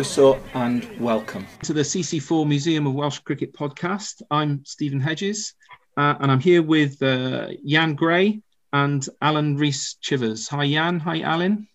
croeso 0.00 0.40
and 0.54 0.88
welcome 0.98 1.46
to 1.62 1.74
the 1.74 1.82
CC4 1.82 2.48
Museum 2.48 2.86
of 2.86 2.94
Welsh 2.94 3.18
Cricket 3.18 3.52
podcast. 3.52 4.22
I'm 4.30 4.64
Stephen 4.64 4.98
Hedges 4.98 5.52
uh, 5.98 6.14
and 6.20 6.32
I'm 6.32 6.40
here 6.40 6.62
with 6.62 7.02
uh, 7.02 7.48
Jan 7.66 7.96
Gray 7.96 8.40
and 8.72 9.06
Alan 9.20 9.56
Rees 9.56 9.96
Chivers. 10.00 10.48
Hi, 10.48 10.68
Jan. 10.68 11.00
Hi, 11.00 11.20
Alan. 11.20 11.68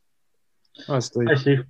Hi, 0.87 0.99
Steve. 0.99 1.27
Hi, 1.27 1.35
Steve. 1.35 1.65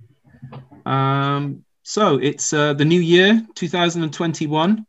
Um, 0.84 1.64
so 1.82 2.18
it's 2.18 2.52
uh, 2.52 2.74
the 2.74 2.84
new 2.84 3.00
year, 3.00 3.44
2021. 3.54 4.86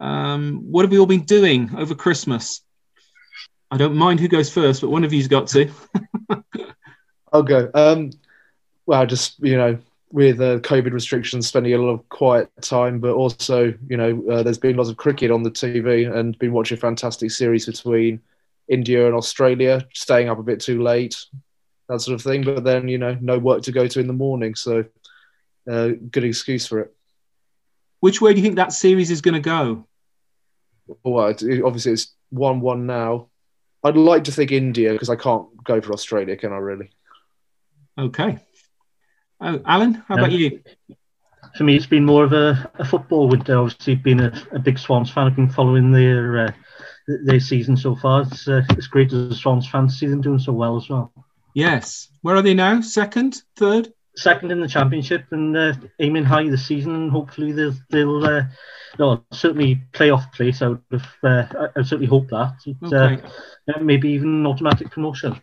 Um, 0.00 0.62
what 0.70 0.82
have 0.82 0.90
we 0.90 0.98
all 0.98 1.06
been 1.06 1.24
doing 1.24 1.70
over 1.76 1.94
Christmas? 1.94 2.62
I 3.70 3.76
don't 3.76 3.96
mind 3.96 4.20
who 4.20 4.28
goes 4.28 4.52
first, 4.52 4.80
but 4.80 4.90
one 4.90 5.04
of 5.04 5.12
you's 5.12 5.28
got 5.28 5.48
to. 5.48 5.70
I'll 7.32 7.42
go. 7.42 7.70
Um, 7.74 8.10
well, 8.86 9.06
just 9.06 9.38
you 9.40 9.56
know, 9.56 9.78
with 10.12 10.40
uh, 10.40 10.60
COVID 10.60 10.92
restrictions, 10.92 11.46
spending 11.46 11.74
a 11.74 11.78
lot 11.78 11.90
of 11.90 12.08
quiet 12.08 12.48
time, 12.60 13.00
but 13.00 13.14
also, 13.14 13.74
you 13.88 13.96
know, 13.96 14.22
uh, 14.30 14.42
there's 14.42 14.58
been 14.58 14.76
lots 14.76 14.90
of 14.90 14.96
cricket 14.96 15.30
on 15.30 15.42
the 15.42 15.50
TV 15.50 16.14
and 16.14 16.38
been 16.38 16.52
watching 16.52 16.78
a 16.78 16.80
fantastic 16.80 17.30
series 17.30 17.66
between 17.66 18.20
India 18.68 19.06
and 19.06 19.14
Australia, 19.14 19.86
staying 19.92 20.28
up 20.28 20.38
a 20.38 20.42
bit 20.42 20.60
too 20.60 20.82
late, 20.82 21.16
that 21.88 22.00
sort 22.00 22.14
of 22.14 22.22
thing. 22.22 22.42
But 22.42 22.64
then, 22.64 22.88
you 22.88 22.98
know, 22.98 23.16
no 23.20 23.38
work 23.38 23.62
to 23.62 23.72
go 23.72 23.86
to 23.86 24.00
in 24.00 24.06
the 24.06 24.12
morning, 24.12 24.54
so 24.54 24.84
uh, 25.70 25.90
good 26.10 26.24
excuse 26.24 26.66
for 26.66 26.80
it. 26.80 26.94
Which 28.00 28.20
way 28.20 28.32
do 28.32 28.38
you 28.38 28.44
think 28.44 28.56
that 28.56 28.72
series 28.72 29.10
is 29.10 29.20
going 29.20 29.34
to 29.34 29.40
go? 29.40 29.86
Well, 31.02 31.28
obviously 31.28 31.92
it's 31.92 32.14
one-one 32.30 32.86
now. 32.86 33.28
I'd 33.82 33.96
like 33.96 34.24
to 34.24 34.32
think 34.32 34.52
India 34.52 34.92
because 34.92 35.10
I 35.10 35.16
can't 35.16 35.46
go 35.64 35.80
for 35.80 35.92
Australia, 35.92 36.36
can 36.36 36.52
I? 36.52 36.56
Really? 36.56 36.90
Okay, 37.98 38.40
Oh, 39.40 39.60
Alan, 39.66 40.02
how 40.08 40.14
about 40.14 40.32
you? 40.32 40.60
For 41.56 41.64
me, 41.64 41.76
it's 41.76 41.86
been 41.86 42.04
more 42.04 42.24
of 42.24 42.32
a, 42.32 42.70
a 42.78 42.84
football 42.84 43.28
winter. 43.28 43.58
Obviously, 43.58 43.94
being 43.94 44.20
a, 44.20 44.32
a, 44.52 44.58
big 44.58 44.78
Swans 44.78 45.10
fan, 45.10 45.26
I've 45.26 45.36
been 45.36 45.50
following 45.50 45.92
their 45.92 46.46
uh, 46.46 46.52
their 47.06 47.40
season 47.40 47.76
so 47.76 47.94
far. 47.94 48.22
It's, 48.22 48.48
uh, 48.48 48.62
it's 48.70 48.86
great 48.86 49.12
as 49.12 49.30
a 49.30 49.34
Swans 49.34 49.68
fan 49.68 49.88
to 49.88 49.92
see 49.92 50.06
them 50.06 50.20
doing 50.20 50.38
so 50.38 50.52
well 50.52 50.76
as 50.76 50.88
well. 50.88 51.12
Yes. 51.54 52.08
Where 52.22 52.36
are 52.36 52.42
they 52.42 52.54
now? 52.54 52.80
Second, 52.80 53.42
third? 53.56 53.92
Second 54.16 54.52
in 54.52 54.60
the 54.60 54.68
championship 54.68 55.24
and 55.30 55.56
uh, 55.56 55.74
aiming 55.98 56.24
high 56.24 56.48
this 56.48 56.66
season, 56.66 56.94
and 56.94 57.10
hopefully 57.10 57.52
they'll, 57.52 57.74
they'll 57.90 58.24
uh, 58.24 58.42
no, 58.98 59.24
certainly 59.32 59.82
playoff 59.92 60.32
place. 60.32 60.62
I 60.62 60.68
would 60.68 60.82
have, 60.92 61.08
uh, 61.22 61.68
I 61.76 61.82
certainly 61.82 62.06
hope 62.06 62.28
that. 62.28 62.54
Uh, 62.82 62.96
okay. 62.96 63.22
maybe 63.80 64.10
even 64.10 64.46
automatic 64.46 64.90
promotion. 64.90 65.40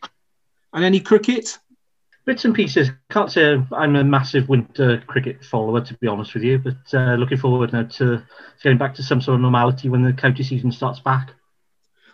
And 0.73 0.86
any 0.86 1.02
cricket? 1.02 1.58
bits 2.26 2.45
and 2.45 2.56
pieces. 2.56 2.92
Can't 3.09 3.32
say 3.32 3.62
I'm 3.72 3.95
a 3.95 4.04
massive 4.04 4.50
winter 4.50 5.04
cricket 5.08 5.44
follower, 5.44 5.82
to 5.82 5.94
be 5.95 6.08
honest 6.08 6.34
with 6.34 6.44
you, 6.44 6.59
but 6.59 6.94
uh, 6.94 7.16
looking 7.16 7.38
forward 7.38 7.73
now 7.73 7.84
to 7.84 8.23
getting 8.64 8.78
back 8.78 8.95
to 8.95 9.04
some 9.04 9.22
sort 9.22 9.36
of 9.36 9.42
normality 9.42 9.89
when 9.89 10.04
the 10.04 10.14
county 10.14 10.44
season 10.44 10.72
starts 10.72 11.00
back. 11.00 11.32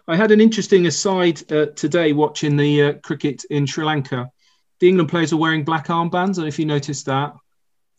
I 0.07 0.15
had 0.15 0.31
an 0.31 0.39
interesting 0.39 0.87
aside 0.87 1.51
uh, 1.51 1.67
today 1.75 2.13
watching 2.13 2.55
the 2.55 2.81
uh, 2.81 2.93
cricket 3.03 3.43
in 3.49 3.65
Sri 3.65 3.83
Lanka. 3.83 4.29
The 4.79 4.87
England 4.87 5.09
players 5.09 5.33
are 5.33 5.37
wearing 5.37 5.65
black 5.65 5.87
armbands, 5.87 6.37
and 6.37 6.47
if 6.47 6.57
you 6.57 6.65
noticed 6.65 7.07
that, 7.07 7.33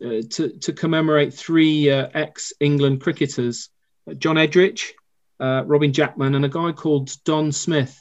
uh, 0.03 0.23
to, 0.31 0.59
to 0.61 0.73
commemorate 0.73 1.35
three 1.35 1.91
uh, 1.91 2.09
ex 2.15 2.53
England 2.61 3.03
cricketers 3.03 3.69
uh, 4.09 4.15
John 4.15 4.37
Edrich, 4.37 4.93
Robin 5.41 5.93
Jackman, 5.93 6.35
and 6.35 6.45
a 6.45 6.49
guy 6.49 6.73
called 6.73 7.11
Don 7.25 7.53
Smith, 7.53 7.99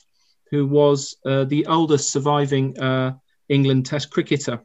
who 0.51 0.65
was 0.65 1.17
the 1.25 1.65
oldest 1.67 2.11
surviving 2.11 2.75
England 3.49 3.85
Test 3.85 4.09
cricketer. 4.09 4.61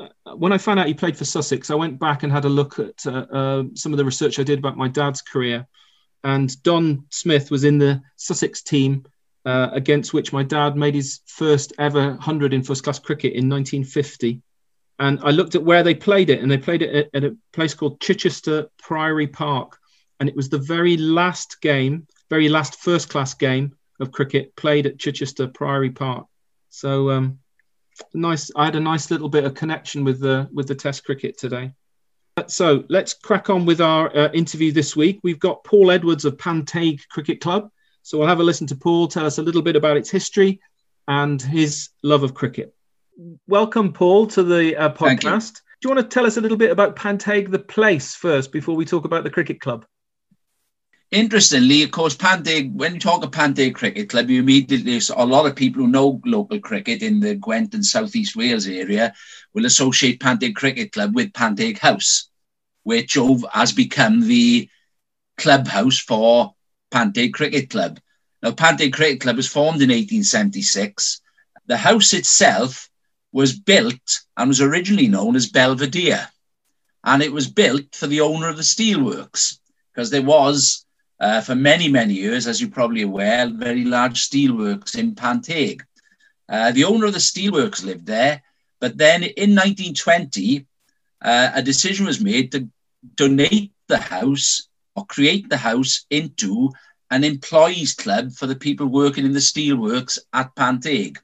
Uh, 0.00 0.36
when 0.36 0.52
I 0.52 0.58
found 0.58 0.80
out 0.80 0.86
he 0.86 0.94
played 0.94 1.16
for 1.16 1.24
Sussex, 1.24 1.70
I 1.70 1.74
went 1.74 1.98
back 1.98 2.22
and 2.22 2.32
had 2.32 2.44
a 2.44 2.48
look 2.48 2.78
at 2.78 3.06
uh, 3.06 3.26
uh, 3.32 3.62
some 3.74 3.92
of 3.92 3.98
the 3.98 4.04
research 4.04 4.38
I 4.38 4.42
did 4.42 4.58
about 4.58 4.76
my 4.76 4.88
dad's 4.88 5.22
career. 5.22 5.66
And 6.22 6.62
Don 6.62 7.06
Smith 7.10 7.50
was 7.50 7.64
in 7.64 7.78
the 7.78 8.02
Sussex 8.16 8.62
team 8.62 9.04
uh, 9.44 9.70
against 9.72 10.12
which 10.12 10.32
my 10.32 10.42
dad 10.42 10.76
made 10.76 10.94
his 10.94 11.20
first 11.26 11.72
ever 11.78 12.10
100 12.10 12.52
in 12.52 12.62
first 12.62 12.84
class 12.84 12.98
cricket 12.98 13.32
in 13.32 13.48
1950. 13.48 14.42
And 14.98 15.18
I 15.22 15.30
looked 15.30 15.54
at 15.54 15.62
where 15.62 15.82
they 15.82 15.94
played 15.94 16.28
it, 16.28 16.42
and 16.42 16.50
they 16.50 16.58
played 16.58 16.82
it 16.82 16.94
at, 16.94 17.10
at 17.14 17.30
a 17.30 17.36
place 17.52 17.72
called 17.72 18.00
Chichester 18.00 18.68
Priory 18.78 19.26
Park. 19.26 19.78
And 20.18 20.28
it 20.28 20.36
was 20.36 20.50
the 20.50 20.58
very 20.58 20.98
last 20.98 21.62
game, 21.62 22.06
very 22.28 22.50
last 22.50 22.80
first 22.80 23.08
class 23.08 23.32
game 23.32 23.76
of 23.98 24.12
cricket 24.12 24.54
played 24.56 24.86
at 24.86 24.98
Chichester 24.98 25.48
Priory 25.48 25.90
Park. 25.90 26.26
So 26.68 27.10
um, 27.10 27.38
nice. 28.12 28.50
I 28.54 28.66
had 28.66 28.76
a 28.76 28.80
nice 28.80 29.10
little 29.10 29.30
bit 29.30 29.44
of 29.44 29.54
connection 29.54 30.04
with 30.04 30.20
the 30.20 30.48
with 30.52 30.68
the 30.68 30.74
Test 30.74 31.04
cricket 31.04 31.38
today. 31.38 31.72
So 32.48 32.84
let's 32.88 33.14
crack 33.14 33.50
on 33.50 33.66
with 33.66 33.80
our 33.80 34.16
uh, 34.16 34.30
interview 34.32 34.72
this 34.72 34.94
week. 34.94 35.20
We've 35.22 35.38
got 35.38 35.64
Paul 35.64 35.90
Edwards 35.90 36.24
of 36.24 36.36
Panteg 36.36 37.00
Cricket 37.08 37.40
Club. 37.40 37.70
So 38.02 38.18
we'll 38.18 38.28
have 38.28 38.40
a 38.40 38.44
listen 38.44 38.66
to 38.68 38.76
Paul 38.76 39.08
tell 39.08 39.26
us 39.26 39.38
a 39.38 39.42
little 39.42 39.62
bit 39.62 39.76
about 39.76 39.96
its 39.96 40.10
history 40.10 40.60
and 41.08 41.42
his 41.42 41.90
love 42.02 42.22
of 42.22 42.34
cricket. 42.34 42.74
Welcome, 43.46 43.92
Paul, 43.92 44.28
to 44.28 44.42
the 44.42 44.76
uh, 44.76 44.92
podcast. 44.92 45.60
Do 45.80 45.88
you 45.88 45.94
want 45.94 46.08
to 46.08 46.14
tell 46.14 46.26
us 46.26 46.36
a 46.36 46.40
little 46.40 46.56
bit 46.56 46.70
about 46.70 46.96
Panteg, 46.96 47.50
the 47.50 47.58
place, 47.58 48.14
first, 48.14 48.52
before 48.52 48.76
we 48.76 48.84
talk 48.84 49.04
about 49.04 49.24
the 49.24 49.30
cricket 49.30 49.60
club? 49.60 49.84
Interestingly, 51.10 51.82
of 51.82 51.90
course, 51.90 52.16
Panteg, 52.16 52.72
when 52.72 52.94
you 52.94 53.00
talk 53.00 53.24
of 53.24 53.32
Panteg 53.32 53.74
Cricket 53.74 54.08
Club, 54.08 54.30
you 54.30 54.40
immediately, 54.40 55.00
a 55.16 55.26
lot 55.26 55.44
of 55.44 55.56
people 55.56 55.82
who 55.82 55.88
know 55.88 56.20
local 56.24 56.60
cricket 56.60 57.02
in 57.02 57.18
the 57.18 57.34
Gwent 57.34 57.74
and 57.74 57.84
South 57.84 58.14
East 58.14 58.36
Wales 58.36 58.68
area 58.68 59.12
will 59.52 59.66
associate 59.66 60.20
Panteg 60.20 60.54
Cricket 60.54 60.92
Club 60.92 61.12
with 61.16 61.32
Panteg 61.32 61.78
House, 61.78 62.29
which 62.82 63.16
has 63.52 63.72
become 63.72 64.20
the 64.20 64.68
clubhouse 65.36 65.98
for 65.98 66.54
Panteg 66.90 67.32
Cricket 67.32 67.70
Club. 67.70 68.00
Now, 68.42 68.52
Panteg 68.52 68.92
Cricket 68.92 69.20
Club 69.20 69.36
was 69.36 69.48
formed 69.48 69.82
in 69.82 69.90
1876. 69.90 71.20
The 71.66 71.76
house 71.76 72.12
itself 72.12 72.88
was 73.32 73.58
built 73.58 74.20
and 74.36 74.48
was 74.48 74.60
originally 74.60 75.08
known 75.08 75.36
as 75.36 75.48
Belvedere. 75.48 76.28
And 77.04 77.22
it 77.22 77.32
was 77.32 77.48
built 77.48 77.94
for 77.94 78.06
the 78.06 78.20
owner 78.20 78.48
of 78.48 78.56
the 78.56 78.62
steelworks 78.62 79.58
because 79.92 80.10
there 80.10 80.22
was 80.22 80.84
uh, 81.20 81.40
for 81.42 81.54
many, 81.54 81.88
many 81.88 82.14
years, 82.14 82.46
as 82.46 82.60
you're 82.60 82.70
probably 82.70 83.02
aware, 83.02 83.48
very 83.48 83.84
large 83.84 84.28
steelworks 84.28 84.98
in 84.98 85.14
Panteg. 85.14 85.82
Uh, 86.48 86.72
the 86.72 86.84
owner 86.84 87.06
of 87.06 87.12
the 87.12 87.18
steelworks 87.18 87.84
lived 87.84 88.06
there, 88.06 88.42
but 88.80 88.96
then 88.96 89.22
in 89.22 89.54
1920, 89.54 90.66
uh, 91.22 91.50
a 91.54 91.62
decision 91.62 92.06
was 92.06 92.20
made 92.20 92.52
to 92.52 92.68
donate 93.16 93.72
the 93.88 93.98
house 93.98 94.68
or 94.94 95.06
create 95.06 95.48
the 95.48 95.56
house 95.56 96.06
into 96.10 96.70
an 97.10 97.24
employees 97.24 97.94
club 97.94 98.32
for 98.32 98.46
the 98.46 98.54
people 98.56 98.86
working 98.86 99.24
in 99.24 99.32
the 99.32 99.38
steelworks 99.38 100.18
at 100.32 100.54
Panteg. 100.54 101.18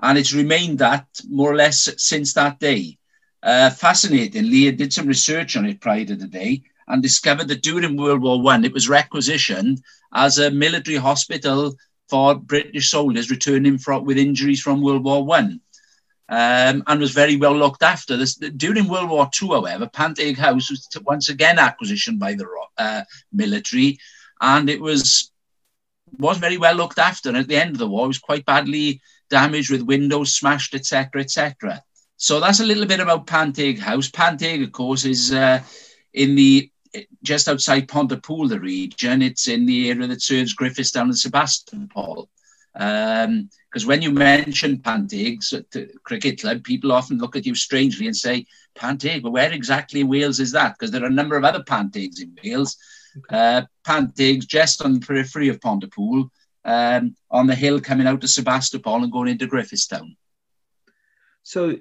And 0.00 0.18
it's 0.18 0.34
remained 0.34 0.78
that 0.78 1.06
more 1.28 1.52
or 1.52 1.56
less 1.56 1.88
since 1.96 2.32
that 2.34 2.58
day. 2.60 2.98
Uh, 3.42 3.70
fascinatingly, 3.70 4.68
I 4.68 4.70
did 4.70 4.92
some 4.92 5.06
research 5.06 5.56
on 5.56 5.66
it 5.66 5.80
prior 5.80 6.04
to 6.04 6.14
the 6.14 6.28
day, 6.28 6.62
and 6.88 7.02
discovered 7.02 7.48
that 7.48 7.62
during 7.62 7.96
World 7.96 8.22
War 8.22 8.40
One, 8.40 8.64
it 8.64 8.72
was 8.72 8.88
requisitioned 8.88 9.82
as 10.14 10.38
a 10.38 10.50
military 10.50 10.96
hospital 10.96 11.74
for 12.08 12.34
British 12.34 12.90
soldiers 12.90 13.30
returning 13.30 13.78
from, 13.78 14.04
with 14.04 14.18
injuries 14.18 14.60
from 14.60 14.82
World 14.82 15.04
War 15.04 15.24
One. 15.24 15.60
Um, 16.32 16.82
and 16.86 16.98
was 16.98 17.10
very 17.10 17.36
well 17.36 17.54
looked 17.54 17.82
after. 17.82 18.16
This, 18.16 18.36
during 18.36 18.88
World 18.88 19.10
War 19.10 19.28
II, 19.40 19.48
however, 19.48 19.86
Panteg 19.86 20.38
House 20.38 20.70
was 20.70 20.88
once 21.04 21.28
again 21.28 21.58
acquisition 21.58 22.16
by 22.16 22.32
the 22.32 22.46
uh, 22.78 23.02
military, 23.34 23.98
and 24.40 24.70
it 24.70 24.80
was 24.80 25.30
was 26.18 26.38
very 26.38 26.56
well 26.56 26.74
looked 26.74 26.98
after. 26.98 27.28
And 27.28 27.36
at 27.36 27.48
the 27.48 27.56
end 27.56 27.72
of 27.72 27.78
the 27.78 27.86
war, 27.86 28.06
it 28.06 28.08
was 28.08 28.18
quite 28.18 28.46
badly 28.46 29.02
damaged 29.28 29.70
with 29.70 29.82
windows 29.82 30.34
smashed, 30.34 30.74
etc., 30.74 31.20
etc. 31.20 31.82
So 32.16 32.40
that's 32.40 32.60
a 32.60 32.66
little 32.66 32.86
bit 32.86 33.00
about 33.00 33.26
Panteg 33.26 33.78
House. 33.78 34.10
Panteg, 34.10 34.64
of 34.64 34.72
course, 34.72 35.04
is 35.04 35.34
uh, 35.34 35.60
in 36.14 36.34
the 36.34 36.70
just 37.22 37.46
outside 37.46 37.88
Pontypool, 37.88 38.48
the 38.48 38.58
region. 38.58 39.20
It's 39.20 39.48
in 39.48 39.66
the 39.66 39.90
area 39.90 40.06
that 40.06 40.22
serves 40.22 40.56
Gruffudd 40.56 40.98
and 40.98 41.18
Sebastopol. 41.18 42.30
Because 42.72 43.26
um, 43.84 43.86
when 43.86 44.02
you 44.02 44.10
mention 44.10 44.78
Pantegs 44.78 45.52
at 45.52 45.70
the 45.70 45.90
cricket 46.04 46.40
club, 46.40 46.64
people 46.64 46.92
often 46.92 47.18
look 47.18 47.36
at 47.36 47.44
you 47.46 47.54
strangely 47.54 48.06
and 48.06 48.16
say, 48.16 48.46
Panteg, 48.74 49.22
but 49.22 49.32
where 49.32 49.52
exactly 49.52 50.00
in 50.00 50.08
Wales 50.08 50.40
is 50.40 50.52
that? 50.52 50.74
Because 50.78 50.90
there 50.90 51.02
are 51.02 51.08
a 51.08 51.10
number 51.10 51.36
of 51.36 51.44
other 51.44 51.62
Pantegs 51.62 52.20
in 52.20 52.36
Wales. 52.42 52.76
Uh, 53.28 53.62
Pantegs 53.86 54.46
just 54.46 54.82
on 54.82 54.94
the 54.94 55.00
periphery 55.00 55.48
of 55.48 55.60
Pontypool, 55.60 56.30
um, 56.64 57.14
on 57.30 57.46
the 57.46 57.54
hill 57.54 57.80
coming 57.80 58.06
out 58.06 58.24
of 58.24 58.30
Sebastopol 58.30 59.02
and 59.02 59.12
going 59.12 59.28
into 59.28 59.46
Griffithstown. 59.46 60.16
So 61.42 61.76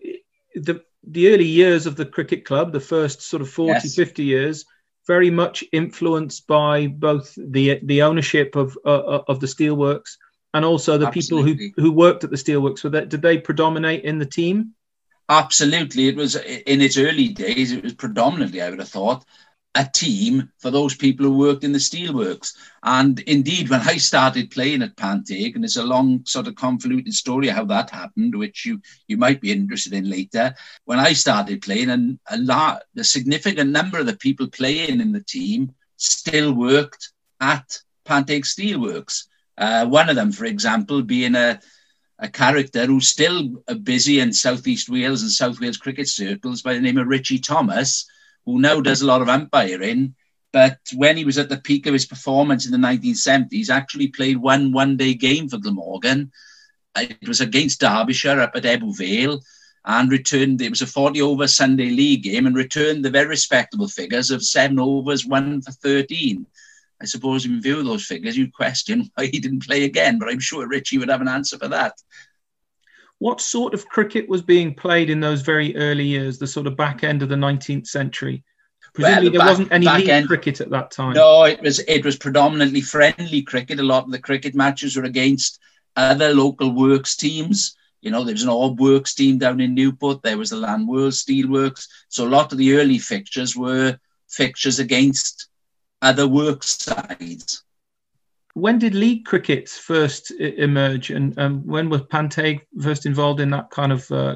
the 0.56 0.84
the 1.04 1.34
early 1.34 1.46
years 1.46 1.86
of 1.86 1.96
the 1.96 2.06
cricket 2.06 2.46
club, 2.46 2.72
the 2.72 2.80
first 2.80 3.22
sort 3.24 3.42
of 3.42 3.50
40, 3.50 3.72
yes. 3.72 3.96
50 3.96 4.24
years, 4.24 4.66
very 5.08 5.32
much 5.32 5.64
influenced 5.72 6.48
by 6.48 6.88
both 6.88 7.34
the 7.38 7.80
the 7.84 8.02
ownership 8.04 8.56
of 8.56 8.78
uh, 8.86 9.20
of 9.28 9.40
the 9.40 9.48
steelworks 9.48 10.18
and 10.54 10.66
also 10.66 10.98
the 10.98 11.08
Absolutely. 11.08 11.56
people 11.56 11.84
who 11.84 11.90
who 11.90 11.92
worked 11.92 12.24
at 12.24 12.30
the 12.30 12.36
steelworks. 12.36 12.84
Were 12.84 12.90
that 12.92 13.10
did 13.10 13.22
they 13.22 13.38
predominate 13.38 14.04
in 14.04 14.20
the 14.20 14.26
team? 14.26 14.74
Absolutely, 15.30 16.08
it 16.08 16.16
was 16.16 16.36
in 16.36 16.82
its 16.82 16.98
early 16.98 17.30
days. 17.30 17.72
It 17.72 17.84
was 17.84 17.94
predominantly, 17.94 18.62
I 18.62 18.70
would 18.70 18.80
have 18.80 18.90
thought, 18.90 19.26
a 19.76 19.86
team 19.86 20.52
for 20.58 20.70
those 20.70 20.96
people 20.96 21.26
who 21.26 21.38
worked 21.38 21.64
in 21.64 21.72
the 21.72 21.80
steelworks. 21.80 22.54
And 22.84 23.20
indeed, 23.22 23.70
when 23.70 23.80
I 23.82 23.96
started 23.96 24.52
playing 24.52 24.82
at 24.82 24.98
Panteg, 24.98 25.56
and 25.56 25.64
it's 25.64 25.78
a 25.78 25.84
long 25.84 26.26
sort 26.26 26.48
of 26.48 26.56
convoluted 26.56 27.14
story 27.14 27.48
how 27.48 27.64
that 27.66 27.90
happened, 27.90 28.36
which 28.36 28.66
you 28.66 28.82
you 29.08 29.18
might 29.18 29.40
be 29.40 29.52
interested 29.52 29.94
in 29.94 30.10
later. 30.10 30.54
When 30.86 31.00
I 31.00 31.14
started 31.14 31.62
playing, 31.62 31.90
and 31.90 32.20
a 32.30 32.38
lot, 32.38 32.84
a 32.98 33.04
significant 33.04 33.72
number 33.72 34.00
of 34.00 34.08
the 34.08 34.18
people 34.18 34.50
playing 34.50 35.00
in 35.00 35.14
the 35.14 35.24
team 35.24 35.74
still 35.96 36.54
worked 36.54 37.14
at 37.40 37.80
Panteg 38.06 38.44
Steelworks. 38.44 39.28
Uh, 39.62 39.86
one 39.86 40.10
of 40.10 40.18
them, 40.18 40.32
for 40.32 40.46
example, 40.46 41.02
being 41.02 41.36
a 41.36 41.60
a 42.24 42.30
character 42.30 42.86
who's 42.86 43.08
still 43.08 43.64
busy 43.82 44.20
in 44.20 44.32
Southeast 44.32 44.90
Wales 44.90 45.24
and 45.24 45.32
South 45.32 45.60
Wales 45.60 45.78
cricket 45.78 46.08
circles 46.08 46.62
by 46.62 46.76
the 46.76 46.80
name 46.80 47.00
of 47.00 47.08
Richie 47.08 47.40
Thomas 47.40 48.06
who 48.46 48.60
now 48.60 48.82
does 48.82 49.02
a 49.02 49.06
lot 49.06 49.22
of 49.22 49.30
umpiring. 49.30 50.16
But 50.54 50.80
when 50.94 51.18
he 51.18 51.26
was 51.26 51.38
at 51.38 51.50
the 51.50 51.58
peak 51.58 51.86
of 51.86 51.94
his 51.94 52.06
performance 52.06 52.66
in 52.66 52.72
the 52.72 52.78
1970s, 52.78 53.70
actually 53.70 54.10
played 54.10 54.38
one 54.38 54.72
one 54.72 54.98
day 54.98 55.14
game 55.14 55.48
for 55.48 55.58
Glamorgan. 55.58 56.32
It 56.98 57.28
was 57.28 57.40
against 57.40 57.80
Derbyshire 57.80 58.42
up 58.42 58.56
at 58.56 58.64
Ebbw 58.64 58.98
Vale 58.98 59.40
and 59.86 60.12
returned, 60.12 60.62
it 60.62 60.70
was 60.70 60.82
a 60.82 60.88
40 60.88 61.22
over 61.22 61.48
Sunday 61.48 61.90
league 61.90 62.24
game 62.24 62.46
and 62.46 62.56
returned 62.56 63.04
the 63.04 63.10
very 63.10 63.30
respectable 63.30 63.88
figures 63.88 64.30
of 64.30 64.44
seven 64.44 64.78
overs, 64.78 65.26
one 65.26 65.62
for 65.62 65.72
13. 65.72 66.46
I 67.02 67.06
suppose 67.06 67.46
in 67.46 67.62
view 67.62 67.80
of 67.80 67.86
those 67.86 68.06
figures, 68.06 68.38
you'd 68.38 68.54
question 68.54 69.10
why 69.16 69.28
he 69.28 69.40
didn't 69.40 69.66
play 69.66 69.84
again, 69.84 70.20
but 70.20 70.30
I'm 70.30 70.40
sure 70.40 70.68
Richie 70.68 70.98
would 70.98 71.10
have 71.10 71.22
an 71.22 71.28
answer 71.28 71.58
for 71.58 71.68
that. 71.70 71.94
What 73.20 73.42
sort 73.42 73.74
of 73.74 73.88
cricket 73.88 74.28
was 74.28 74.42
being 74.42 74.74
played 74.74 75.10
in 75.10 75.20
those 75.20 75.42
very 75.42 75.76
early 75.76 76.06
years, 76.06 76.40
the 76.40 76.48
sort 76.48 76.66
of 76.68 76.76
back 76.76 77.04
end 77.04 77.22
of 77.22 77.30
the 77.30 77.36
19th 77.36 77.88
century? 77.88 78.44
Presumably, 78.94 79.30
well, 79.30 79.32
the 79.32 79.38
there 79.38 79.48
wasn't 79.48 79.72
any 79.72 79.88
league 79.88 80.10
end, 80.10 80.28
cricket 80.28 80.60
at 80.60 80.72
that 80.72 80.92
time. 80.92 81.14
No, 81.14 81.44
it 81.44 81.62
was 81.62 81.80
it 81.88 82.04
was 82.04 82.18
predominantly 82.18 82.82
friendly 82.82 83.42
cricket. 83.44 83.80
A 83.80 83.84
lot 83.84 84.04
of 84.04 84.12
the 84.12 84.20
cricket 84.20 84.56
matches 84.56 84.98
were 84.98 85.04
against 85.04 85.60
other 85.96 86.34
local 86.34 86.74
works 86.74 87.16
teams. 87.16 87.76
You 88.02 88.10
know, 88.10 88.24
there 88.24 88.34
was 88.34 88.44
an 88.44 88.50
Orb 88.50 88.80
Works 88.80 89.14
team 89.14 89.38
down 89.38 89.62
in 89.62 89.76
Newport. 89.76 90.24
There 90.24 90.38
was 90.38 90.50
the 90.50 90.56
Llanwern 90.56 91.12
Steelworks. 91.12 91.88
So 92.10 92.28
a 92.28 92.30
lot 92.30 92.52
of 92.52 92.58
the 92.58 92.76
early 92.78 92.98
fixtures 92.98 93.56
were 93.56 94.00
fixtures 94.28 94.80
against 94.80 95.48
other 96.02 96.28
works 96.28 96.78
sides 96.78 97.64
when 98.54 98.80
did 98.80 98.96
league 98.96 99.26
cricket 99.26 99.70
first 99.70 100.32
emerge, 100.32 101.10
and 101.10 101.38
um, 101.40 101.66
when 101.66 101.90
was 101.90 102.02
Panteg 102.04 102.62
first 102.82 103.06
involved 103.06 103.40
in 103.40 103.50
that 103.52 103.70
kind 103.70 103.92
of 103.92 104.10
uh, 104.12 104.36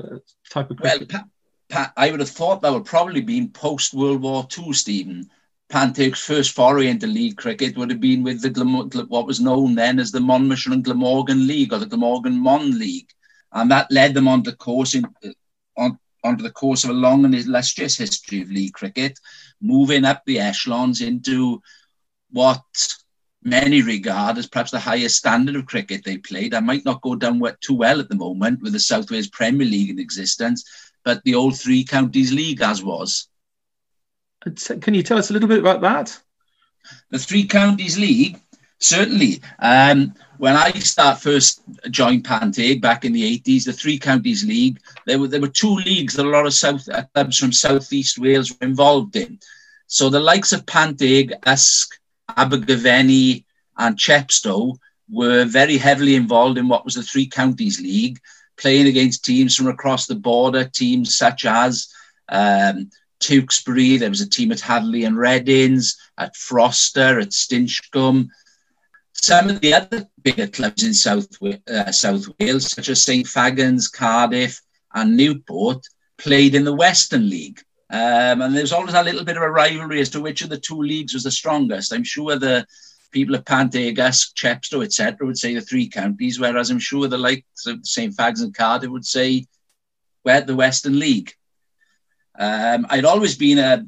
type 0.49 0.71
of 0.71 0.77
cricket? 0.77 1.11
Well, 1.11 1.21
pa- 1.21 1.27
pa- 1.69 1.93
I 1.97 2.11
would 2.11 2.21
have 2.21 2.29
thought 2.29 2.61
that 2.61 2.71
would 2.71 2.85
probably 2.85 3.21
been 3.21 3.49
post 3.49 3.93
World 3.93 4.21
War 4.21 4.47
II, 4.57 4.73
Stephen. 4.73 5.29
Panteg's 5.69 6.19
first 6.19 6.51
foray 6.51 6.87
into 6.87 7.07
league 7.07 7.37
cricket 7.37 7.75
would 7.75 7.89
have 7.89 7.99
been 7.99 8.23
with 8.23 8.41
the 8.41 8.49
Glam- 8.49 8.89
what 9.09 9.25
was 9.25 9.41
known 9.41 9.75
then 9.75 9.99
as 9.99 10.11
the 10.11 10.19
Monmouthshire 10.19 10.73
and 10.73 10.83
Glamorgan 10.83 11.47
League 11.47 11.73
or 11.73 11.79
the 11.79 11.87
Glamorgan 11.87 12.39
Mon 12.39 12.77
League, 12.77 13.09
and 13.51 13.69
that 13.71 13.91
led 13.91 14.13
them 14.13 14.27
on 14.27 14.43
the 14.43 14.55
course 14.55 14.93
in, 14.95 15.03
on 15.77 15.99
onto 16.25 16.43
the 16.43 16.51
course 16.51 16.83
of 16.83 16.89
a 16.89 16.93
long 16.93 17.23
and 17.23 17.35
illustrious 17.35 17.95
history 17.97 18.41
of 18.41 18.51
league 18.51 18.73
cricket, 18.73 19.19
moving 19.61 20.03
up 20.03 20.23
the 20.25 20.39
echelons 20.39 21.01
into 21.01 21.61
what 22.31 22.63
many 23.43 23.81
regard 23.83 24.37
as 24.37 24.47
perhaps 24.47 24.71
the 24.71 24.79
highest 24.79 25.17
standard 25.17 25.55
of 25.55 25.67
cricket 25.67 26.03
they 26.03 26.17
played. 26.17 26.53
I 26.53 26.59
might 26.59 26.83
not 26.83 27.01
go 27.01 27.15
down 27.15 27.41
too 27.61 27.75
well 27.75 27.99
at 27.99 28.09
the 28.09 28.15
moment 28.15 28.61
with 28.61 28.73
the 28.73 28.79
South 28.79 29.09
Wales 29.11 29.29
Premier 29.29 29.67
League 29.67 29.91
in 29.91 29.99
existence, 29.99 30.65
but 31.03 31.23
the 31.23 31.35
old 31.35 31.57
Three 31.57 31.83
Counties 31.83 32.33
League 32.33 32.61
as 32.61 32.83
was. 32.83 33.29
Can 34.81 34.93
you 34.93 35.03
tell 35.03 35.17
us 35.17 35.29
a 35.29 35.33
little 35.33 35.47
bit 35.47 35.59
about 35.59 35.81
that? 35.81 36.19
The 37.11 37.19
Three 37.19 37.45
Counties 37.45 37.97
League, 37.97 38.39
certainly. 38.79 39.41
Um, 39.59 40.15
when 40.37 40.55
I 40.55 40.71
start 40.71 41.21
first 41.21 41.61
joined 41.89 42.23
Panteg 42.23 42.81
back 42.81 43.05
in 43.05 43.13
the 43.13 43.39
80s, 43.39 43.65
the 43.65 43.73
Three 43.73 43.97
Counties 43.97 44.43
League, 44.45 44.79
there 45.05 45.19
were 45.19 45.27
there 45.27 45.41
were 45.41 45.47
two 45.47 45.75
leagues 45.75 46.13
that 46.15 46.25
a 46.25 46.29
lot 46.29 46.45
of 46.45 46.53
South 46.53 46.87
uh, 46.89 47.03
clubs 47.13 47.37
from 47.37 47.51
Southeast 47.51 48.19
Wales 48.19 48.51
were 48.51 48.67
involved 48.67 49.15
in. 49.15 49.39
So 49.87 50.09
the 50.09 50.19
likes 50.19 50.51
of 50.51 50.65
Panteg, 50.65 51.33
Usk, 51.45 51.99
Abergavenny 52.35 53.45
and 53.77 53.97
Chepstow 53.97 54.77
were 55.09 55.45
very 55.45 55.77
heavily 55.77 56.15
involved 56.15 56.57
in 56.57 56.67
what 56.67 56.85
was 56.85 56.95
the 56.95 57.03
Three 57.03 57.27
Counties 57.27 57.79
League, 57.79 58.19
playing 58.57 58.87
against 58.87 59.25
teams 59.25 59.55
from 59.55 59.67
across 59.67 60.07
the 60.07 60.15
border, 60.15 60.65
teams 60.65 61.17
such 61.17 61.45
as 61.45 61.87
um, 62.29 62.89
Tewkesbury, 63.19 63.97
there 63.99 64.09
was 64.09 64.21
a 64.21 64.29
team 64.29 64.51
at 64.51 64.59
Hatherley 64.59 65.05
and 65.05 65.15
Reddings, 65.15 65.95
at 66.17 66.35
Frocester, 66.35 67.21
at 67.21 67.29
Stinchcombe. 67.29 68.29
Some 69.25 69.49
of 69.49 69.59
the 69.59 69.73
other 69.73 70.07
bigger 70.21 70.45
clubs 70.45 70.83
in 70.83 70.93
South, 70.93 71.27
uh, 71.41 71.91
South 71.91 72.27
Wales, 72.39 72.69
such 72.69 72.89
as 72.89 73.01
St 73.01 73.25
Fagans, 73.25 73.91
Cardiff, 73.91 74.61
and 74.93 75.17
Newport, 75.17 75.83
played 76.19 76.53
in 76.53 76.63
the 76.63 76.75
Western 76.75 77.27
League. 77.27 77.59
Um, 77.89 78.43
and 78.43 78.55
there's 78.55 78.71
always 78.71 78.93
a 78.93 79.01
little 79.01 79.25
bit 79.25 79.35
of 79.35 79.41
a 79.41 79.49
rivalry 79.49 79.99
as 79.99 80.11
to 80.11 80.21
which 80.21 80.43
of 80.43 80.49
the 80.49 80.59
two 80.59 80.79
leagues 80.79 81.15
was 81.15 81.23
the 81.23 81.31
strongest. 81.31 81.91
I'm 81.91 82.03
sure 82.03 82.37
the 82.37 82.67
people 83.11 83.33
of 83.33 83.45
Pantegas, 83.45 84.31
Chepstow, 84.35 84.85
etc., 84.85 85.25
would 85.25 85.39
say 85.39 85.55
the 85.55 85.61
three 85.61 85.89
counties, 85.89 86.39
whereas 86.39 86.69
I'm 86.69 86.77
sure 86.77 87.07
the 87.07 87.17
likes 87.17 87.65
of 87.65 87.79
St. 87.81 88.15
Fags 88.15 88.43
and 88.43 88.53
Cardiff 88.53 88.91
would 88.91 89.07
say 89.07 89.47
we're 90.23 90.41
the 90.41 90.55
Western 90.55 90.99
League. 90.99 91.33
Um, 92.37 92.85
I'd 92.91 93.05
always 93.05 93.35
been 93.35 93.57
a, 93.57 93.87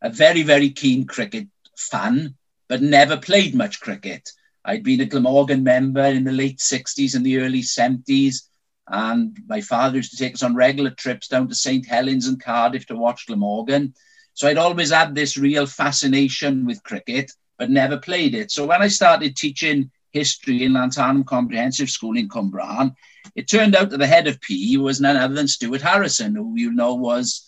a 0.00 0.10
very, 0.10 0.42
very 0.42 0.70
keen 0.70 1.06
cricket 1.06 1.46
fan, 1.76 2.34
but 2.66 2.82
never 2.82 3.16
played 3.16 3.54
much 3.54 3.80
cricket. 3.80 4.28
I'd 4.64 4.84
been 4.84 5.00
a 5.00 5.06
Glamorgan 5.06 5.62
member 5.62 6.04
in 6.04 6.24
the 6.24 6.32
late 6.32 6.58
60s 6.58 7.14
and 7.14 7.26
the 7.26 7.38
early 7.38 7.62
70s. 7.62 8.48
And 8.88 9.36
my 9.46 9.60
father 9.60 9.96
used 9.96 10.12
to 10.12 10.16
take 10.16 10.34
us 10.34 10.42
on 10.42 10.54
regular 10.54 10.90
trips 10.90 11.28
down 11.28 11.48
to 11.48 11.54
St. 11.54 11.86
Helens 11.86 12.26
and 12.26 12.42
Cardiff 12.42 12.86
to 12.86 12.96
watch 12.96 13.26
Glamorgan. 13.26 13.94
So 14.34 14.48
I'd 14.48 14.58
always 14.58 14.90
had 14.90 15.14
this 15.14 15.36
real 15.36 15.66
fascination 15.66 16.64
with 16.64 16.82
cricket, 16.82 17.32
but 17.58 17.70
never 17.70 17.98
played 17.98 18.34
it. 18.34 18.50
So 18.50 18.66
when 18.66 18.82
I 18.82 18.88
started 18.88 19.36
teaching 19.36 19.90
history 20.12 20.62
in 20.64 20.72
Llantarnam 20.72 21.26
Comprehensive 21.26 21.90
School 21.90 22.16
in 22.16 22.28
Cwmbran, 22.28 22.94
it 23.34 23.48
turned 23.48 23.74
out 23.74 23.90
that 23.90 23.98
the 23.98 24.06
head 24.06 24.26
of 24.26 24.40
PE 24.40 24.76
was 24.76 25.00
none 25.00 25.16
other 25.16 25.34
than 25.34 25.48
Stuart 25.48 25.82
Harrison, 25.82 26.34
who 26.34 26.54
you 26.56 26.72
know 26.72 26.94
was 26.94 27.46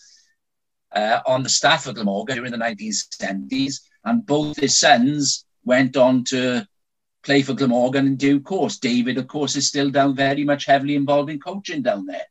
uh, 0.92 1.20
on 1.26 1.42
the 1.42 1.48
staff 1.48 1.86
of 1.86 1.94
Glamorgan 1.94 2.36
during 2.36 2.52
the 2.52 2.58
1970s. 2.58 3.80
And 4.04 4.24
both 4.24 4.58
his 4.58 4.78
sons 4.78 5.44
went 5.64 5.96
on 5.96 6.24
to 6.24 6.66
play 7.24 7.42
for 7.42 7.54
Glamorgan 7.54 8.06
in 8.06 8.16
due 8.16 8.40
course. 8.40 8.78
David, 8.78 9.18
of 9.18 9.26
course, 9.26 9.56
is 9.56 9.66
still 9.66 9.90
down 9.90 10.14
very 10.14 10.44
much 10.44 10.66
heavily 10.66 10.94
involved 10.94 11.30
in 11.30 11.40
coaching 11.40 11.82
down 11.82 12.06
there. 12.06 12.26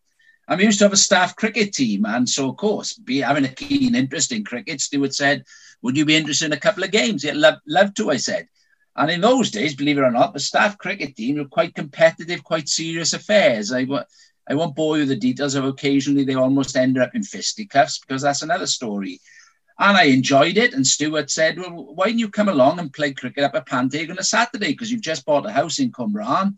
I'm 0.48 0.60
used 0.60 0.80
to 0.80 0.86
have 0.86 0.94
a 0.94 0.98
staff 0.98 1.36
cricket 1.36 1.74
team, 1.74 2.06
and 2.06 2.28
so 2.28 2.50
of 2.50 2.58
course, 2.58 2.94
be 2.94 3.20
having 3.20 3.46
a 3.46 3.50
keen 3.50 3.96
interest 3.96 4.32
in 4.32 4.44
cricket. 4.44 4.82
Stuart 4.82 5.16
said, 5.16 5.46
"Would 5.82 5.98
you 5.98 6.06
be 6.06 6.16
interested 6.16 6.46
in 6.46 6.54
a 6.54 6.60
couple 6.60 6.84
of 6.84 6.92
games?" 6.92 7.24
Yeah, 7.24 7.34
love, 7.36 7.60
love 7.66 7.94
to. 7.96 8.12
I 8.12 8.18
said, 8.18 8.48
and 8.96 9.10
in 9.10 9.22
those 9.22 9.52
days, 9.52 9.74
believe 9.74 9.98
it 9.98 10.02
or 10.02 10.12
not, 10.12 10.34
the 10.34 10.40
staff 10.40 10.78
cricket 10.78 11.16
team 11.16 11.38
were 11.38 11.46
quite 11.46 11.74
competitive, 11.74 12.44
quite 12.44 12.70
serious 12.70 13.14
affairs. 13.14 13.72
I, 13.72 13.88
I 14.48 14.56
won't 14.56 14.76
bore 14.76 14.98
you 14.98 15.04
with 15.04 15.10
the 15.10 15.16
details 15.16 15.56
of 15.56 15.66
occasionally 15.66 16.26
they 16.26 16.36
almost 16.36 16.76
ended 16.76 17.02
up 17.02 17.16
in 17.16 17.24
fisticuffs 17.24 18.00
because 18.00 18.22
that's 18.22 18.42
another 18.44 18.68
story. 18.68 19.20
And 19.80 19.98
I 19.98 20.04
enjoyed 20.04 20.58
it. 20.58 20.74
And 20.74 20.86
Stuart 20.86 21.32
said, 21.32 21.58
Well, 21.58 21.94
why 21.96 22.08
don't 22.08 22.20
you 22.20 22.30
come 22.30 22.50
along 22.50 22.80
and 22.80 22.94
play 22.94 23.14
cricket 23.14 23.44
up 23.44 23.56
at 23.56 23.66
Panteg 23.66 24.10
on 24.10 24.20
a 24.20 24.24
Saturday? 24.24 24.72
Because 24.72 24.92
you've 24.92 25.02
just 25.02 25.26
bought 25.26 25.46
a 25.46 25.52
house 25.52 25.80
in 25.80 25.92
Cwmbran. 25.92 26.56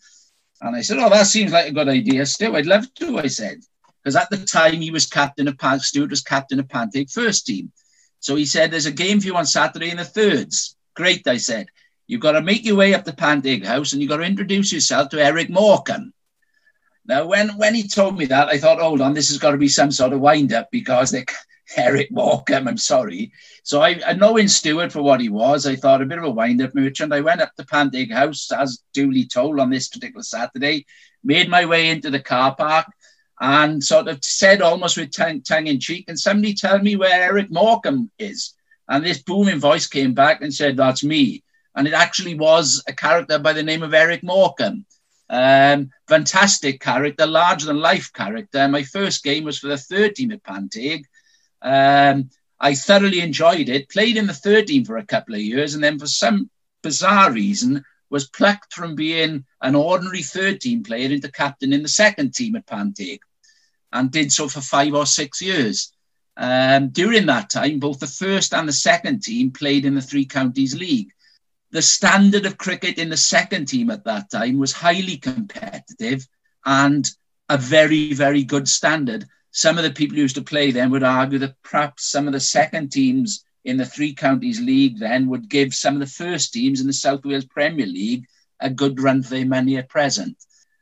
And 0.61 0.75
I 0.75 0.81
said, 0.81 0.97
Oh, 0.99 1.09
that 1.09 1.27
seems 1.27 1.51
like 1.51 1.67
a 1.67 1.73
good 1.73 1.89
idea, 1.89 2.25
Stu. 2.25 2.55
I'd 2.55 2.65
love 2.65 2.93
to, 2.95 3.19
I 3.19 3.27
said. 3.27 3.59
Because 4.03 4.15
at 4.15 4.29
the 4.29 4.45
time 4.45 4.81
he 4.81 4.91
was 4.91 5.07
captain 5.07 5.47
of 5.47 5.57
Panteg, 5.57 5.81
Stuart 5.81 6.09
was 6.11 6.21
captain 6.21 6.59
of 6.59 6.67
Panteg 6.67 7.11
first 7.11 7.45
team. 7.45 7.71
So 8.19 8.35
he 8.35 8.45
said, 8.45 8.71
There's 8.71 8.85
a 8.85 8.91
game 8.91 9.19
for 9.19 9.27
you 9.27 9.35
on 9.35 9.45
Saturday 9.45 9.89
in 9.89 9.97
the 9.97 10.05
thirds. 10.05 10.75
Great, 10.95 11.27
I 11.27 11.37
said. 11.37 11.67
You've 12.07 12.21
got 12.21 12.33
to 12.33 12.41
make 12.41 12.65
your 12.65 12.75
way 12.75 12.93
up 12.93 13.03
the 13.03 13.11
Panteg 13.11 13.65
house 13.65 13.93
and 13.93 14.01
you've 14.01 14.09
got 14.09 14.17
to 14.17 14.23
introduce 14.23 14.71
yourself 14.71 15.09
to 15.09 15.23
Eric 15.23 15.49
Morecambe. 15.49 16.13
Now, 17.07 17.25
when, 17.25 17.49
when 17.57 17.75
he 17.75 17.87
told 17.87 18.17
me 18.17 18.25
that, 18.25 18.47
I 18.47 18.57
thought, 18.57 18.79
hold 18.79 19.01
on, 19.01 19.13
this 19.13 19.29
has 19.29 19.37
got 19.37 19.51
to 19.51 19.57
be 19.57 19.67
some 19.67 19.91
sort 19.91 20.13
of 20.13 20.21
wind 20.21 20.53
up 20.53 20.69
because 20.71 21.11
they, 21.11 21.25
Eric 21.75 22.11
Morecambe, 22.11 22.67
I'm 22.67 22.77
sorry. 22.77 23.31
So 23.63 23.81
I, 23.81 23.99
I 24.05 24.13
knowing 24.13 24.47
Stuart 24.47 24.91
for 24.91 25.01
what 25.01 25.19
he 25.19 25.29
was, 25.29 25.65
I 25.65 25.75
thought 25.75 26.01
a 26.01 26.05
bit 26.05 26.19
of 26.19 26.23
a 26.23 26.29
wind-up 26.29 26.75
merchant. 26.75 27.13
I 27.13 27.21
went 27.21 27.41
up 27.41 27.55
to 27.55 27.65
Panteg 27.65 28.11
House, 28.11 28.51
as 28.51 28.83
duly 28.93 29.25
told 29.25 29.59
on 29.59 29.69
this 29.69 29.87
particular 29.87 30.23
Saturday, 30.23 30.85
made 31.23 31.49
my 31.49 31.65
way 31.65 31.89
into 31.89 32.11
the 32.11 32.19
car 32.19 32.55
park 32.55 32.85
and 33.41 33.83
sort 33.83 34.07
of 34.07 34.23
said 34.23 34.61
almost 34.61 34.97
with 34.97 35.11
tongue, 35.11 35.41
tongue 35.41 35.67
in 35.67 35.79
cheek, 35.79 36.05
and 36.07 36.19
somebody 36.19 36.53
tell 36.53 36.79
me 36.79 36.95
where 36.95 37.21
Eric 37.21 37.51
Morecambe 37.51 38.11
is. 38.19 38.53
And 38.87 39.03
this 39.03 39.23
booming 39.23 39.59
voice 39.59 39.87
came 39.87 40.13
back 40.13 40.41
and 40.41 40.53
said, 40.53 40.77
that's 40.77 41.03
me. 41.03 41.43
And 41.75 41.87
it 41.87 41.93
actually 41.93 42.35
was 42.35 42.83
a 42.87 42.93
character 42.93 43.39
by 43.39 43.53
the 43.53 43.63
name 43.63 43.83
of 43.83 43.93
Eric 43.93 44.23
Morecambe. 44.23 44.85
Um, 45.27 45.89
fantastic 46.07 46.79
character, 46.79 47.25
larger 47.25 47.65
than 47.65 47.79
life 47.79 48.13
character. 48.13 48.67
My 48.67 48.83
first 48.83 49.23
game 49.23 49.43
was 49.43 49.57
for 49.57 49.67
the 49.67 49.77
third 49.77 50.15
team 50.15 50.31
at 50.31 50.43
Panteg. 50.43 51.05
Um, 51.65 52.29
I 52.59 52.75
thoroughly 52.75 53.19
enjoyed 53.21 53.69
it. 53.69 53.89
Played 53.89 54.17
in 54.17 54.27
the 54.27 54.33
third 54.33 54.67
team 54.67 54.85
for 54.85 54.97
a 54.97 55.05
couple 55.05 55.33
of 55.33 55.41
years, 55.41 55.73
and 55.73 55.83
then 55.83 55.97
for 55.97 56.07
some 56.07 56.49
bizarre 56.83 57.31
reason 57.31 57.83
was 58.11 58.29
plucked 58.29 58.71
from 58.71 58.93
being 58.93 59.43
an 59.61 59.73
ordinary 59.73 60.21
third 60.21 60.61
team 60.61 60.83
player 60.83 61.09
into 61.09 61.31
captain 61.31 61.73
in 61.73 61.81
the 61.81 61.89
second 61.89 62.35
team 62.35 62.55
at 62.55 62.67
Panteg, 62.67 63.19
and 63.91 64.11
did 64.11 64.31
so 64.31 64.47
for 64.47 64.61
five 64.61 64.93
or 64.93 65.07
six 65.07 65.41
years. 65.41 65.91
Um, 66.37 66.89
during 66.89 67.25
that 67.25 67.49
time, 67.49 67.79
both 67.79 67.99
the 67.99 68.07
first 68.07 68.53
and 68.53 68.69
the 68.69 68.73
second 68.73 69.23
team 69.23 69.51
played 69.51 69.85
in 69.85 69.95
the 69.95 70.01
Three 70.01 70.25
Counties 70.25 70.75
League. 70.75 71.09
The 71.71 71.81
standard 71.81 72.45
of 72.45 72.59
cricket 72.59 72.99
in 72.99 73.09
the 73.09 73.17
second 73.17 73.65
team 73.65 73.89
at 73.89 74.03
that 74.03 74.29
time 74.29 74.59
was 74.59 74.71
highly 74.71 75.17
competitive 75.17 76.27
and 76.63 77.09
a 77.49 77.57
very, 77.57 78.13
very 78.13 78.43
good 78.43 78.67
standard 78.67 79.25
some 79.55 79.77
of 79.77 79.85
the 79.85 79.91
people 79.91 80.17
who 80.17 80.21
used 80.23 80.35
to 80.35 80.41
play 80.41 80.69
then 80.71 80.89
would 80.89 81.01
argue 81.01 81.39
that 81.39 81.55
perhaps 81.63 82.11
some 82.11 82.27
of 82.27 82.33
the 82.33 82.39
second 82.41 82.91
teams 82.91 83.45
in 83.63 83.77
the 83.77 83.85
Three 83.85 84.13
Counties 84.13 84.59
League 84.59 84.99
then 84.99 85.29
would 85.29 85.47
give 85.49 85.73
some 85.73 85.93
of 85.93 86.01
the 86.01 86.13
first 86.23 86.51
teams 86.51 86.81
in 86.81 86.87
the 86.87 86.93
South 86.93 87.23
Wales 87.23 87.45
Premier 87.45 87.85
League 87.85 88.25
a 88.59 88.69
good 88.69 88.99
run 88.99 89.23
for 89.23 89.29
their 89.29 89.45
money 89.45 89.77
at 89.77 89.87
present. 89.87 90.35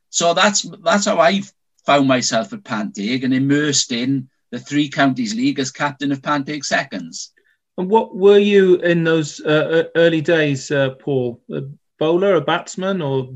So 0.10 0.34
that's 0.34 0.64
that's 0.84 1.06
how 1.06 1.20
I 1.20 1.44
found 1.86 2.08
myself 2.08 2.52
at 2.52 2.64
Panteg 2.64 3.24
and 3.24 3.32
immersed 3.32 3.92
in 3.92 4.28
the 4.50 4.58
Three 4.58 4.90
Counties 4.90 5.36
League 5.36 5.60
as 5.60 5.70
captain 5.70 6.12
of 6.12 6.24
Panteg 6.24 6.66
Seconds. 6.66 7.32
And 7.78 7.92
what 7.92 8.16
were 8.16 8.40
you 8.40 8.78
in 8.78 9.04
those 9.04 9.40
uh, 9.40 9.84
early 9.96 10.22
days, 10.22 10.72
uh, 10.72 10.96
Paul? 11.00 11.40
A 11.52 11.62
bowler, 12.00 12.34
a 12.34 12.42
batsman, 12.42 13.04
or 13.04 13.36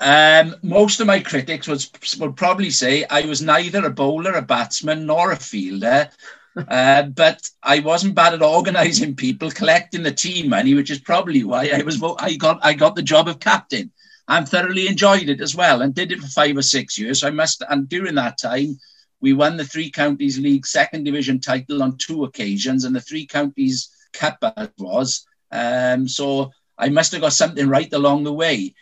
um, 0.00 0.56
most 0.62 1.00
of 1.00 1.06
my 1.06 1.20
critics 1.20 1.68
would, 1.68 1.84
would 2.18 2.36
probably 2.36 2.70
say 2.70 3.04
I 3.08 3.22
was 3.22 3.42
neither 3.42 3.84
a 3.84 3.90
bowler, 3.90 4.32
a 4.32 4.42
batsman, 4.42 5.06
nor 5.06 5.32
a 5.32 5.36
fielder. 5.36 6.10
uh, 6.68 7.02
but 7.02 7.48
I 7.62 7.80
wasn't 7.80 8.14
bad 8.14 8.34
at 8.34 8.42
organising 8.42 9.16
people, 9.16 9.50
collecting 9.50 10.02
the 10.02 10.12
team 10.12 10.48
money, 10.48 10.74
which 10.74 10.90
is 10.90 11.00
probably 11.00 11.42
why 11.42 11.70
I 11.74 11.82
was 11.82 12.00
I 12.18 12.36
got 12.36 12.60
I 12.62 12.74
got 12.74 12.94
the 12.94 13.02
job 13.02 13.28
of 13.28 13.40
captain. 13.40 13.90
I 14.26 14.42
thoroughly 14.44 14.86
enjoyed 14.86 15.28
it 15.28 15.40
as 15.40 15.54
well, 15.54 15.82
and 15.82 15.94
did 15.94 16.12
it 16.12 16.20
for 16.20 16.28
five 16.28 16.56
or 16.56 16.62
six 16.62 16.96
years. 16.96 17.20
So 17.20 17.28
I 17.28 17.30
must, 17.30 17.62
and 17.68 17.88
during 17.88 18.14
that 18.14 18.38
time, 18.38 18.78
we 19.20 19.32
won 19.32 19.56
the 19.56 19.64
Three 19.64 19.90
Counties 19.90 20.38
League 20.38 20.66
second 20.66 21.04
division 21.04 21.40
title 21.40 21.82
on 21.82 21.98
two 21.98 22.24
occasions, 22.24 22.84
and 22.84 22.94
the 22.94 23.00
Three 23.00 23.26
Counties 23.26 23.90
Cup 24.12 24.38
was. 24.78 25.26
Um, 25.50 26.08
so 26.08 26.52
I 26.78 26.88
must 26.88 27.12
have 27.12 27.20
got 27.20 27.32
something 27.32 27.68
right 27.68 27.92
along 27.92 28.24
the 28.24 28.32
way 28.32 28.74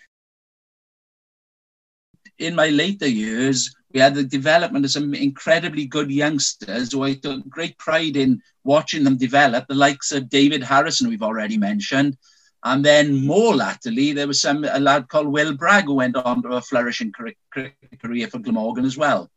in 2.43 2.55
my 2.55 2.69
later 2.69 3.09
years, 3.09 3.75
we 3.93 4.01
had 4.01 4.15
the 4.15 4.25
development 4.25 4.85
of 4.85 4.91
some 4.91 5.15
incredibly 5.15 5.87
good 5.87 6.11
youngsters 6.11 6.93
who 6.93 7.05
I 7.05 7.15
took 7.15 7.49
great 7.49 7.79
pride 7.79 8.17
in 8.17 8.43
watching 8.65 9.05
them 9.05 9.17
develop, 9.17 9.67
the 9.67 9.75
likes 9.75 10.13
of 10.13 10.29
David 10.29 10.63
Harrison, 10.63 11.09
we've 11.09 11.23
already 11.23 11.59
mentioned. 11.59 12.17
And 12.65 12.85
then 12.85 13.27
more 13.27 13.55
latterly, 13.55 14.13
there 14.13 14.29
was 14.29 14.41
some 14.41 14.65
a 14.65 14.79
lad 14.79 15.09
called 15.09 15.27
Will 15.27 15.55
Bragg 15.55 15.85
who 15.85 15.95
went 15.95 16.17
on 16.17 16.43
to 16.43 16.51
a 16.51 16.61
flourishing 16.61 17.13
career 17.13 18.29
for 18.29 18.39
Glamorgan 18.39 18.85
as 18.85 18.97
well. 18.97 19.31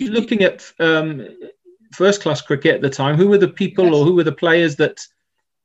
Looking 0.00 0.42
at 0.42 0.72
um, 0.80 1.28
first 1.92 2.22
class 2.22 2.40
cricket 2.40 2.76
at 2.76 2.80
the 2.80 2.90
time, 2.90 3.16
who 3.16 3.28
were 3.28 3.38
the 3.38 3.48
people 3.48 3.84
yes. 3.84 3.94
or 3.94 4.04
who 4.04 4.14
were 4.14 4.24
the 4.24 4.32
players 4.32 4.76
that 4.76 4.98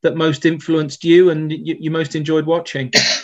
that 0.02 0.16
most 0.16 0.46
influenced 0.46 1.04
you 1.04 1.30
and 1.30 1.52
you, 1.52 1.76
you 1.80 1.92
most 1.92 2.16
enjoyed 2.16 2.46
watching? 2.46 2.92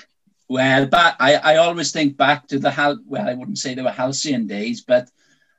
Well, 0.47 0.85
but 0.85 1.15
I, 1.19 1.35
I 1.35 1.55
always 1.57 1.91
think 1.91 2.17
back 2.17 2.47
to 2.47 2.59
the 2.59 2.69
hal. 2.69 2.99
Well, 3.05 3.27
I 3.27 3.33
wouldn't 3.33 3.57
say 3.57 3.73
they 3.73 3.81
were 3.81 3.89
halcyon 3.91 4.45
days, 4.45 4.81
but 4.81 5.09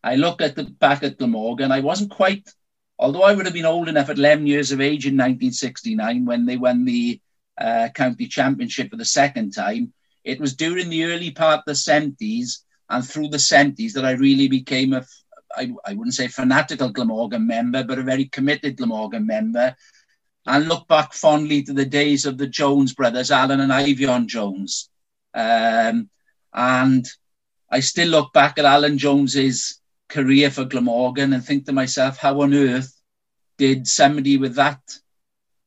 I 0.02 0.14
look 0.14 0.40
at 0.40 0.54
the 0.54 0.64
back 0.64 1.02
at 1.02 1.18
Glamorgan. 1.18 1.72
I 1.72 1.80
wasn't 1.80 2.10
quite, 2.10 2.48
although 2.98 3.24
I 3.24 3.32
would 3.32 3.46
have 3.46 3.54
been 3.54 3.64
old 3.66 3.88
enough 3.88 4.10
at 4.10 4.18
11 4.18 4.46
years 4.46 4.70
of 4.70 4.80
age 4.80 5.06
in 5.06 5.14
1969 5.14 6.24
when 6.24 6.46
they 6.46 6.56
won 6.56 6.84
the 6.84 7.20
uh, 7.58 7.88
county 7.94 8.28
championship 8.28 8.90
for 8.90 8.96
the 8.96 9.04
second 9.04 9.52
time. 9.52 9.92
It 10.22 10.40
was 10.40 10.54
during 10.54 10.88
the 10.88 11.04
early 11.04 11.32
part 11.32 11.60
of 11.60 11.64
the 11.66 11.72
70s 11.72 12.58
and 12.88 13.06
through 13.06 13.28
the 13.28 13.38
70s 13.38 13.92
that 13.94 14.04
I 14.04 14.12
really 14.12 14.46
became 14.46 14.92
a, 14.92 15.04
I, 15.56 15.72
I 15.84 15.94
wouldn't 15.94 16.14
say 16.14 16.28
fanatical 16.28 16.90
Glamorgan 16.90 17.46
member, 17.46 17.82
but 17.82 17.98
a 17.98 18.02
very 18.02 18.26
committed 18.26 18.76
Glamorgan 18.76 19.26
member 19.26 19.74
and 20.46 20.68
look 20.68 20.86
back 20.86 21.12
fondly 21.12 21.62
to 21.64 21.72
the 21.72 21.84
days 21.84 22.24
of 22.24 22.38
the 22.38 22.46
Jones 22.46 22.94
brothers, 22.94 23.30
Alan 23.30 23.60
and 23.60 23.72
Eifion 23.72 24.26
Jones. 24.26 24.88
Um, 25.34 26.08
and 26.54 27.06
I 27.70 27.80
still 27.80 28.08
look 28.08 28.32
back 28.32 28.58
at 28.58 28.64
Alan 28.64 28.96
Jones's 28.96 29.80
career 30.08 30.50
for 30.50 30.64
Glamorgan 30.64 31.32
and 31.32 31.44
think 31.44 31.66
to 31.66 31.72
myself, 31.72 32.18
how 32.18 32.40
on 32.40 32.54
earth 32.54 32.92
did 33.58 33.86
somebody 33.86 34.36
with 34.36 34.54
that 34.54 34.80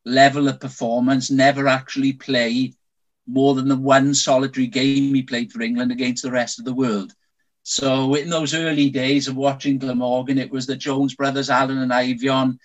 level 0.06 0.48
of 0.48 0.60
performance 0.60 1.30
never 1.30 1.68
actually 1.68 2.14
play 2.14 2.74
more 3.28 3.54
than 3.54 3.68
the 3.68 3.76
one 3.76 4.14
solitary 4.14 4.68
game 4.68 5.14
he 5.14 5.22
played 5.24 5.52
for 5.52 5.62
England 5.62 5.92
against 5.92 6.24
the 6.24 6.32
rest 6.32 6.58
of 6.58 6.66
the 6.66 6.74
world? 6.74 7.14
So 7.64 8.16
in 8.16 8.30
those 8.30 8.54
early 8.54 8.90
days 8.90 9.28
of 9.28 9.36
watching 9.36 9.78
Glamorgan, 9.78 10.38
it 10.38 10.50
was 10.50 10.66
the 10.66 10.76
Jones 10.76 11.16
brothers, 11.16 11.50
Alan 11.50 11.78
and 11.78 11.92
Eifion. 11.92 12.58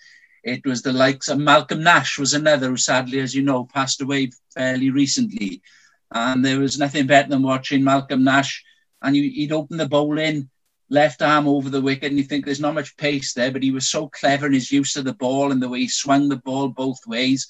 It 0.45 0.63
was 0.63 0.83
the 0.83 0.93
likes 0.93 1.27
of 1.27 1.39
Malcolm 1.39 1.83
Nash 1.83 2.19
was 2.19 2.35
another 2.35 2.69
who 2.69 2.77
sadly, 2.77 3.19
as 3.19 3.33
you 3.33 3.41
know, 3.41 3.65
passed 3.65 4.01
away 4.01 4.29
fairly 4.53 4.91
recently. 4.91 5.63
And 6.11 6.45
there 6.45 6.59
was 6.59 6.77
nothing 6.77 7.07
better 7.07 7.29
than 7.29 7.41
watching 7.41 7.83
Malcolm 7.83 8.23
Nash 8.23 8.63
and 9.01 9.15
he'd 9.15 9.51
open 9.51 9.77
the 9.77 9.87
bowl 9.87 10.17
in, 10.17 10.49
left 10.89 11.21
arm 11.21 11.47
over 11.47 11.69
the 11.69 11.81
wicket, 11.81 12.09
and 12.09 12.17
you 12.17 12.23
think 12.23 12.45
there's 12.45 12.59
not 12.59 12.73
much 12.73 12.97
pace 12.97 13.33
there, 13.33 13.51
but 13.51 13.63
he 13.63 13.71
was 13.71 13.87
so 13.89 14.07
clever 14.07 14.47
in 14.47 14.53
his 14.53 14.71
use 14.71 14.95
of 14.95 15.05
the 15.05 15.13
ball 15.13 15.51
and 15.51 15.61
the 15.61 15.69
way 15.69 15.81
he 15.81 15.87
swung 15.87 16.29
the 16.29 16.37
ball 16.37 16.69
both 16.69 16.99
ways. 17.07 17.47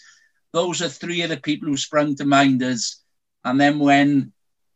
Those 0.51 0.81
are 0.81 0.89
three 0.89 1.21
of 1.21 1.29
the 1.29 1.37
people 1.37 1.67
who 1.67 1.77
sprung 1.77 2.15
to 2.15 2.25
mind 2.25 2.63
us. 2.63 3.03
And 3.43 3.59
then 3.59 3.79
when 3.79 4.31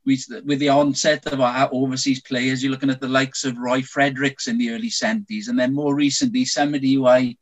we, 0.05 0.19
with 0.45 0.59
the 0.59 0.69
onset 0.69 1.25
of 1.27 1.41
our 1.41 1.69
overseas 1.71 2.21
players, 2.21 2.63
you're 2.63 2.71
looking 2.71 2.89
at 2.89 3.01
the 3.01 3.07
likes 3.07 3.45
of 3.45 3.57
Roy 3.57 3.81
Fredericks 3.81 4.47
in 4.47 4.57
the 4.57 4.71
early 4.71 4.89
70s, 4.89 5.47
and 5.47 5.57
then 5.57 5.73
more 5.73 5.95
recently, 5.95 6.45
somebody 6.45 6.93
who 6.93 7.07
I 7.07 7.37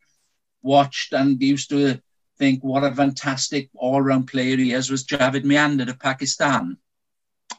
watched 0.68 1.14
and 1.14 1.42
used 1.42 1.70
to 1.70 2.00
think 2.38 2.64
what 2.64 2.84
a 2.84 2.94
fantastic 2.94 3.70
all-round 3.74 4.28
player 4.28 4.58
he 4.58 4.74
is 4.74 4.92
was 4.92 5.06
Javed 5.06 5.44
Miandad 5.44 5.90
of 5.90 6.00
Pakistan. 6.00 6.78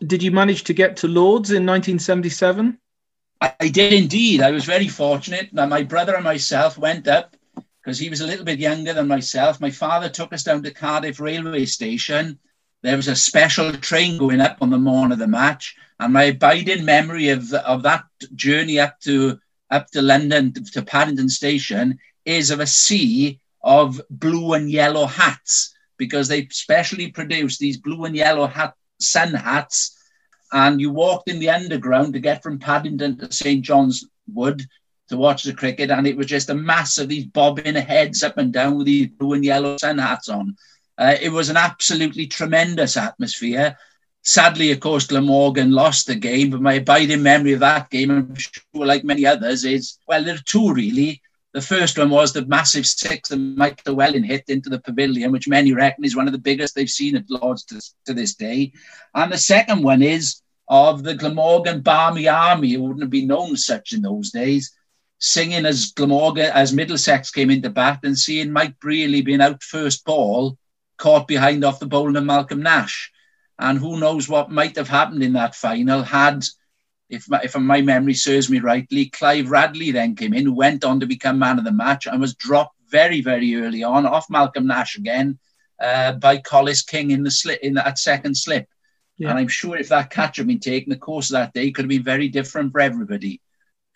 Did 0.06 0.22
you 0.22 0.30
manage 0.30 0.64
to 0.64 0.74
get 0.74 0.98
to 0.98 1.08
Lords 1.08 1.50
in 1.50 1.66
1977? 1.66 2.78
I, 3.40 3.54
I 3.60 3.68
did 3.68 3.92
indeed. 3.92 4.40
I 4.40 4.52
was 4.52 4.64
very 4.64 4.86
fortunate. 4.86 5.52
Now, 5.52 5.66
my 5.66 5.82
brother 5.82 6.14
and 6.14 6.24
myself 6.24 6.78
went 6.78 7.08
up 7.08 7.36
because 7.82 7.98
he 7.98 8.10
was 8.10 8.20
a 8.20 8.26
little 8.26 8.44
bit 8.44 8.58
younger 8.58 8.92
than 8.92 9.08
myself. 9.08 9.60
My 9.60 9.70
father 9.70 10.08
took 10.08 10.32
us 10.32 10.44
down 10.44 10.62
to 10.62 10.70
Cardiff 10.70 11.20
railway 11.20 11.64
station. 11.64 12.38
There 12.82 12.96
was 12.96 13.08
a 13.08 13.16
special 13.16 13.72
train 13.72 14.18
going 14.18 14.40
up 14.40 14.58
on 14.60 14.70
the 14.70 14.78
morning 14.78 15.12
of 15.12 15.18
the 15.18 15.26
match, 15.26 15.74
and 15.98 16.12
my 16.12 16.24
abiding 16.24 16.84
memory 16.84 17.30
of 17.30 17.52
of 17.52 17.82
that 17.82 18.04
journey 18.34 18.78
up 18.78 19.00
to 19.00 19.40
up 19.70 19.90
to 19.92 20.02
London 20.02 20.52
to 20.52 20.82
Paddington 20.82 21.28
Station 21.28 21.98
is 22.28 22.50
of 22.50 22.60
a 22.60 22.66
sea 22.66 23.40
of 23.62 24.00
blue 24.10 24.52
and 24.52 24.70
yellow 24.70 25.06
hats 25.06 25.74
because 25.96 26.28
they 26.28 26.46
specially 26.48 27.10
produced 27.10 27.58
these 27.58 27.78
blue 27.78 28.04
and 28.04 28.14
yellow 28.14 28.46
hat 28.46 28.74
sun 29.00 29.32
hats. 29.32 29.96
And 30.52 30.80
you 30.80 30.90
walked 30.90 31.28
in 31.28 31.40
the 31.40 31.50
underground 31.50 32.12
to 32.12 32.20
get 32.20 32.42
from 32.42 32.58
Paddington 32.58 33.16
to 33.18 33.32
St. 33.32 33.62
John's 33.62 34.04
Wood 34.32 34.62
to 35.08 35.16
watch 35.16 35.42
the 35.42 35.54
cricket, 35.54 35.90
and 35.90 36.06
it 36.06 36.16
was 36.16 36.26
just 36.26 36.50
a 36.50 36.54
mass 36.54 36.98
of 36.98 37.08
these 37.08 37.24
bobbing 37.24 37.74
heads 37.74 38.22
up 38.22 38.36
and 38.36 38.52
down 38.52 38.76
with 38.76 38.86
these 38.86 39.08
blue 39.08 39.32
and 39.32 39.44
yellow 39.44 39.78
sun 39.78 39.96
hats 39.98 40.28
on. 40.28 40.54
Uh, 40.98 41.16
it 41.20 41.30
was 41.30 41.48
an 41.48 41.56
absolutely 41.56 42.26
tremendous 42.26 42.96
atmosphere. 42.96 43.76
Sadly, 44.22 44.70
of 44.70 44.80
course, 44.80 45.06
Glamorgan 45.06 45.70
lost 45.70 46.06
the 46.06 46.14
game, 46.14 46.50
but 46.50 46.60
my 46.60 46.74
abiding 46.74 47.22
memory 47.22 47.54
of 47.54 47.60
that 47.60 47.88
game, 47.88 48.10
I'm 48.10 48.34
sure 48.34 48.84
like 48.84 49.04
many 49.04 49.24
others, 49.24 49.64
is 49.64 49.98
well, 50.06 50.22
there 50.22 50.34
are 50.34 50.44
two 50.44 50.74
really. 50.74 51.22
The 51.58 51.64
first 51.64 51.98
one 51.98 52.10
was 52.10 52.32
the 52.32 52.46
massive 52.46 52.86
six 52.86 53.30
that 53.30 53.36
Mike 53.36 53.82
Llewellyn 53.84 54.22
hit 54.22 54.44
into 54.46 54.70
the 54.70 54.78
pavilion, 54.78 55.32
which 55.32 55.48
many 55.48 55.72
reckon 55.72 56.04
is 56.04 56.14
one 56.14 56.28
of 56.28 56.32
the 56.32 56.38
biggest 56.38 56.76
they've 56.76 56.88
seen 56.88 57.16
at 57.16 57.28
Lords 57.28 57.64
to, 57.64 57.82
to 58.06 58.14
this 58.14 58.36
day. 58.36 58.72
And 59.12 59.32
the 59.32 59.38
second 59.38 59.82
one 59.82 60.00
is 60.00 60.40
of 60.68 61.02
the 61.02 61.16
Glamorgan 61.16 61.80
Barmy 61.80 62.28
Army, 62.28 62.74
who 62.74 62.84
wouldn't 62.84 63.02
have 63.02 63.10
been 63.10 63.26
known 63.26 63.56
such 63.56 63.92
in 63.92 64.02
those 64.02 64.30
days. 64.30 64.72
singing 65.18 65.66
as 65.66 65.90
Glamorgan, 65.96 66.52
as 66.54 66.72
Middlesex 66.72 67.32
came 67.32 67.50
into 67.50 67.70
bat 67.70 67.98
and 68.04 68.16
seeing 68.16 68.52
Mike 68.52 68.78
Brearley 68.78 69.22
being 69.22 69.40
out 69.40 69.60
first 69.60 70.04
ball, 70.04 70.56
caught 70.96 71.26
behind 71.26 71.64
off 71.64 71.80
the 71.80 71.86
bowling 71.86 72.14
of 72.14 72.22
Malcolm 72.22 72.62
Nash. 72.62 73.10
And 73.58 73.80
who 73.80 73.98
knows 73.98 74.28
what 74.28 74.52
might 74.52 74.76
have 74.76 74.88
happened 74.88 75.24
in 75.24 75.32
that 75.32 75.56
final 75.56 76.04
had, 76.04 76.44
if 77.08 77.28
my, 77.28 77.40
if 77.42 77.56
my 77.56 77.80
memory 77.80 78.14
serves 78.14 78.50
me 78.50 78.58
rightly, 78.58 79.06
Clive 79.06 79.50
Radley 79.50 79.90
then 79.90 80.14
came 80.14 80.34
in, 80.34 80.54
went 80.54 80.84
on 80.84 81.00
to 81.00 81.06
become 81.06 81.38
man 81.38 81.58
of 81.58 81.64
the 81.64 81.72
match 81.72 82.06
and 82.06 82.20
was 82.20 82.34
dropped 82.34 82.76
very, 82.90 83.20
very 83.20 83.54
early 83.56 83.82
on 83.82 84.06
off 84.06 84.30
Malcolm 84.30 84.66
Nash 84.66 84.96
again 84.96 85.38
uh, 85.80 86.12
by 86.12 86.38
Collis 86.38 86.82
King 86.82 87.10
in 87.10 87.22
the 87.22 87.30
slip 87.30 87.60
in 87.60 87.74
that 87.74 87.98
second 87.98 88.36
slip. 88.36 88.68
Yeah. 89.16 89.30
And 89.30 89.38
I'm 89.38 89.48
sure 89.48 89.76
if 89.76 89.88
that 89.88 90.10
catch 90.10 90.36
had 90.36 90.46
been 90.46 90.60
taken, 90.60 90.90
the 90.90 90.96
course 90.96 91.30
of 91.30 91.34
that 91.34 91.52
day 91.52 91.70
could 91.70 91.84
have 91.84 91.90
been 91.90 92.04
very 92.04 92.28
different 92.28 92.72
for 92.72 92.80
everybody. 92.80 93.40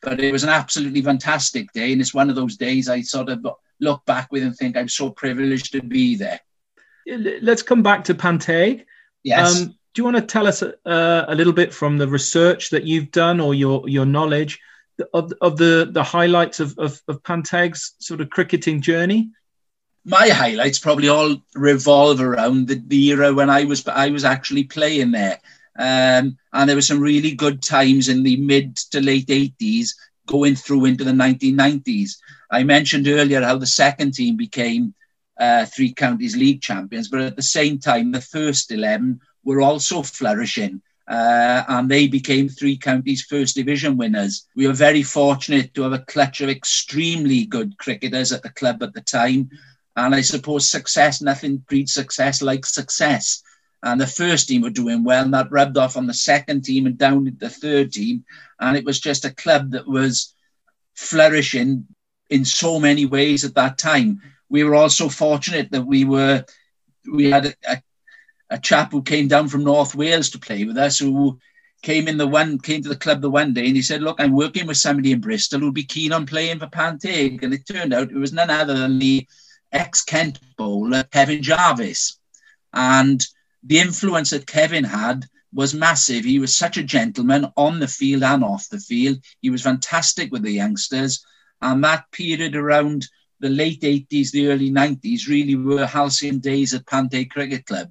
But 0.00 0.18
it 0.18 0.32
was 0.32 0.42
an 0.42 0.48
absolutely 0.48 1.00
fantastic 1.00 1.72
day, 1.72 1.92
and 1.92 2.00
it's 2.00 2.12
one 2.12 2.28
of 2.28 2.34
those 2.34 2.56
days 2.56 2.88
I 2.88 3.02
sort 3.02 3.28
of 3.28 3.46
look 3.78 4.04
back 4.04 4.32
with 4.32 4.42
and 4.42 4.56
think 4.56 4.76
I'm 4.76 4.88
so 4.88 5.10
privileged 5.10 5.72
to 5.72 5.82
be 5.82 6.16
there. 6.16 6.40
Let's 7.06 7.62
come 7.62 7.84
back 7.84 8.04
to 8.04 8.14
Panteg. 8.14 8.84
Yes. 9.22 9.62
Um, 9.62 9.76
do 9.94 10.00
you 10.00 10.04
want 10.04 10.16
to 10.16 10.22
tell 10.22 10.46
us 10.46 10.62
uh, 10.62 11.24
a 11.28 11.34
little 11.34 11.52
bit 11.52 11.72
from 11.74 11.98
the 11.98 12.08
research 12.08 12.70
that 12.70 12.84
you've 12.84 13.10
done 13.10 13.40
or 13.40 13.54
your 13.54 13.88
your 13.88 14.06
knowledge 14.06 14.60
of, 15.12 15.32
of 15.40 15.56
the 15.56 15.88
the 15.90 16.02
highlights 16.02 16.60
of, 16.60 16.78
of, 16.78 17.00
of 17.08 17.22
Panteg's 17.22 17.94
sort 17.98 18.20
of 18.20 18.30
cricketing 18.30 18.80
journey? 18.80 19.30
my 20.04 20.28
highlights 20.28 20.78
probably 20.78 21.08
all 21.08 21.36
revolve 21.54 22.20
around 22.20 22.68
the, 22.68 22.82
the 22.86 23.10
era 23.10 23.32
when 23.32 23.50
I 23.50 23.64
was 23.64 23.86
I 23.86 24.08
was 24.08 24.24
actually 24.24 24.64
playing 24.64 25.12
there. 25.12 25.38
Um, 25.78 26.36
and 26.52 26.68
there 26.68 26.76
were 26.76 26.82
some 26.82 27.00
really 27.00 27.34
good 27.34 27.62
times 27.62 28.08
in 28.08 28.22
the 28.22 28.36
mid 28.36 28.76
to 28.90 29.00
late 29.00 29.28
80s 29.28 29.90
going 30.26 30.54
through 30.54 30.84
into 30.84 31.04
the 31.04 31.12
1990s. 31.12 32.12
I 32.50 32.62
mentioned 32.62 33.08
earlier 33.08 33.42
how 33.42 33.56
the 33.56 33.66
second 33.66 34.12
team 34.12 34.36
became 34.36 34.94
uh, 35.40 35.64
three 35.66 35.92
counties 35.94 36.36
league 36.36 36.60
champions, 36.60 37.08
but 37.08 37.20
at 37.20 37.36
the 37.36 37.42
same 37.42 37.78
time, 37.78 38.12
the 38.12 38.20
first 38.20 38.70
11 38.70 39.20
were 39.44 39.60
also 39.60 40.02
flourishing. 40.02 40.82
Uh, 41.08 41.64
and 41.68 41.90
they 41.90 42.06
became 42.06 42.48
three 42.48 42.76
counties 42.76 43.22
first 43.22 43.56
division 43.56 43.96
winners. 43.96 44.46
We 44.54 44.66
were 44.66 44.72
very 44.72 45.02
fortunate 45.02 45.74
to 45.74 45.82
have 45.82 45.92
a 45.92 45.98
clutch 45.98 46.40
of 46.40 46.48
extremely 46.48 47.44
good 47.44 47.76
cricketers 47.78 48.32
at 48.32 48.42
the 48.42 48.50
club 48.50 48.82
at 48.82 48.94
the 48.94 49.00
time. 49.00 49.50
And 49.96 50.14
I 50.14 50.20
suppose 50.20 50.70
success, 50.70 51.20
nothing 51.20 51.58
breeds 51.68 51.92
success 51.92 52.40
like 52.40 52.64
success. 52.64 53.42
And 53.82 54.00
the 54.00 54.06
first 54.06 54.48
team 54.48 54.62
were 54.62 54.70
doing 54.70 55.02
well, 55.02 55.24
and 55.24 55.34
that 55.34 55.50
rubbed 55.50 55.76
off 55.76 55.96
on 55.96 56.06
the 56.06 56.14
second 56.14 56.64
team 56.64 56.86
and 56.86 56.96
down 56.96 57.36
the 57.38 57.50
third 57.50 57.92
team. 57.92 58.24
And 58.60 58.76
it 58.76 58.84
was 58.84 59.00
just 59.00 59.24
a 59.24 59.34
club 59.34 59.72
that 59.72 59.88
was 59.88 60.34
flourishing 60.94 61.86
in 62.30 62.44
so 62.44 62.78
many 62.78 63.06
ways 63.06 63.44
at 63.44 63.56
that 63.56 63.78
time. 63.78 64.22
We 64.48 64.62
were 64.62 64.76
also 64.76 65.08
fortunate 65.08 65.72
that 65.72 65.82
we 65.84 66.04
were 66.04 66.44
we 67.12 67.30
had 67.30 67.46
a, 67.46 67.54
a, 67.68 67.82
a 68.52 68.58
chap 68.58 68.92
who 68.92 69.02
came 69.02 69.28
down 69.28 69.48
from 69.48 69.64
North 69.64 69.94
Wales 69.94 70.30
to 70.30 70.38
play 70.38 70.64
with 70.64 70.76
us 70.76 70.98
who 70.98 71.38
came 71.82 72.06
in 72.06 72.16
the 72.16 72.26
one 72.26 72.58
came 72.58 72.82
to 72.82 72.88
the 72.88 72.96
club 72.96 73.20
the 73.20 73.30
one 73.30 73.52
day 73.52 73.66
and 73.66 73.74
he 73.74 73.82
said, 73.82 74.02
Look, 74.02 74.20
I'm 74.20 74.32
working 74.32 74.66
with 74.66 74.76
somebody 74.76 75.10
in 75.10 75.20
Bristol 75.20 75.60
who'd 75.60 75.74
be 75.74 75.84
keen 75.84 76.12
on 76.12 76.26
playing 76.26 76.60
for 76.60 76.66
Panteg. 76.66 77.42
And 77.42 77.52
it 77.52 77.66
turned 77.66 77.92
out 77.92 78.10
it 78.10 78.16
was 78.16 78.32
none 78.32 78.50
other 78.50 78.74
than 78.74 78.98
the 78.98 79.26
ex 79.72 80.02
Kent 80.02 80.38
bowler 80.56 81.02
Kevin 81.04 81.42
Jarvis. 81.42 82.18
And 82.72 83.24
the 83.64 83.80
influence 83.80 84.30
that 84.30 84.46
Kevin 84.46 84.84
had 84.84 85.26
was 85.52 85.74
massive. 85.74 86.24
He 86.24 86.38
was 86.38 86.56
such 86.56 86.76
a 86.76 86.82
gentleman 86.82 87.46
on 87.56 87.80
the 87.80 87.88
field 87.88 88.22
and 88.22 88.44
off 88.44 88.68
the 88.68 88.78
field. 88.78 89.18
He 89.40 89.50
was 89.50 89.62
fantastic 89.62 90.30
with 90.30 90.42
the 90.42 90.52
youngsters. 90.52 91.24
And 91.60 91.82
that 91.84 92.10
period 92.12 92.54
around 92.54 93.08
the 93.40 93.48
late 93.48 93.82
80s, 93.82 94.30
the 94.30 94.48
early 94.48 94.70
90s 94.70 95.26
really 95.28 95.56
were 95.56 95.84
halcyon 95.84 96.38
days 96.38 96.74
at 96.74 96.86
Panteg 96.86 97.30
Cricket 97.30 97.66
Club. 97.66 97.90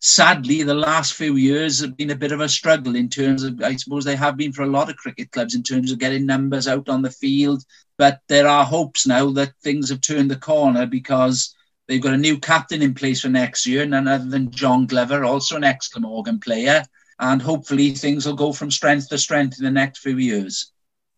Sadly, 0.00 0.62
the 0.62 0.74
last 0.74 1.12
few 1.12 1.36
years 1.36 1.80
have 1.80 1.96
been 1.96 2.10
a 2.10 2.16
bit 2.16 2.32
of 2.32 2.40
a 2.40 2.48
struggle 2.48 2.96
in 2.96 3.08
terms 3.08 3.42
of, 3.42 3.62
I 3.62 3.76
suppose 3.76 4.04
they 4.04 4.16
have 4.16 4.36
been 4.36 4.52
for 4.52 4.62
a 4.62 4.66
lot 4.66 4.90
of 4.90 4.96
cricket 4.96 5.30
clubs 5.30 5.54
in 5.54 5.62
terms 5.62 5.92
of 5.92 5.98
getting 5.98 6.26
numbers 6.26 6.66
out 6.66 6.88
on 6.88 7.02
the 7.02 7.10
field. 7.10 7.64
But 7.98 8.20
there 8.28 8.48
are 8.48 8.64
hopes 8.64 9.06
now 9.06 9.30
that 9.32 9.52
things 9.62 9.90
have 9.90 10.00
turned 10.00 10.30
the 10.30 10.36
corner 10.36 10.86
because 10.86 11.54
They've 11.90 12.00
got 12.00 12.14
a 12.14 12.18
new 12.18 12.38
captain 12.38 12.82
in 12.82 12.94
place 12.94 13.22
for 13.22 13.30
next 13.30 13.66
year, 13.66 13.84
none 13.84 14.06
other 14.06 14.28
than 14.28 14.52
John 14.52 14.86
Glover, 14.86 15.24
also 15.24 15.56
an 15.56 15.64
ex 15.64 15.88
Glamorgan 15.88 16.38
player. 16.38 16.84
And 17.18 17.42
hopefully 17.42 17.90
things 17.90 18.24
will 18.24 18.36
go 18.36 18.52
from 18.52 18.70
strength 18.70 19.08
to 19.08 19.18
strength 19.18 19.58
in 19.58 19.64
the 19.64 19.72
next 19.72 19.98
few 19.98 20.16
years. 20.16 20.70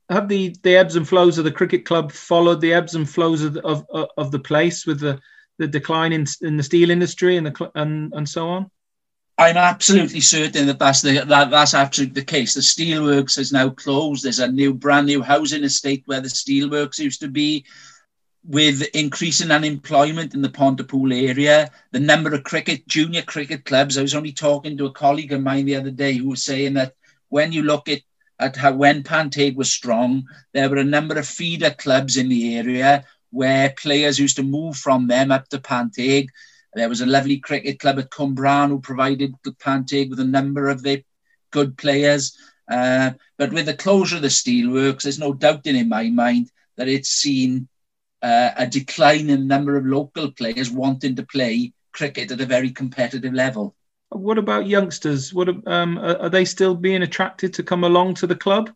Have 0.08 0.30
the, 0.30 0.56
the 0.62 0.76
ebbs 0.76 0.96
and 0.96 1.06
flows 1.06 1.36
of 1.36 1.44
the 1.44 1.52
cricket 1.52 1.84
club 1.84 2.10
followed 2.10 2.62
the 2.62 2.72
ebbs 2.72 2.94
and 2.94 3.06
flows 3.06 3.42
of, 3.42 3.58
of, 3.58 3.84
of 4.16 4.30
the 4.30 4.38
place 4.38 4.86
with 4.86 5.00
the, 5.00 5.20
the 5.62 5.68
decline 5.68 6.12
in, 6.12 6.26
in 6.42 6.56
the 6.56 6.62
steel 6.62 6.90
industry 6.90 7.36
and, 7.36 7.46
the, 7.46 7.70
and, 7.74 8.12
and 8.12 8.28
so 8.28 8.48
on? 8.48 8.70
I'm 9.38 9.56
absolutely 9.56 10.20
certain 10.20 10.66
that 10.66 10.78
that's 10.78 11.00
the 11.00 11.24
that, 11.24 11.50
that's 11.50 11.74
absolutely 11.74 12.20
the 12.20 12.26
case. 12.26 12.54
The 12.54 12.60
steelworks 12.60 13.38
is 13.38 13.52
now 13.52 13.70
closed. 13.70 14.24
There's 14.24 14.40
a 14.40 14.48
new, 14.48 14.74
brand 14.74 15.06
new 15.06 15.22
housing 15.22 15.64
estate 15.64 16.02
where 16.06 16.20
the 16.20 16.28
steelworks 16.28 16.98
used 16.98 17.20
to 17.20 17.28
be 17.28 17.64
with 18.44 18.82
increasing 18.94 19.50
unemployment 19.50 20.34
in 20.34 20.42
the 20.42 20.50
Pontypool 20.50 21.12
area, 21.12 21.70
the 21.92 22.00
number 22.00 22.34
of 22.34 22.44
cricket, 22.44 22.86
junior 22.88 23.22
cricket 23.22 23.64
clubs. 23.64 23.96
I 23.96 24.02
was 24.02 24.14
only 24.14 24.32
talking 24.32 24.76
to 24.76 24.86
a 24.86 24.92
colleague 24.92 25.32
of 25.32 25.42
mine 25.42 25.64
the 25.64 25.76
other 25.76 25.90
day 25.90 26.14
who 26.14 26.30
was 26.30 26.44
saying 26.44 26.74
that 26.74 26.94
when 27.28 27.52
you 27.52 27.62
look 27.62 27.88
at, 27.88 28.00
at 28.38 28.56
how 28.56 28.72
when 28.72 29.02
Panteg 29.02 29.54
was 29.54 29.72
strong, 29.72 30.24
there 30.52 30.68
were 30.68 30.78
a 30.78 30.84
number 30.84 31.16
of 31.18 31.26
feeder 31.26 31.70
clubs 31.70 32.16
in 32.16 32.28
the 32.28 32.56
area 32.56 33.04
where 33.32 33.74
players 33.76 34.18
used 34.18 34.36
to 34.36 34.42
move 34.42 34.76
from 34.76 35.08
them 35.08 35.32
up 35.32 35.48
to 35.48 35.58
Panteg. 35.58 36.28
There 36.74 36.88
was 36.88 37.00
a 37.00 37.06
lovely 37.06 37.38
cricket 37.38 37.80
club 37.80 37.98
at 37.98 38.10
Cwmbran 38.10 38.68
who 38.68 38.80
provided 38.80 39.34
Panteg 39.58 40.10
with 40.10 40.20
a 40.20 40.24
number 40.24 40.68
of 40.68 40.82
their 40.82 41.02
good 41.50 41.76
players. 41.76 42.36
Uh, 42.70 43.12
but 43.38 43.52
with 43.52 43.66
the 43.66 43.74
closure 43.74 44.16
of 44.16 44.22
the 44.22 44.28
steelworks, 44.28 45.02
there's 45.02 45.18
no 45.18 45.32
doubt 45.32 45.66
in 45.66 45.88
my 45.88 46.08
mind 46.08 46.50
that 46.76 46.88
it's 46.88 47.08
seen 47.08 47.68
uh, 48.22 48.50
a 48.56 48.66
decline 48.66 49.28
in 49.30 49.40
the 49.40 49.46
number 49.46 49.76
of 49.76 49.84
local 49.84 50.30
players 50.30 50.70
wanting 50.70 51.16
to 51.16 51.26
play 51.26 51.72
cricket 51.92 52.30
at 52.30 52.40
a 52.40 52.46
very 52.46 52.70
competitive 52.70 53.34
level. 53.34 53.74
What 54.10 54.38
about 54.38 54.66
youngsters? 54.66 55.32
What 55.32 55.48
um, 55.66 55.98
are 55.98 56.28
they 56.28 56.44
still 56.44 56.74
being 56.74 57.02
attracted 57.02 57.54
to 57.54 57.62
come 57.62 57.82
along 57.82 58.14
to 58.14 58.26
the 58.26 58.36
club? 58.36 58.70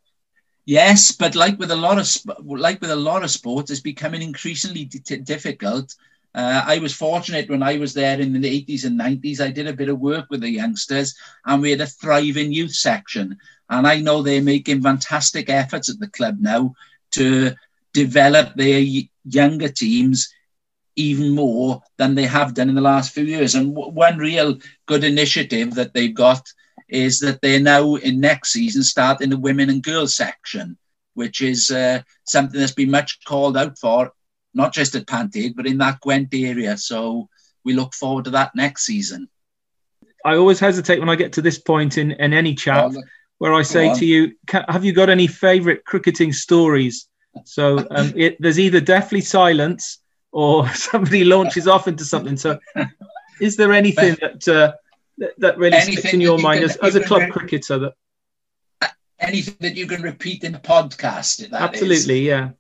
Yes, 0.67 1.13
but 1.13 1.35
like 1.37 1.59
with 1.59 1.71
a 1.71 1.77
lot 1.77 1.99
of 1.99 2.09
like 2.45 2.81
with 2.81 2.91
a 2.91 2.97
lot 2.97 3.23
of 3.25 3.31
sports, 3.31 3.71
it's 3.71 3.81
becoming 3.81 4.23
increasingly 4.23 4.85
d- 4.87 5.17
difficult. 5.19 5.95
Uh, 6.35 6.63
I 6.67 6.79
was 6.81 6.93
fortunate 6.93 7.49
when 7.49 7.63
I 7.63 7.79
was 7.79 7.95
there 7.95 8.21
in 8.21 8.39
the 8.41 8.49
80s 8.49 8.85
and 8.85 8.99
90s. 8.99 9.41
I 9.41 9.51
did 9.51 9.69
a 9.69 9.73
bit 9.73 9.89
of 9.89 10.01
work 10.01 10.27
with 10.31 10.41
the 10.43 10.51
youngsters, 10.51 11.15
and 11.47 11.63
we 11.63 11.71
had 11.71 11.81
a 11.81 11.87
thriving 11.87 12.53
youth 12.53 12.75
section. 12.75 13.39
And 13.71 13.87
I 13.87 14.01
know 14.01 14.23
they're 14.23 14.43
making 14.43 14.83
fantastic 14.83 15.49
efforts 15.49 15.89
at 15.89 16.01
the 16.01 16.09
club 16.09 16.39
now 16.41 16.75
to 17.13 17.53
develop 17.95 18.55
their 18.57 18.81
younger 19.25 19.69
teams 19.69 20.29
even 20.97 21.31
more 21.35 21.83
than 21.99 22.15
they 22.15 22.25
have 22.27 22.55
done 22.55 22.69
in 22.69 22.75
the 22.75 22.81
last 22.81 23.13
few 23.13 23.25
years. 23.25 23.55
And 23.55 23.75
w- 23.75 23.93
one 23.93 24.19
real 24.19 24.59
good 24.87 25.05
initiative 25.05 25.75
that 25.75 25.95
they've 25.95 26.15
got 26.15 26.53
is 26.89 27.21
that 27.21 27.41
they're 27.41 27.61
now 27.61 27.97
in 27.97 28.21
next 28.21 28.53
season 28.53 28.83
starting 28.83 29.31
the 29.31 29.39
women 29.39 29.71
and 29.71 29.83
girls 29.83 30.17
section, 30.17 30.77
which 31.15 31.41
is 31.41 31.71
uh, 31.71 32.03
something 32.25 32.59
that's 32.59 32.73
been 32.73 32.91
much 32.91 33.25
called 33.25 33.57
out 33.57 33.79
for, 33.79 34.13
not 34.55 34.73
just 34.73 34.95
at 34.95 35.07
Panteg, 35.07 35.55
but 35.57 35.67
in 35.67 35.79
that 35.79 36.01
Gwent 36.01 36.33
area. 36.33 36.77
So 36.77 37.29
we 37.65 37.75
look 37.75 37.95
forward 37.95 38.25
to 38.27 38.31
that 38.33 38.55
next 38.55 38.87
season. 38.87 39.29
I 40.25 40.37
always 40.37 40.61
hesitate 40.61 40.99
when 40.99 41.09
I 41.09 41.15
get 41.17 41.33
to 41.35 41.43
this 41.43 41.59
point 41.59 41.99
in, 41.99 42.13
in 42.13 42.33
any 42.33 42.55
chat 42.55 42.93
oh, 42.93 43.03
where 43.39 43.55
I 43.55 43.63
say 43.63 43.95
to 43.95 44.05
you, 44.05 44.33
have 44.51 44.85
you 44.85 44.93
got 44.93 45.09
any 45.09 45.27
favourite 45.27 45.85
cricketing 45.85 46.33
stories 46.33 47.09
so 47.45 47.87
um, 47.91 48.13
it, 48.17 48.37
there's 48.41 48.59
either 48.59 48.81
deathly 48.81 49.21
silence 49.21 49.99
or 50.33 50.69
somebody 50.75 51.25
launches 51.25 51.69
off 51.69 51.89
into 51.89 52.05
something. 52.05 52.37
So 52.37 52.59
is 53.41 53.57
there 53.57 53.73
anything 53.73 54.17
that 54.21 54.49
uh, 54.49 54.73
that, 55.19 55.39
that, 55.39 55.59
really 55.59 55.81
sticks 55.81 56.13
in 56.13 56.21
your 56.21 56.39
mind 56.39 56.61
can, 56.61 56.71
as, 56.71 56.77
as 56.77 56.95
a 56.95 57.03
club 57.03 57.31
cricketer 57.31 57.79
that 57.79 57.95
anything 59.19 59.57
that 59.61 59.77
you 59.77 59.87
can 59.87 60.03
repeat 60.03 60.45
in 60.45 60.53
the 60.53 60.59
podcast? 60.59 61.51
Absolutely, 61.53 62.21
is. 62.21 62.27
yeah. 62.27 62.51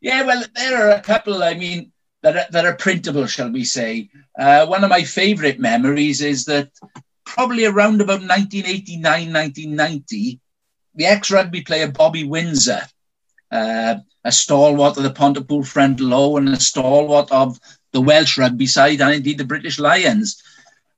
Yeah, 0.00 0.22
well, 0.22 0.44
there 0.54 0.86
are 0.86 0.90
a 0.92 1.00
couple. 1.00 1.42
I 1.42 1.54
mean, 1.54 1.92
that 2.22 2.36
are, 2.36 2.46
that 2.52 2.64
are 2.64 2.76
printable, 2.76 3.26
shall 3.26 3.50
we 3.50 3.64
say? 3.64 4.10
Uh, 4.38 4.66
one 4.66 4.84
of 4.84 4.90
my 4.90 5.02
favourite 5.02 5.58
memories 5.58 6.22
is 6.22 6.44
that 6.44 6.70
probably 7.24 7.64
around 7.64 8.00
about 8.00 8.20
1989, 8.20 9.02
1990, 9.02 10.40
the 10.94 11.06
ex-rugby 11.06 11.62
player 11.62 11.90
Bobby 11.90 12.24
Windsor 12.24 12.82
uh, 13.50 13.96
a 14.24 14.32
stalwart 14.32 14.96
of 14.96 15.02
the 15.02 15.10
Pontypool 15.10 15.64
Front 15.64 16.00
Row 16.00 16.36
and 16.36 16.48
a 16.48 16.60
stalwart 16.60 17.30
of 17.30 17.58
the 17.92 18.00
Welsh 18.00 18.36
rugby 18.38 18.66
side 18.66 19.00
and 19.00 19.14
indeed 19.14 19.38
the 19.38 19.44
British 19.44 19.78
Lions, 19.78 20.42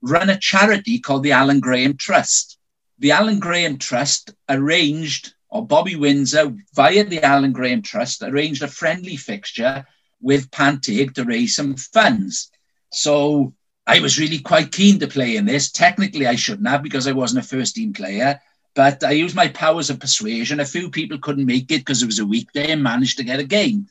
run 0.03 0.31
a 0.31 0.39
charity 0.39 0.99
called 0.99 1.23
the 1.23 1.33
Alan 1.33 1.61
Graham 1.61 1.97
Trust. 1.97 2.59
The 2.99 3.13
Alan 3.13 3.39
Graham 3.39 3.79
Trust 3.79 4.35
arranged 4.49 5.35
or 5.51 5.67
Bobby 5.67 5.97
Windsor, 5.97 6.55
via 6.75 7.05
the 7.05 7.23
Alan 7.23 7.53
Graham 7.53 7.83
Trust, 7.83 8.23
arranged 8.23 8.63
a 8.63 8.69
friendly 8.69 9.17
fixture 9.17 9.85
with 10.21 10.51
Panteg 10.51 11.15
to 11.15 11.25
raise 11.25 11.57
some 11.57 11.75
funds. 11.75 12.51
So 12.93 13.53
I 13.87 14.01
was 14.01 14.19
really 14.19 14.39
quite 14.39 14.73
keen 14.73 15.01
to 15.01 15.09
play 15.09 15.37
in 15.37 15.47
this. 15.47 15.71
Technically, 15.73 16.27
I 16.27 16.37
shouldn't 16.37 16.69
have 16.69 16.83
because 16.83 17.09
I 17.09 17.13
wasn't 17.13 17.45
a 17.45 17.49
first 17.49 17.75
team 17.75 17.93
player, 17.93 18.41
but 18.75 19.03
I 19.03 19.11
used 19.11 19.35
my 19.35 19.49
powers 19.49 19.91
of 19.91 19.99
persuasion. 19.99 20.61
A 20.61 20.65
few 20.65 20.89
people 20.91 21.19
couldn't 21.19 21.47
make 21.47 21.71
it 21.73 21.79
because 21.79 22.03
it 22.03 22.07
was 22.07 22.21
a 22.21 22.27
weekday 22.27 22.71
and 22.71 22.83
managed 22.83 23.17
to 23.19 23.25
get 23.25 23.41
a 23.41 23.45
game. 23.45 23.89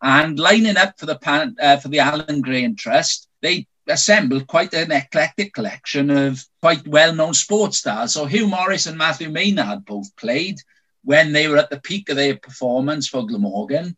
And 0.00 0.38
lining 0.38 0.78
up 0.78 0.98
for 0.98 1.06
the 1.06 1.16
Pan, 1.16 1.56
uh, 1.60 1.76
for 1.76 1.88
the 1.88 2.00
Alan 2.00 2.40
Graham 2.40 2.74
Trust, 2.74 3.28
they 3.42 3.66
assembled 3.88 4.46
quite 4.46 4.72
an 4.74 4.92
eclectic 4.92 5.52
collection 5.52 6.10
of 6.10 6.44
quite 6.60 6.86
well-known 6.86 7.34
sports 7.34 7.78
stars. 7.78 8.14
So 8.14 8.26
Hugh 8.26 8.46
Morris 8.46 8.86
and 8.86 8.96
Matthew 8.96 9.28
Maynard 9.28 9.84
both 9.84 10.14
played 10.16 10.58
when 11.04 11.32
they 11.32 11.48
were 11.48 11.56
at 11.56 11.70
the 11.70 11.80
peak 11.80 12.08
of 12.08 12.16
their 12.16 12.36
performance 12.36 13.08
for 13.08 13.26
Glamorgan. 13.26 13.96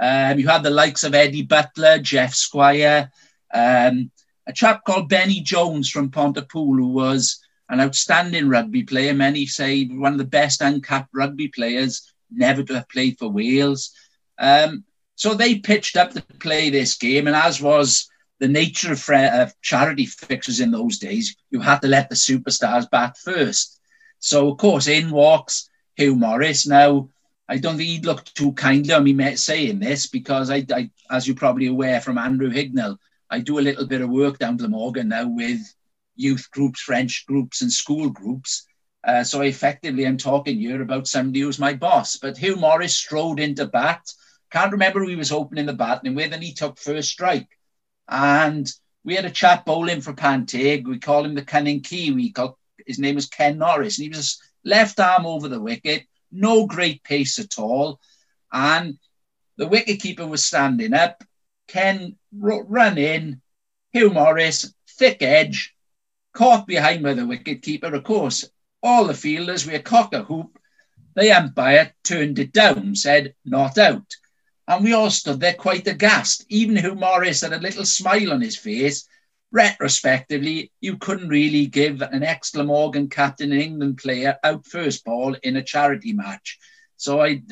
Um, 0.00 0.38
you 0.38 0.48
had 0.48 0.62
the 0.62 0.70
likes 0.70 1.04
of 1.04 1.14
Eddie 1.14 1.42
Butler, 1.42 1.98
Jeff 1.98 2.34
Squire, 2.34 3.10
um, 3.52 4.10
a 4.46 4.52
chap 4.52 4.84
called 4.84 5.08
Benny 5.08 5.40
Jones 5.40 5.90
from 5.90 6.10
Pontypool, 6.10 6.76
who 6.76 6.88
was 6.88 7.40
an 7.68 7.80
outstanding 7.80 8.48
rugby 8.48 8.84
player. 8.84 9.12
Many 9.12 9.46
say 9.46 9.86
one 9.86 10.12
of 10.12 10.18
the 10.18 10.24
best 10.24 10.60
uncapped 10.60 11.10
rugby 11.14 11.48
players 11.48 12.12
never 12.30 12.62
to 12.62 12.74
have 12.74 12.88
played 12.88 13.18
for 13.18 13.28
Wales. 13.28 13.92
Um, 14.38 14.84
so 15.14 15.34
they 15.34 15.58
pitched 15.58 15.96
up 15.96 16.12
to 16.12 16.22
play 16.38 16.70
this 16.70 16.96
game, 16.96 17.26
and 17.26 17.36
as 17.36 17.60
was 17.60 18.08
the 18.38 18.48
nature 18.48 18.92
of, 18.92 19.08
of 19.10 19.60
charity 19.62 20.06
fixtures 20.06 20.60
in 20.60 20.70
those 20.70 20.98
days, 20.98 21.36
you 21.50 21.60
had 21.60 21.80
to 21.82 21.88
let 21.88 22.08
the 22.08 22.14
superstars 22.14 22.88
bat 22.90 23.16
first. 23.16 23.80
So, 24.18 24.50
of 24.50 24.58
course, 24.58 24.88
in 24.88 25.10
walks 25.10 25.70
Hugh 25.96 26.16
Morris. 26.16 26.66
Now, 26.66 27.08
I 27.48 27.58
don't 27.58 27.76
think 27.76 27.88
he'd 27.88 28.06
look 28.06 28.24
too 28.24 28.52
kindly 28.52 28.92
on 28.92 29.04
me 29.04 29.36
saying 29.36 29.78
this 29.78 30.06
because 30.06 30.50
I, 30.50 30.66
I, 30.72 30.90
as 31.10 31.26
you're 31.26 31.36
probably 31.36 31.66
aware 31.66 32.00
from 32.00 32.18
Andrew 32.18 32.50
Hignell, 32.50 32.98
I 33.30 33.40
do 33.40 33.58
a 33.58 33.60
little 33.60 33.86
bit 33.86 34.00
of 34.00 34.10
work 34.10 34.38
down 34.38 34.58
to 34.58 34.64
Glamorgan 34.64 35.08
now 35.08 35.28
with 35.28 35.60
youth 36.16 36.48
groups, 36.50 36.80
French 36.80 37.24
groups, 37.26 37.62
and 37.62 37.72
school 37.72 38.10
groups. 38.10 38.66
Uh, 39.04 39.22
so 39.22 39.42
effectively, 39.42 40.04
I'm 40.06 40.16
talking 40.16 40.58
here 40.58 40.82
about 40.82 41.06
somebody 41.06 41.40
who's 41.40 41.58
my 41.58 41.74
boss. 41.74 42.16
But 42.16 42.36
Hugh 42.36 42.56
Morris 42.56 42.94
strode 42.94 43.38
into 43.38 43.66
bat. 43.66 44.02
Can't 44.50 44.72
remember 44.72 45.00
who 45.00 45.08
he 45.08 45.16
was 45.16 45.32
opening 45.32 45.66
the 45.66 45.72
batting 45.72 46.14
with, 46.14 46.32
and 46.32 46.42
he 46.42 46.52
took 46.52 46.78
first 46.78 47.10
strike. 47.10 47.48
And 48.08 48.70
we 49.04 49.14
had 49.14 49.24
a 49.24 49.30
chap 49.30 49.64
bowling 49.64 50.00
for 50.00 50.12
Panteg. 50.12 50.86
We 50.86 50.98
call 50.98 51.24
him 51.24 51.34
the 51.34 51.42
cunning 51.42 51.80
Kiwi. 51.80 52.34
His 52.86 52.98
name 52.98 53.14
was 53.14 53.26
Ken 53.26 53.58
Norris, 53.58 53.98
and 53.98 54.04
he 54.04 54.16
was 54.16 54.40
left 54.64 55.00
arm 55.00 55.26
over 55.26 55.48
the 55.48 55.60
wicket, 55.60 56.04
no 56.30 56.66
great 56.66 57.02
pace 57.02 57.38
at 57.38 57.58
all. 57.58 58.00
And 58.52 58.98
the 59.56 59.68
wicketkeeper 59.68 60.28
was 60.28 60.44
standing 60.44 60.94
up. 60.94 61.24
Ken 61.68 62.16
run 62.32 62.98
in, 62.98 63.40
Hugh 63.92 64.10
Morris, 64.10 64.72
thick 64.88 65.22
edge, 65.22 65.74
caught 66.32 66.66
behind 66.66 67.02
by 67.02 67.14
the 67.14 67.22
wicketkeeper. 67.22 67.92
Of 67.94 68.04
course, 68.04 68.48
all 68.82 69.06
the 69.06 69.14
fielders 69.14 69.66
were 69.66 69.78
cock 69.78 70.12
a 70.14 70.22
hoop. 70.22 70.58
The 71.14 71.32
umpire 71.32 71.94
turned 72.04 72.38
it 72.38 72.52
down, 72.52 72.94
said 72.94 73.34
not 73.44 73.78
out. 73.78 74.14
And 74.68 74.84
we 74.84 74.92
all 74.92 75.10
stood 75.10 75.40
there 75.40 75.54
quite 75.54 75.86
aghast. 75.86 76.44
Even 76.48 76.76
Hugh 76.76 76.94
Morris 76.94 77.42
had 77.42 77.52
a 77.52 77.58
little 77.58 77.84
smile 77.84 78.32
on 78.32 78.40
his 78.40 78.56
face 78.56 79.08
retrospectively, 79.52 80.70
you 80.80 80.96
couldn't 80.96 81.28
really 81.28 81.66
give 81.66 82.02
an 82.02 82.22
ex 82.22 82.50
Glamorgan 82.50 83.08
captain 83.08 83.52
and 83.52 83.62
England 83.62 83.98
player 83.98 84.36
out 84.44 84.66
first 84.66 85.04
ball 85.04 85.34
in 85.42 85.56
a 85.56 85.62
charity 85.62 86.12
match. 86.12 86.58
So 86.96 87.22
I, 87.22 87.42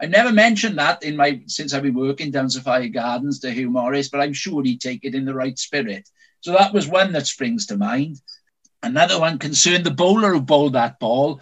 I 0.00 0.06
never 0.06 0.32
mentioned 0.32 0.78
that 0.78 1.02
in 1.02 1.16
my 1.16 1.42
since 1.46 1.72
I've 1.72 1.82
been 1.82 1.94
working 1.94 2.30
down 2.30 2.50
Sophia 2.50 2.88
Gardens 2.88 3.40
to 3.40 3.50
Hugh 3.50 3.70
Morris, 3.70 4.08
but 4.08 4.20
I'm 4.20 4.32
sure 4.32 4.62
he'd 4.62 4.80
take 4.80 5.04
it 5.04 5.14
in 5.14 5.24
the 5.24 5.34
right 5.34 5.58
spirit. 5.58 6.08
So 6.40 6.52
that 6.52 6.72
was 6.72 6.86
one 6.86 7.12
that 7.12 7.26
springs 7.26 7.66
to 7.66 7.76
mind. 7.76 8.20
Another 8.82 9.20
one 9.20 9.38
concerned 9.38 9.84
the 9.84 9.90
bowler 9.90 10.32
who 10.32 10.40
bowled 10.40 10.72
that 10.72 10.98
ball, 10.98 11.40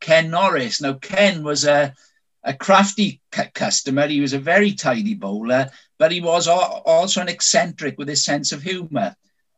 Ken 0.00 0.30
Norris. 0.30 0.80
Now 0.80 0.94
Ken 0.94 1.42
was 1.42 1.64
a 1.66 1.94
a 2.44 2.54
crafty 2.54 3.20
customer. 3.54 4.06
He 4.06 4.20
was 4.20 4.32
a 4.32 4.38
very 4.38 4.72
tidy 4.72 5.14
bowler, 5.14 5.70
but 5.98 6.12
he 6.12 6.20
was 6.20 6.48
also 6.48 7.20
an 7.20 7.28
eccentric 7.28 7.98
with 7.98 8.08
his 8.08 8.24
sense 8.24 8.52
of 8.52 8.62
humour. 8.62 9.16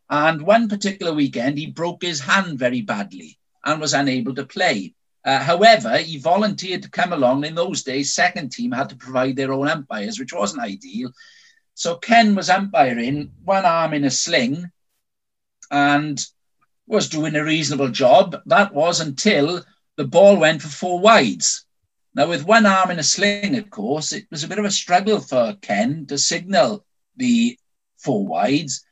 And 0.08 0.42
one 0.42 0.68
particular 0.68 1.12
weekend, 1.12 1.58
he 1.58 1.66
broke 1.66 2.02
his 2.02 2.20
hand 2.20 2.58
very 2.58 2.82
badly 2.82 3.38
and 3.64 3.80
was 3.80 3.94
unable 3.94 4.34
to 4.34 4.46
play. 4.46 4.94
Uh, 5.24 5.38
however, 5.38 5.98
he 5.98 6.18
volunteered 6.18 6.82
to 6.82 6.90
come 6.90 7.12
along. 7.12 7.44
In 7.44 7.54
those 7.54 7.82
days, 7.82 8.14
second 8.14 8.50
team 8.50 8.72
had 8.72 8.88
to 8.88 8.96
provide 8.96 9.36
their 9.36 9.52
own 9.52 9.68
umpires, 9.68 10.18
which 10.18 10.32
wasn't 10.32 10.62
ideal. 10.62 11.12
So 11.74 11.96
Ken 11.96 12.34
was 12.34 12.50
umpiring, 12.50 13.32
one 13.44 13.64
arm 13.64 13.94
in 13.94 14.04
a 14.04 14.10
sling, 14.10 14.70
and 15.70 16.20
was 16.86 17.08
doing 17.08 17.36
a 17.36 17.44
reasonable 17.44 17.90
job. 17.90 18.40
That 18.46 18.74
was 18.74 19.00
until 19.00 19.62
the 19.96 20.06
ball 20.06 20.36
went 20.36 20.62
for 20.62 20.68
four 20.68 21.00
wides. 21.00 21.66
Now, 22.14 22.28
with 22.28 22.44
one 22.44 22.66
arm 22.66 22.90
in 22.90 22.98
a 22.98 23.04
sling, 23.04 23.56
of 23.56 23.70
course, 23.70 24.12
it 24.12 24.26
was 24.30 24.42
a 24.44 24.48
bit 24.48 24.58
of 24.58 24.64
a 24.64 24.70
struggle 24.70 25.20
for 25.20 25.56
Ken 25.60 26.06
to 26.06 26.18
signal 26.18 26.84
the 27.16 27.58
four 27.98 28.26
wides 28.26 28.84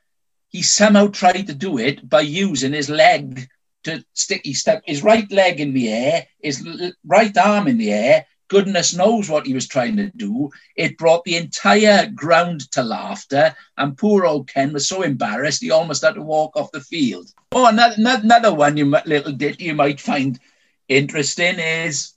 he 0.49 0.63
somehow 0.63 1.09
tried 1.09 1.47
to 1.47 1.55
do 1.55 1.79
it 1.79 2.09
by 2.09 2.23
using 2.23 2.73
his 2.73 2.89
leg 2.89 3.49
to 3.85 4.05
stick. 4.15 4.43
He 4.45 4.55
stuck 4.55 4.83
his 4.87 5.03
right 5.03 5.31
leg 5.31 5.61
in 5.61 5.73
the 5.75 5.93
air, 5.93 6.27
his 6.41 6.67
right 7.05 7.37
arm 7.37 7.69
in 7.69 7.79
the 7.79 7.93
air. 7.93 8.27
Goodness 8.49 8.95
knows 8.95 9.29
what 9.29 9.47
he 9.47 9.53
was 9.53 9.69
trying 9.69 9.97
to 9.99 10.11
do. 10.17 10.51
It 10.75 10.97
brought 10.97 11.25
the 11.25 11.37
entire 11.37 12.07
ground 12.07 12.71
to 12.73 12.83
laughter, 12.83 13.55
and 13.77 13.99
poor 13.99 14.25
old 14.25 14.49
Ken 14.49 14.73
was 14.73 14.89
so 14.89 15.03
embarrassed 15.03 15.63
he 15.63 15.71
almost 15.71 16.03
had 16.03 16.15
to 16.15 16.23
walk 16.23 16.57
off 16.57 16.73
the 16.73 16.81
field. 16.81 17.31
Oh, 17.53 17.67
another, 17.67 17.97
another 17.99 18.55
one 18.55 18.79
you 18.79 18.87
little 18.87 19.33
ditty 19.33 19.65
you 19.65 19.75
might 19.75 20.01
find 20.01 20.41
interesting 20.89 21.59
is 21.59 22.15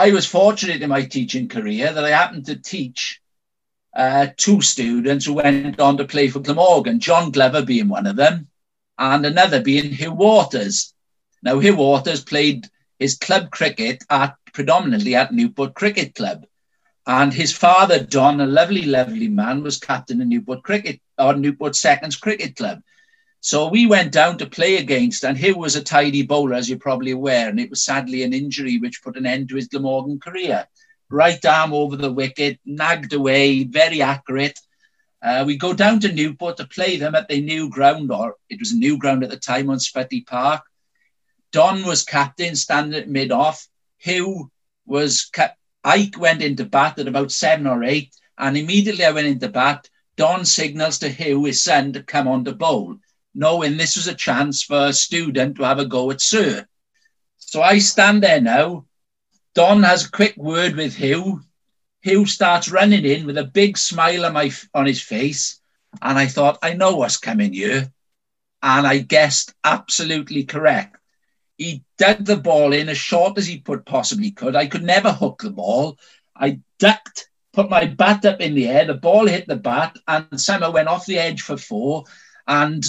I 0.00 0.12
was 0.12 0.26
fortunate 0.26 0.80
in 0.80 0.90
my 0.90 1.04
teaching 1.06 1.48
career 1.48 1.92
that 1.92 2.04
I 2.04 2.10
happened 2.10 2.46
to 2.46 2.54
teach 2.54 3.20
uh, 3.96 4.28
two 4.36 4.60
students 4.60 5.26
who 5.26 5.32
went 5.32 5.80
on 5.80 5.96
to 5.96 6.04
play 6.04 6.28
for 6.28 6.38
Glamorgan, 6.38 7.00
John 7.00 7.32
Glover 7.32 7.64
being 7.64 7.88
one 7.88 8.06
of 8.06 8.14
them, 8.14 8.46
and 8.96 9.26
another 9.26 9.60
being 9.60 9.90
Huw 9.90 10.14
Waters. 10.14 10.94
Now, 11.42 11.56
Huw 11.56 11.76
Waters 11.76 12.22
played 12.22 12.68
his 13.00 13.18
club 13.18 13.50
cricket 13.50 14.04
at 14.08 14.36
predominantly 14.52 15.16
at 15.16 15.32
Newport 15.32 15.74
Cricket 15.74 16.14
Club. 16.14 16.46
And 17.04 17.34
his 17.34 17.52
father, 17.52 17.98
Don, 17.98 18.40
a 18.40 18.46
lovely, 18.46 18.82
lovely 18.82 19.26
man, 19.26 19.64
was 19.64 19.80
captain 19.80 20.20
of 20.20 20.28
Newport 20.28 20.62
Cricket 20.62 21.00
or 21.18 21.34
Newport 21.34 21.74
Seconds 21.74 22.14
Cricket 22.14 22.54
Club. 22.54 22.82
So 23.40 23.68
we 23.68 23.86
went 23.86 24.12
down 24.12 24.38
to 24.38 24.46
play 24.46 24.76
against, 24.76 25.24
and 25.24 25.38
Huw 25.38 25.56
was 25.56 25.76
a 25.76 25.82
tidy 25.82 26.22
bowler, 26.22 26.54
as 26.54 26.68
you're 26.68 26.78
probably 26.78 27.12
aware, 27.12 27.48
and 27.48 27.60
it 27.60 27.70
was 27.70 27.84
sadly 27.84 28.22
an 28.22 28.32
injury 28.32 28.78
which 28.78 29.02
put 29.02 29.16
an 29.16 29.26
end 29.26 29.48
to 29.48 29.56
his 29.56 29.68
Glamorgan 29.68 30.18
career 30.18 30.66
right 31.10 31.42
arm 31.44 31.72
over 31.72 31.96
the 31.96 32.12
wicket, 32.12 32.58
nagged 32.64 33.12
away, 33.12 33.64
very 33.64 34.02
accurate. 34.02 34.58
Uh, 35.22 35.44
we 35.46 35.56
go 35.56 35.72
down 35.72 36.00
to 36.00 36.12
Newport 36.12 36.56
to 36.58 36.66
play 36.66 36.96
them 36.96 37.14
at 37.14 37.28
the 37.28 37.40
new 37.40 37.68
ground, 37.70 38.10
or 38.12 38.36
it 38.48 38.60
was 38.60 38.72
a 38.72 38.76
new 38.76 38.98
ground 38.98 39.24
at 39.24 39.30
the 39.30 39.36
time 39.36 39.70
on 39.70 39.78
Spytty 39.78 40.26
Park. 40.26 40.62
Don 41.50 41.84
was 41.84 42.04
captain, 42.04 42.54
standing 42.54 43.00
at 43.00 43.08
mid 43.08 43.32
off. 43.32 43.66
Huw 44.04 44.48
was 44.86 45.28
cap- 45.32 45.56
Ike 45.82 46.18
went 46.18 46.42
into 46.42 46.64
bat 46.64 46.98
at 46.98 47.08
about 47.08 47.32
seven 47.32 47.66
or 47.66 47.82
eight, 47.82 48.14
and 48.36 48.56
immediately 48.56 49.04
I 49.04 49.12
went 49.12 49.26
into 49.26 49.48
bat. 49.48 49.88
Don 50.16 50.44
signals 50.44 50.98
to 50.98 51.08
Huw, 51.08 51.46
his 51.46 51.62
son, 51.62 51.92
to 51.94 52.02
come 52.02 52.28
on 52.28 52.44
to 52.44 52.52
bowl, 52.52 52.98
knowing 53.38 53.76
this 53.76 53.94
was 53.94 54.08
a 54.08 54.14
chance 54.14 54.64
for 54.64 54.86
a 54.86 54.92
student 54.92 55.56
to 55.56 55.62
have 55.62 55.78
a 55.78 55.86
go 55.86 56.10
at 56.10 56.20
Sir. 56.20 56.66
So 57.36 57.62
I 57.62 57.78
stand 57.78 58.24
there 58.24 58.40
now, 58.40 58.86
Don 59.54 59.84
has 59.84 60.04
a 60.04 60.10
quick 60.10 60.36
word 60.36 60.74
with 60.74 60.96
Huw. 60.96 61.40
Huw 62.04 62.28
starts 62.28 62.68
running 62.68 63.04
in 63.04 63.26
with 63.26 63.38
a 63.38 63.44
big 63.44 63.78
smile 63.78 64.26
on, 64.26 64.32
my, 64.32 64.50
on 64.74 64.86
his 64.86 65.00
face. 65.00 65.60
And 66.02 66.18
I 66.18 66.26
thought, 66.26 66.58
I 66.62 66.74
know 66.74 66.96
what's 66.96 67.16
coming 67.16 67.52
here. 67.52 67.92
And 68.60 68.84
I 68.84 68.98
guessed 68.98 69.54
absolutely 69.62 70.42
correct. 70.42 70.96
He 71.56 71.84
dug 71.96 72.24
the 72.24 72.36
ball 72.36 72.72
in 72.72 72.88
as 72.88 72.98
short 72.98 73.38
as 73.38 73.46
he 73.46 73.60
put 73.60 73.86
possibly 73.86 74.32
could. 74.32 74.56
I 74.56 74.66
could 74.66 74.82
never 74.82 75.12
hook 75.12 75.42
the 75.42 75.50
ball. 75.50 75.96
I 76.34 76.58
ducked, 76.80 77.28
put 77.52 77.70
my 77.70 77.84
bat 77.84 78.24
up 78.24 78.40
in 78.40 78.56
the 78.56 78.66
air. 78.66 78.84
The 78.84 78.94
ball 78.94 79.28
hit 79.28 79.46
the 79.46 79.56
bat 79.56 79.96
and 80.08 80.40
somehow 80.40 80.72
went 80.72 80.88
off 80.88 81.06
the 81.06 81.18
edge 81.18 81.42
for 81.42 81.56
four. 81.56 82.04
And 82.48 82.84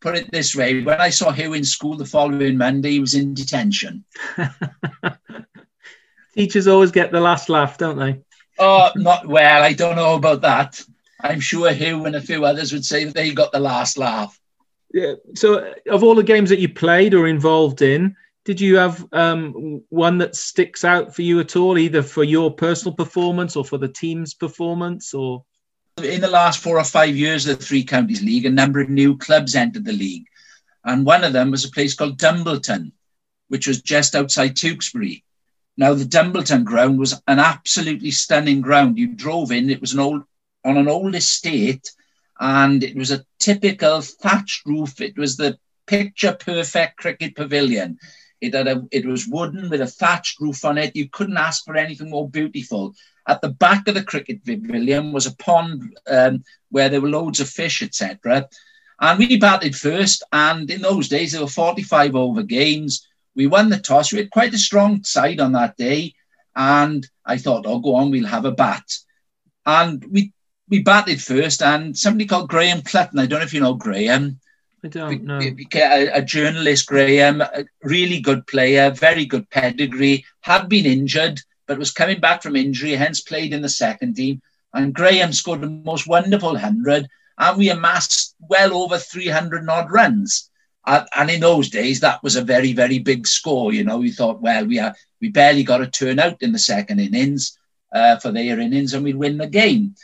put 0.00 0.16
it 0.16 0.30
this 0.30 0.54
way, 0.54 0.82
when 0.82 1.00
I 1.00 1.10
saw 1.10 1.32
Huw 1.32 1.56
in 1.56 1.64
school 1.64 1.96
the 1.96 2.04
following 2.04 2.56
Monday, 2.56 2.92
he 2.92 3.00
was 3.00 3.14
in 3.14 3.34
detention. 3.34 4.04
Teachers 6.34 6.68
always 6.68 6.92
get 6.92 7.10
the 7.10 7.20
last 7.20 7.48
laugh, 7.48 7.78
don't 7.78 7.98
they? 7.98 8.20
Oh, 8.58 8.90
not 8.96 9.26
well. 9.26 9.62
I 9.62 9.72
don't 9.72 9.96
know 9.96 10.14
about 10.14 10.40
that. 10.42 10.82
I'm 11.20 11.40
sure 11.40 11.70
Huw 11.70 12.06
and 12.06 12.16
a 12.16 12.20
few 12.20 12.44
others 12.44 12.72
would 12.72 12.84
say 12.84 13.04
that 13.04 13.14
they 13.14 13.32
got 13.32 13.52
the 13.52 13.60
last 13.60 13.98
laugh. 13.98 14.38
Yeah. 14.92 15.14
So, 15.34 15.74
of 15.90 16.02
all 16.02 16.14
the 16.14 16.22
games 16.22 16.48
that 16.50 16.60
you 16.60 16.68
played 16.68 17.12
or 17.14 17.26
involved 17.26 17.82
in, 17.82 18.14
Did 18.48 18.62
you 18.62 18.76
have 18.76 19.06
um, 19.12 19.82
one 19.90 20.16
that 20.18 20.34
sticks 20.34 20.82
out 20.82 21.14
for 21.14 21.20
you 21.20 21.38
at 21.38 21.54
all, 21.54 21.76
either 21.76 22.02
for 22.02 22.24
your 22.24 22.50
personal 22.50 22.94
performance 22.94 23.56
or 23.56 23.64
for 23.64 23.76
the 23.76 23.88
team's 23.88 24.32
performance, 24.32 25.12
or? 25.12 25.44
In 26.04 26.20
the 26.20 26.28
last 26.28 26.60
four 26.60 26.78
or 26.78 26.84
five 26.84 27.16
years 27.16 27.46
of 27.46 27.58
the 27.58 27.64
Three 27.64 27.82
Counties 27.82 28.22
League, 28.22 28.46
a 28.46 28.50
number 28.50 28.80
of 28.80 28.88
new 28.88 29.16
clubs 29.16 29.56
entered 29.56 29.84
the 29.84 29.92
league, 29.92 30.26
and 30.84 31.04
one 31.04 31.24
of 31.24 31.32
them 31.32 31.50
was 31.50 31.64
a 31.64 31.70
place 31.70 31.94
called 31.94 32.18
Dumbleton, 32.18 32.92
which 33.48 33.66
was 33.66 33.82
just 33.82 34.14
outside 34.14 34.54
Tewkesbury. 34.54 35.24
Now, 35.76 35.94
the 35.94 36.04
Dumbleton 36.04 36.64
ground 36.64 37.00
was 37.00 37.20
an 37.26 37.40
absolutely 37.40 38.12
stunning 38.12 38.60
ground. 38.60 38.96
You 38.96 39.08
drove 39.08 39.50
in; 39.50 39.70
it 39.70 39.80
was 39.80 39.92
an 39.92 39.98
old 39.98 40.22
on 40.64 40.76
an 40.76 40.88
old 40.88 41.16
estate, 41.16 41.90
and 42.38 42.84
it 42.84 42.94
was 42.94 43.10
a 43.10 43.24
typical 43.40 44.00
thatched 44.00 44.66
roof. 44.66 45.00
It 45.00 45.18
was 45.18 45.36
the 45.36 45.58
picture 45.86 46.36
perfect 46.38 46.98
cricket 46.98 47.34
pavilion. 47.34 47.98
It 48.40 48.54
had 48.54 48.68
a, 48.68 48.86
it 48.92 49.04
was 49.04 49.26
wooden 49.26 49.68
with 49.68 49.80
a 49.80 49.86
thatched 49.86 50.40
roof 50.40 50.64
on 50.64 50.78
it. 50.78 50.94
You 50.94 51.08
couldn't 51.08 51.36
ask 51.36 51.64
for 51.64 51.76
anything 51.76 52.10
more 52.10 52.30
beautiful. 52.30 52.94
At 53.28 53.42
the 53.42 53.50
back 53.50 53.86
of 53.86 53.94
the 53.94 54.02
cricket 54.02 54.44
pavilion 54.44 55.12
was 55.12 55.26
a 55.26 55.36
pond 55.36 55.96
um, 56.10 56.42
where 56.70 56.88
there 56.88 57.00
were 57.00 57.10
loads 57.10 57.40
of 57.40 57.48
fish, 57.48 57.82
etc. 57.82 58.48
And 59.00 59.18
we 59.18 59.38
batted 59.38 59.76
first. 59.76 60.24
And 60.32 60.70
in 60.70 60.82
those 60.82 61.08
days, 61.08 61.32
there 61.32 61.42
were 61.42 61.46
45 61.46 62.16
over 62.16 62.42
games. 62.42 63.06
We 63.36 63.46
won 63.46 63.68
the 63.68 63.78
toss. 63.78 64.12
We 64.12 64.18
had 64.18 64.30
quite 64.30 64.54
a 64.54 64.58
strong 64.58 65.04
side 65.04 65.40
on 65.40 65.52
that 65.52 65.76
day. 65.76 66.14
And 66.56 67.06
I 67.24 67.36
thought, 67.36 67.66
oh, 67.66 67.78
go 67.78 67.94
on, 67.94 68.10
we'll 68.10 68.26
have 68.26 68.46
a 68.46 68.50
bat. 68.50 68.84
And 69.64 70.04
we 70.10 70.32
we 70.68 70.82
batted 70.82 71.22
first. 71.22 71.62
And 71.62 71.96
somebody 71.96 72.26
called 72.26 72.48
Graham 72.48 72.80
Clutton, 72.80 73.20
I 73.20 73.26
don't 73.26 73.40
know 73.40 73.44
if 73.44 73.54
you 73.54 73.60
know 73.60 73.74
Graham, 73.74 74.40
I 74.84 74.88
don't 74.88 75.24
know. 75.24 75.40
A, 75.40 76.08
a, 76.08 76.22
journalist, 76.22 76.86
Graham, 76.86 77.40
a 77.40 77.64
really 77.82 78.20
good 78.20 78.46
player, 78.46 78.90
very 78.90 79.24
good 79.24 79.50
pedigree, 79.50 80.24
had 80.40 80.68
been 80.68 80.86
injured, 80.86 81.40
but 81.68 81.78
was 81.78 81.92
coming 81.92 82.18
back 82.18 82.42
from 82.42 82.56
injury, 82.56 82.92
hence 82.92 83.20
played 83.20 83.52
in 83.52 83.62
the 83.62 83.68
second 83.68 84.14
team. 84.16 84.40
And 84.72 84.94
Graham 84.94 85.32
scored 85.32 85.60
the 85.60 85.68
most 85.68 86.08
wonderful 86.08 86.52
100, 86.52 87.06
and 87.38 87.58
we 87.58 87.70
amassed 87.70 88.34
well 88.40 88.74
over 88.74 88.98
300 88.98 89.68
odd 89.68 89.92
runs. 89.92 90.50
And 90.86 91.30
in 91.30 91.40
those 91.40 91.68
days, 91.68 92.00
that 92.00 92.22
was 92.22 92.36
a 92.36 92.42
very, 92.42 92.72
very 92.72 92.98
big 92.98 93.26
score. 93.26 93.72
You 93.74 93.84
know, 93.84 93.98
we 93.98 94.10
thought, 94.10 94.40
well, 94.40 94.64
we 94.64 94.78
are, 94.78 94.94
we 95.20 95.28
barely 95.28 95.62
got 95.62 95.82
a 95.82 95.86
turnout 95.86 96.42
in 96.42 96.52
the 96.52 96.58
second 96.58 96.98
innings 96.98 97.58
uh, 97.92 98.16
for 98.16 98.32
their 98.32 98.58
innings, 98.58 98.94
and 98.94 99.04
we'd 99.04 99.16
win 99.16 99.36
the 99.36 99.46
game. 99.46 99.94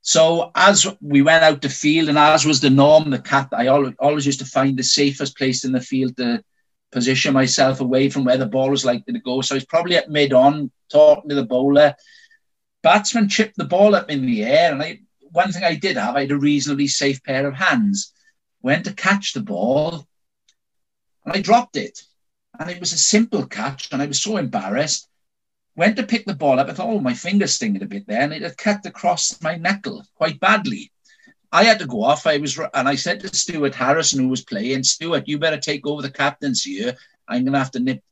So 0.00 0.50
as 0.54 0.86
we 1.02 1.20
went 1.20 1.44
out 1.44 1.60
to 1.62 1.68
field, 1.68 2.08
and 2.08 2.16
as 2.16 2.46
was 2.46 2.60
the 2.60 2.70
norm, 2.70 3.10
the 3.10 3.18
cat, 3.18 3.48
I 3.52 3.66
always, 3.66 3.94
always 3.98 4.24
used 4.24 4.38
to 4.38 4.46
find 4.46 4.78
the 4.78 4.84
safest 4.84 5.36
place 5.36 5.64
in 5.64 5.72
the 5.72 5.80
field 5.80 6.16
to 6.16 6.42
position 6.92 7.34
myself 7.34 7.80
away 7.80 8.08
from 8.08 8.24
where 8.24 8.36
the 8.36 8.46
ball 8.46 8.70
was 8.70 8.84
likely 8.84 9.12
to 9.12 9.20
go. 9.20 9.40
So 9.40 9.54
I 9.54 9.56
was 9.56 9.64
probably 9.64 9.96
at 9.96 10.10
mid 10.10 10.32
on, 10.32 10.70
talking 10.90 11.28
to 11.28 11.34
the 11.34 11.44
bowler. 11.44 11.94
Batsman 12.82 13.28
chipped 13.28 13.56
the 13.56 13.64
ball 13.64 13.94
up 13.94 14.10
in 14.10 14.26
the 14.26 14.44
air, 14.44 14.72
and 14.72 14.82
I, 14.82 15.00
one 15.20 15.52
thing 15.52 15.64
I 15.64 15.74
did 15.74 15.96
have, 15.96 16.16
I 16.16 16.22
had 16.22 16.30
a 16.30 16.38
reasonably 16.38 16.88
safe 16.88 17.22
pair 17.24 17.46
of 17.46 17.54
hands. 17.54 18.12
Went 18.62 18.84
to 18.84 18.92
catch 18.94 19.32
the 19.32 19.42
ball, 19.42 20.06
and 21.24 21.34
I 21.34 21.40
dropped 21.40 21.76
it. 21.76 22.00
And 22.58 22.70
it 22.70 22.80
was 22.80 22.92
a 22.92 22.98
simple 22.98 23.46
catch, 23.46 23.92
and 23.92 24.00
I 24.00 24.06
was 24.06 24.22
so 24.22 24.36
embarrassed 24.36 25.08
went 25.76 25.96
to 25.96 26.02
pick 26.02 26.24
the 26.24 26.34
ball 26.34 26.58
up. 26.58 26.68
I 26.68 26.72
thought, 26.72 26.88
oh, 26.88 27.00
my 27.00 27.14
finger's 27.14 27.54
stinging 27.54 27.82
a 27.82 27.86
bit 27.86 28.06
there, 28.06 28.22
and 28.22 28.32
it 28.32 28.42
had 28.42 28.56
cut 28.56 28.84
across 28.86 29.40
my 29.42 29.56
knuckle 29.56 30.04
quite 30.16 30.40
badly. 30.40 30.90
I 31.56 31.64
had 31.64 31.78
to 31.78 31.86
go 31.86 32.02
off. 32.02 32.26
I 32.26 32.36
was, 32.36 32.58
and 32.74 32.86
I 32.86 32.96
said 32.96 33.20
to 33.20 33.34
Stuart 33.34 33.74
Harrison, 33.74 34.20
who 34.20 34.28
was 34.28 34.44
playing, 34.44 34.82
Stuart, 34.82 35.26
you 35.26 35.38
better 35.38 35.56
take 35.56 35.86
over 35.86 36.02
the 36.02 36.10
captaincy 36.10 36.76
here. 36.78 36.96
I'm 37.26 37.44
going 37.44 37.54
to 37.54 37.58
have 37.58 37.70
to 37.70 37.80
nip. 37.80 38.02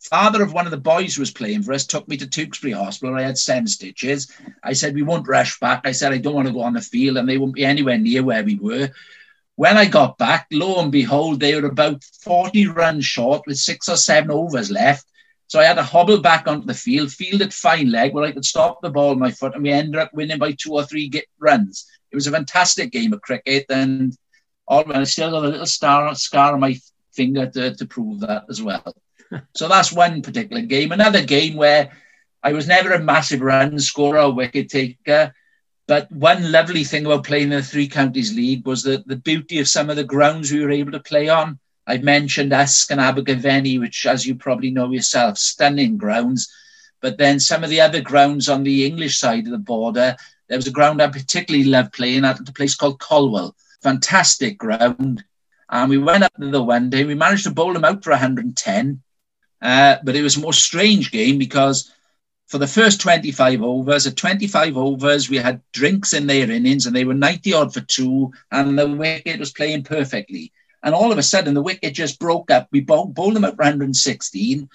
Father 0.00 0.42
of 0.42 0.52
one 0.52 0.66
of 0.66 0.72
the 0.72 0.76
boys 0.76 1.14
who 1.14 1.22
was 1.22 1.30
playing 1.30 1.62
for 1.62 1.72
us 1.72 1.86
took 1.86 2.06
me 2.06 2.18
to 2.18 2.26
Tewkesbury 2.26 2.72
Hospital. 2.72 3.16
I 3.16 3.22
had 3.22 3.38
seven 3.38 3.66
stitches. 3.66 4.30
I 4.62 4.74
said, 4.74 4.94
we 4.94 5.02
won't 5.02 5.26
rush 5.26 5.58
back. 5.58 5.86
I 5.86 5.92
said, 5.92 6.12
I 6.12 6.18
don't 6.18 6.34
want 6.34 6.48
to 6.48 6.52
go 6.52 6.60
on 6.60 6.74
the 6.74 6.82
field, 6.82 7.16
and 7.16 7.26
they 7.26 7.38
won't 7.38 7.54
be 7.54 7.64
anywhere 7.64 7.96
near 7.96 8.22
where 8.22 8.44
we 8.44 8.56
were. 8.56 8.90
When 9.56 9.78
I 9.78 9.86
got 9.86 10.18
back, 10.18 10.48
lo 10.50 10.82
and 10.82 10.92
behold, 10.92 11.40
they 11.40 11.58
were 11.58 11.68
about 11.68 12.04
40 12.04 12.66
runs 12.66 13.06
short 13.06 13.44
with 13.46 13.56
six 13.56 13.88
or 13.88 13.96
seven 13.96 14.30
overs 14.30 14.70
left 14.70 15.06
so 15.52 15.60
I 15.60 15.64
had 15.64 15.74
to 15.74 15.82
hobble 15.82 16.18
back 16.18 16.48
onto 16.48 16.66
the 16.66 16.72
field, 16.72 17.12
fielded 17.12 17.52
fine 17.52 17.90
leg 17.90 18.14
where 18.14 18.24
I 18.24 18.32
could 18.32 18.46
stop 18.46 18.80
the 18.80 18.88
ball 18.88 19.10
with 19.10 19.18
my 19.18 19.30
foot, 19.30 19.54
and 19.54 19.62
we 19.62 19.70
ended 19.70 20.00
up 20.00 20.14
winning 20.14 20.38
by 20.38 20.52
two 20.52 20.72
or 20.72 20.84
three 20.84 21.08
get 21.08 21.26
runs. 21.38 21.86
It 22.12 22.16
was 22.16 22.26
a 22.26 22.32
fantastic 22.32 22.92
game 22.92 23.12
of 23.12 23.22
cricket, 23.22 23.66
and 23.70 24.16
all 24.68 24.84
I 24.92 25.04
still 25.04 25.30
got 25.30 25.44
a 25.44 25.48
little 25.48 25.66
star 25.66 26.14
scar 26.14 26.52
on 26.52 26.60
my 26.60 26.78
finger 27.12 27.46
to, 27.46 27.74
to 27.74 27.86
prove 27.86 28.20
that 28.20 28.44
as 28.48 28.62
well. 28.62 28.94
so 29.54 29.68
that's 29.68 29.92
one 29.92 30.22
particular 30.22 30.62
game. 30.62 30.92
Another 30.92 31.24
game 31.24 31.56
where 31.56 31.90
I 32.42 32.52
was 32.52 32.66
never 32.66 32.92
a 32.92 32.98
massive 32.98 33.40
run 33.40 33.78
scorer 33.78 34.20
or 34.20 34.32
wicket 34.32 34.68
taker. 34.68 35.34
But 35.86 36.10
one 36.12 36.52
lovely 36.52 36.84
thing 36.84 37.06
about 37.06 37.24
playing 37.24 37.44
in 37.44 37.50
the 37.50 37.62
Three 37.62 37.88
Counties 37.88 38.34
League 38.34 38.66
was 38.66 38.82
the, 38.82 39.02
the 39.06 39.16
beauty 39.16 39.58
of 39.58 39.68
some 39.68 39.90
of 39.90 39.96
the 39.96 40.04
grounds 40.04 40.50
we 40.50 40.60
were 40.60 40.70
able 40.70 40.92
to 40.92 41.00
play 41.00 41.28
on. 41.28 41.58
I've 41.86 42.04
mentioned 42.04 42.52
Usk 42.52 42.90
and 42.90 43.00
Abergavenny, 43.00 43.78
which, 43.78 44.06
as 44.06 44.24
you 44.24 44.36
probably 44.36 44.70
know 44.70 44.90
yourself, 44.90 45.38
stunning 45.38 45.96
grounds. 45.96 46.52
But 47.00 47.18
then 47.18 47.40
some 47.40 47.64
of 47.64 47.70
the 47.70 47.80
other 47.80 48.00
grounds 48.00 48.48
on 48.48 48.62
the 48.62 48.86
English 48.86 49.18
side 49.18 49.46
of 49.46 49.52
the 49.52 49.58
border, 49.58 50.16
there 50.52 50.58
was 50.58 50.66
a 50.66 50.70
ground 50.70 51.00
I 51.00 51.08
particularly 51.08 51.64
loved 51.64 51.94
playing 51.94 52.26
at, 52.26 52.46
a 52.46 52.52
place 52.52 52.74
called 52.74 53.00
Colwall. 53.00 53.56
Fantastic 53.82 54.58
ground. 54.58 55.24
And 55.70 55.88
we 55.88 55.96
went 55.96 56.24
up 56.24 56.32
there 56.36 56.60
one 56.60 56.90
day. 56.90 57.04
We 57.04 57.14
managed 57.14 57.44
to 57.44 57.50
bowl 57.52 57.72
them 57.72 57.86
out 57.86 58.04
for 58.04 58.10
110. 58.10 59.00
Uh, 59.62 59.96
but 60.04 60.14
it 60.14 60.20
was 60.20 60.36
a 60.36 60.40
more 60.40 60.52
strange 60.52 61.10
game 61.10 61.38
because 61.38 61.90
for 62.48 62.58
the 62.58 62.66
first 62.66 63.00
25 63.00 63.62
overs, 63.62 64.06
at 64.06 64.18
25 64.18 64.76
overs, 64.76 65.30
we 65.30 65.38
had 65.38 65.62
drinks 65.72 66.12
in 66.12 66.26
their 66.26 66.50
innings 66.50 66.84
and 66.84 66.94
they 66.94 67.06
were 67.06 67.14
90 67.14 67.54
odd 67.54 67.72
for 67.72 67.80
two, 67.80 68.30
and 68.50 68.78
the 68.78 68.86
wicket 68.86 69.40
was 69.40 69.52
playing 69.52 69.84
perfectly. 69.84 70.52
And 70.82 70.94
all 70.94 71.12
of 71.12 71.16
a 71.16 71.22
sudden, 71.22 71.54
the 71.54 71.62
wicket 71.62 71.94
just 71.94 72.20
broke 72.20 72.50
up. 72.50 72.68
We 72.70 72.80
bowled, 72.80 73.14
bowled 73.14 73.36
them 73.36 73.46
at 73.46 73.56
116. 73.56 74.68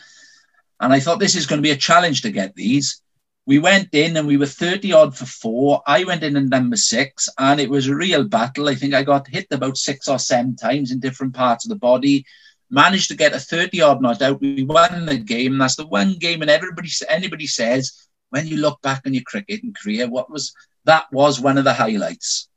And 0.79 0.93
I 0.93 0.99
thought 0.99 1.19
this 1.19 1.35
is 1.35 1.45
going 1.45 1.59
to 1.59 1.67
be 1.67 1.69
a 1.69 1.77
challenge 1.77 2.23
to 2.23 2.31
get 2.31 2.55
these. 2.55 2.99
We 3.47 3.59
went 3.59 3.93
in 3.93 4.17
and 4.17 4.27
we 4.27 4.35
were 4.35 4.45
30 4.45 4.91
odd 4.91 5.17
for 5.17 5.25
four. 5.25 5.81
I 5.87 6.03
went 6.03 6.21
in 6.21 6.35
at 6.35 6.43
number 6.43 6.75
six, 6.75 7.29
and 7.37 7.61
it 7.61 7.69
was 7.69 7.87
a 7.87 7.95
real 7.95 8.25
battle. 8.25 8.67
I 8.67 8.75
think 8.75 8.93
I 8.93 9.03
got 9.03 9.29
hit 9.29 9.47
about 9.51 9.77
six 9.77 10.09
or 10.09 10.19
seven 10.19 10.57
times 10.57 10.91
in 10.91 10.99
different 10.99 11.33
parts 11.33 11.65
of 11.65 11.69
the 11.69 11.77
body. 11.77 12.25
Managed 12.69 13.07
to 13.07 13.15
get 13.15 13.33
a 13.33 13.39
30 13.39 13.79
odd 13.79 14.01
not 14.01 14.21
out. 14.21 14.41
We 14.41 14.65
won 14.65 15.05
the 15.05 15.17
game. 15.17 15.57
That's 15.57 15.77
the 15.77 15.87
one 15.87 16.15
game, 16.19 16.41
and 16.41 16.51
everybody, 16.51 16.89
anybody 17.07 17.47
says, 17.47 18.09
when 18.31 18.47
you 18.47 18.57
look 18.57 18.81
back 18.81 19.03
on 19.05 19.13
your 19.13 19.23
cricket 19.23 19.63
and 19.63 19.73
career, 19.73 20.09
what 20.09 20.29
was 20.29 20.53
that 20.83 21.05
was 21.13 21.39
one 21.39 21.57
of 21.57 21.63
the 21.63 21.73
highlights. 21.73 22.49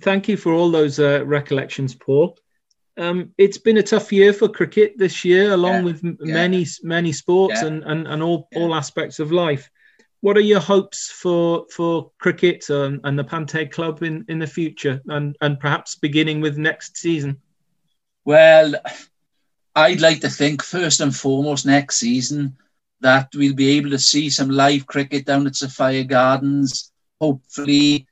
Thank 0.00 0.28
you 0.28 0.36
for 0.36 0.52
all 0.52 0.72
those 0.72 0.98
uh, 0.98 1.24
recollections, 1.24 1.94
Paul. 1.94 2.36
Um, 2.96 3.32
it's 3.38 3.58
been 3.58 3.76
a 3.76 3.82
tough 3.82 4.12
year 4.12 4.32
for 4.32 4.48
cricket 4.48 4.94
this 4.96 5.24
year, 5.24 5.52
along 5.52 5.74
yeah, 5.74 5.82
with 5.82 6.02
yeah. 6.02 6.34
many 6.34 6.66
many 6.82 7.12
sports 7.12 7.62
yeah. 7.62 7.68
and, 7.68 7.84
and, 7.84 8.08
and 8.08 8.22
all, 8.24 8.48
all 8.56 8.74
aspects 8.74 9.20
of 9.20 9.30
life. 9.30 9.70
What 10.26 10.36
are 10.36 10.40
your 10.40 10.58
hopes 10.58 11.08
for 11.08 11.66
for 11.70 12.10
cricket 12.18 12.68
and, 12.68 13.00
and 13.04 13.16
the 13.16 13.22
Panteg 13.22 13.70
Club 13.70 14.02
in, 14.02 14.24
in 14.26 14.40
the 14.40 14.46
future, 14.48 15.00
and 15.06 15.36
and 15.40 15.60
perhaps 15.60 15.94
beginning 15.94 16.40
with 16.40 16.58
next 16.58 16.96
season? 16.96 17.40
Well, 18.24 18.74
I'd 19.76 20.00
like 20.00 20.20
to 20.22 20.28
think 20.28 20.64
first 20.64 21.00
and 21.00 21.14
foremost 21.14 21.64
next 21.64 21.98
season 21.98 22.56
that 23.02 23.28
we'll 23.36 23.54
be 23.54 23.78
able 23.78 23.90
to 23.90 24.00
see 24.00 24.28
some 24.28 24.50
live 24.50 24.88
cricket 24.88 25.26
down 25.26 25.46
at 25.46 25.54
Sophia 25.54 26.02
Gardens. 26.02 26.90
Hopefully, 27.20 28.08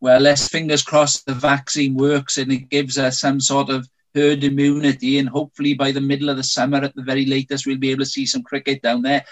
well, 0.00 0.20
let's 0.20 0.48
fingers 0.48 0.82
crossed 0.82 1.26
the 1.26 1.34
vaccine 1.34 1.96
works 1.96 2.38
and 2.38 2.50
it 2.50 2.70
gives 2.70 2.96
us 2.96 3.20
some 3.20 3.40
sort 3.40 3.68
of 3.68 3.86
herd 4.14 4.42
immunity, 4.42 5.18
and 5.18 5.28
hopefully 5.28 5.74
by 5.74 5.92
the 5.92 6.00
middle 6.00 6.30
of 6.30 6.38
the 6.38 6.42
summer, 6.42 6.78
at 6.78 6.94
the 6.94 7.02
very 7.02 7.26
latest, 7.26 7.66
we'll 7.66 7.76
be 7.76 7.90
able 7.90 8.04
to 8.04 8.14
see 8.16 8.24
some 8.24 8.42
cricket 8.42 8.80
down 8.80 9.02
there. 9.02 9.22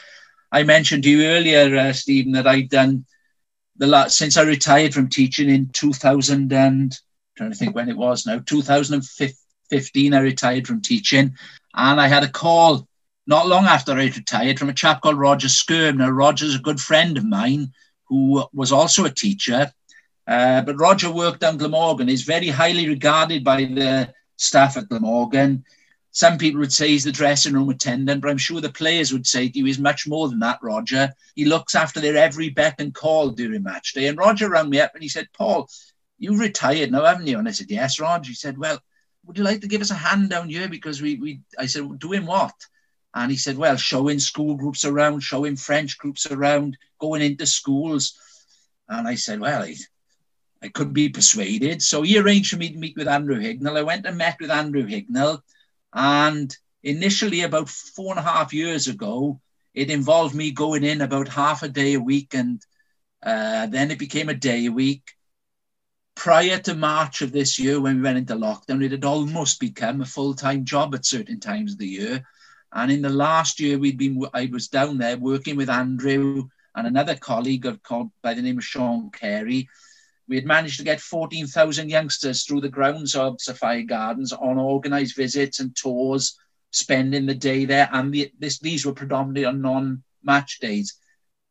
I 0.52 0.62
mentioned 0.62 1.02
to 1.04 1.10
you 1.10 1.26
earlier, 1.26 1.76
uh, 1.76 1.92
Stephen, 1.92 2.32
that 2.32 2.46
I'd 2.46 2.68
done 2.68 3.04
the 3.76 3.86
last 3.86 4.16
since 4.16 4.36
I 4.36 4.42
retired 4.42 4.94
from 4.94 5.08
teaching 5.08 5.50
in 5.50 5.68
2000 5.68 6.52
and 6.52 6.92
i 6.92 6.96
trying 7.36 7.50
to 7.50 7.56
think 7.56 7.74
when 7.74 7.88
it 7.88 7.96
was 7.96 8.26
now 8.26 8.40
2015. 8.44 10.14
I 10.14 10.18
retired 10.20 10.66
from 10.66 10.80
teaching, 10.80 11.34
and 11.74 12.00
I 12.00 12.08
had 12.08 12.22
a 12.22 12.28
call 12.28 12.86
not 13.26 13.48
long 13.48 13.64
after 13.64 13.92
I 13.92 14.04
retired 14.04 14.58
from 14.58 14.68
a 14.68 14.74
chap 14.74 15.00
called 15.00 15.18
Roger 15.18 15.48
Skirm. 15.48 15.96
Now 15.96 16.10
Roger's 16.10 16.54
a 16.54 16.60
good 16.60 16.80
friend 16.80 17.18
of 17.18 17.24
mine 17.24 17.72
who 18.04 18.46
was 18.52 18.72
also 18.72 19.04
a 19.04 19.10
teacher. 19.10 19.70
Uh, 20.26 20.62
but 20.62 20.78
Roger 20.78 21.10
worked 21.10 21.40
down 21.40 21.56
Glamorgan, 21.56 22.08
is 22.08 22.22
very 22.22 22.48
highly 22.48 22.88
regarded 22.88 23.44
by 23.44 23.64
the 23.64 24.12
staff 24.36 24.76
at 24.76 24.88
Glamorgan. 24.88 25.64
Some 26.16 26.38
people 26.38 26.60
would 26.60 26.72
say 26.72 26.88
he's 26.88 27.04
the 27.04 27.12
dressing 27.12 27.52
room 27.52 27.68
attendant, 27.68 28.22
but 28.22 28.30
I'm 28.30 28.38
sure 28.38 28.62
the 28.62 28.72
players 28.72 29.12
would 29.12 29.26
say 29.26 29.48
he 29.48 29.62
was 29.62 29.78
much 29.78 30.08
more 30.08 30.30
than 30.30 30.38
that, 30.38 30.58
Roger. 30.62 31.12
He 31.34 31.44
looks 31.44 31.74
after 31.74 32.00
their 32.00 32.16
every 32.16 32.48
beck 32.48 32.76
and 32.80 32.94
call 32.94 33.32
during 33.32 33.62
match 33.62 33.92
day. 33.92 34.06
And 34.06 34.16
Roger 34.16 34.48
rang 34.48 34.70
me 34.70 34.80
up 34.80 34.94
and 34.94 35.02
he 35.02 35.10
said, 35.10 35.28
Paul, 35.36 35.68
you've 36.18 36.40
retired 36.40 36.90
now, 36.90 37.04
haven't 37.04 37.26
you? 37.26 37.38
And 37.38 37.46
I 37.46 37.50
said, 37.50 37.70
Yes, 37.70 38.00
Roger. 38.00 38.28
He 38.28 38.34
said, 38.34 38.56
Well, 38.56 38.80
would 39.26 39.36
you 39.36 39.44
like 39.44 39.60
to 39.60 39.68
give 39.68 39.82
us 39.82 39.90
a 39.90 39.94
hand 39.94 40.30
down 40.30 40.48
here? 40.48 40.70
Because 40.70 41.02
we, 41.02 41.16
we 41.16 41.40
I 41.58 41.66
said, 41.66 41.98
Doing 41.98 42.24
what? 42.24 42.54
And 43.14 43.30
he 43.30 43.36
said, 43.36 43.58
well, 43.58 43.76
showing 43.76 44.18
school 44.18 44.54
groups 44.54 44.86
around, 44.86 45.20
showing 45.20 45.56
French 45.56 45.98
groups 45.98 46.30
around, 46.30 46.78
going 46.98 47.20
into 47.20 47.46
schools. 47.46 48.18
And 48.88 49.06
I 49.06 49.16
said, 49.16 49.40
well, 49.40 49.62
I, 49.62 49.74
I 50.62 50.68
could 50.68 50.92
be 50.92 51.08
persuaded. 51.10 51.82
So 51.82 52.02
he 52.02 52.18
arranged 52.18 52.50
for 52.50 52.56
me 52.56 52.72
to 52.72 52.78
meet 52.78 52.96
with 52.96 53.08
Andrew 53.08 53.38
Hignell. 53.38 53.78
I 53.78 53.82
went 53.82 54.04
and 54.04 54.18
met 54.18 54.38
with 54.38 54.50
Andrew 54.50 54.86
Hignell. 54.86 55.42
And 55.96 56.54
initially, 56.82 57.40
about 57.40 57.70
four 57.70 58.10
and 58.10 58.20
a 58.20 58.22
half 58.22 58.52
years 58.52 58.86
ago, 58.86 59.40
it 59.72 59.90
involved 59.90 60.34
me 60.34 60.50
going 60.50 60.84
in 60.84 61.00
about 61.00 61.26
half 61.26 61.62
a 61.62 61.68
day 61.68 61.94
a 61.94 62.00
week. 62.00 62.34
And 62.34 62.62
uh, 63.24 63.66
then 63.66 63.90
it 63.90 63.98
became 63.98 64.28
a 64.28 64.34
day 64.34 64.66
a 64.66 64.72
week. 64.72 65.02
Prior 66.14 66.58
to 66.58 66.74
March 66.74 67.22
of 67.22 67.32
this 67.32 67.58
year, 67.58 67.80
when 67.80 67.96
we 67.96 68.02
went 68.02 68.18
into 68.18 68.34
lockdown, 68.34 68.84
it 68.84 68.92
had 68.92 69.04
almost 69.04 69.58
become 69.58 70.02
a 70.02 70.06
full 70.06 70.34
time 70.34 70.64
job 70.66 70.94
at 70.94 71.06
certain 71.06 71.40
times 71.40 71.72
of 71.72 71.78
the 71.78 71.88
year. 71.88 72.24
And 72.72 72.92
in 72.92 73.00
the 73.00 73.08
last 73.08 73.58
year, 73.58 73.78
we'd 73.78 73.98
been 73.98 74.22
I 74.34 74.50
was 74.52 74.68
down 74.68 74.98
there 74.98 75.16
working 75.16 75.56
with 75.56 75.70
Andrew 75.70 76.48
and 76.74 76.86
another 76.86 77.16
colleague 77.16 77.66
called 77.82 78.10
by 78.22 78.34
the 78.34 78.42
name 78.42 78.58
of 78.58 78.64
Sean 78.64 79.10
Carey. 79.10 79.68
We 80.28 80.36
had 80.36 80.44
managed 80.44 80.78
to 80.78 80.84
get 80.84 81.00
14,000 81.00 81.88
youngsters 81.88 82.44
through 82.44 82.62
the 82.62 82.68
grounds 82.68 83.14
of 83.14 83.40
Sophia 83.40 83.84
Gardens 83.84 84.32
on 84.32 84.58
organised 84.58 85.16
visits 85.16 85.60
and 85.60 85.74
tours, 85.76 86.36
spending 86.70 87.26
the 87.26 87.34
day 87.34 87.64
there. 87.64 87.88
And 87.92 88.12
the, 88.12 88.32
this, 88.38 88.58
these 88.58 88.84
were 88.84 88.92
predominantly 88.92 89.44
on 89.44 89.62
non-match 89.62 90.58
days. 90.60 90.98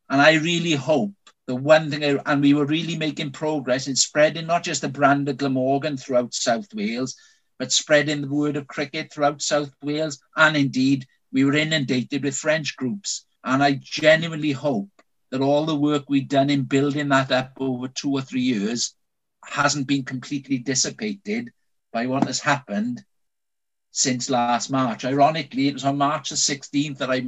And 0.10 0.22
I 0.22 0.36
really 0.36 0.74
hope 0.74 1.14
the 1.48 1.56
one 1.56 1.90
thing, 1.90 2.04
I, 2.04 2.22
and 2.26 2.42
we 2.42 2.54
were 2.54 2.66
really 2.66 2.98
making 2.98 3.32
progress 3.32 3.88
in 3.88 3.96
spreading 3.96 4.48
not 4.48 4.64
just 4.64 4.82
the 4.82 4.90
brand 4.90 5.30
of 5.30 5.38
Glamorgan 5.38 5.98
throughout 5.98 6.34
South 6.34 6.68
Wales, 6.74 7.16
but 7.58 7.72
spreading 7.72 8.22
the 8.22 8.28
word 8.28 8.58
of 8.58 8.68
cricket 8.68 9.14
throughout 9.14 9.42
South 9.42 9.72
Wales. 9.82 10.20
And 10.36 10.58
indeed, 10.58 11.06
we 11.32 11.46
were 11.46 11.56
inundated 11.56 12.24
with 12.24 12.36
French 12.36 12.76
groups. 12.76 13.26
And 13.44 13.64
I 13.64 13.80
genuinely 13.82 14.52
hope 14.52 14.90
that 15.36 15.44
all 15.44 15.66
the 15.66 15.76
work 15.76 16.06
we've 16.08 16.30
done 16.30 16.50
in 16.50 16.62
building 16.62 17.10
that 17.10 17.30
up 17.30 17.52
over 17.60 17.90
two 17.90 18.10
or 18.10 18.22
three 18.22 18.40
years 18.40 18.96
hasn't 19.44 19.86
been 19.86 20.06
completely 20.06 20.58
dissipated 20.58 21.52
by 21.92 22.06
what 22.06 22.24
has 22.24 22.40
happened 22.40 23.04
since 23.92 24.30
last 24.30 24.72
March. 24.72 25.04
Ironically, 25.04 25.68
it 25.68 25.74
was 25.74 25.84
on 25.84 25.98
March 25.98 26.30
the 26.30 26.38
16th 26.38 27.00
that 27.00 27.12
I 27.12 27.26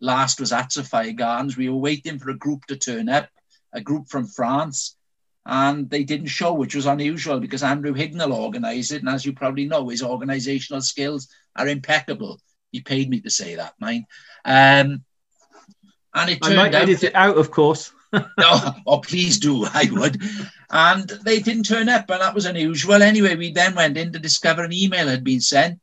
last 0.00 0.40
was 0.40 0.52
at 0.52 0.72
Sophia 0.72 1.12
Gardens. 1.12 1.56
We 1.56 1.68
were 1.68 1.76
waiting 1.76 2.18
for 2.18 2.30
a 2.30 2.36
group 2.36 2.66
to 2.66 2.76
turn 2.76 3.08
up, 3.08 3.28
a 3.72 3.80
group 3.80 4.08
from 4.08 4.26
France, 4.26 4.96
and 5.46 5.88
they 5.88 6.02
didn't 6.02 6.26
show, 6.26 6.54
which 6.54 6.74
was 6.74 6.86
unusual 6.86 7.38
because 7.38 7.62
Andrew 7.62 7.94
Hignell 7.94 8.36
organised 8.36 8.90
it. 8.90 9.02
And 9.02 9.08
as 9.08 9.24
you 9.24 9.32
probably 9.32 9.66
know, 9.66 9.90
his 9.90 10.02
organisational 10.02 10.82
skills 10.82 11.28
are 11.54 11.68
impeccable. 11.68 12.40
He 12.72 12.80
paid 12.80 13.08
me 13.08 13.20
to 13.20 13.30
say 13.30 13.54
that, 13.54 13.74
mind. 13.78 14.06
Um, 14.44 15.04
and 16.14 16.30
it 16.30 16.42
turned 16.42 16.58
I 16.58 16.64
might 16.64 16.74
out 16.74 16.82
edit 16.82 17.02
it 17.02 17.14
out, 17.14 17.36
of 17.36 17.50
course. 17.50 17.92
no, 18.12 18.24
oh, 18.38 18.74
oh, 18.86 18.98
please 19.00 19.38
do, 19.38 19.64
I 19.64 19.88
would. 19.90 20.22
And 20.70 21.08
they 21.24 21.40
didn't 21.40 21.64
turn 21.64 21.88
up, 21.88 22.08
and 22.10 22.20
that 22.20 22.34
was 22.34 22.46
unusual. 22.46 23.02
Anyway, 23.02 23.34
we 23.34 23.52
then 23.52 23.74
went 23.74 23.96
in 23.96 24.12
to 24.12 24.18
discover 24.18 24.62
an 24.62 24.72
email 24.72 25.08
had 25.08 25.24
been 25.24 25.40
sent 25.40 25.80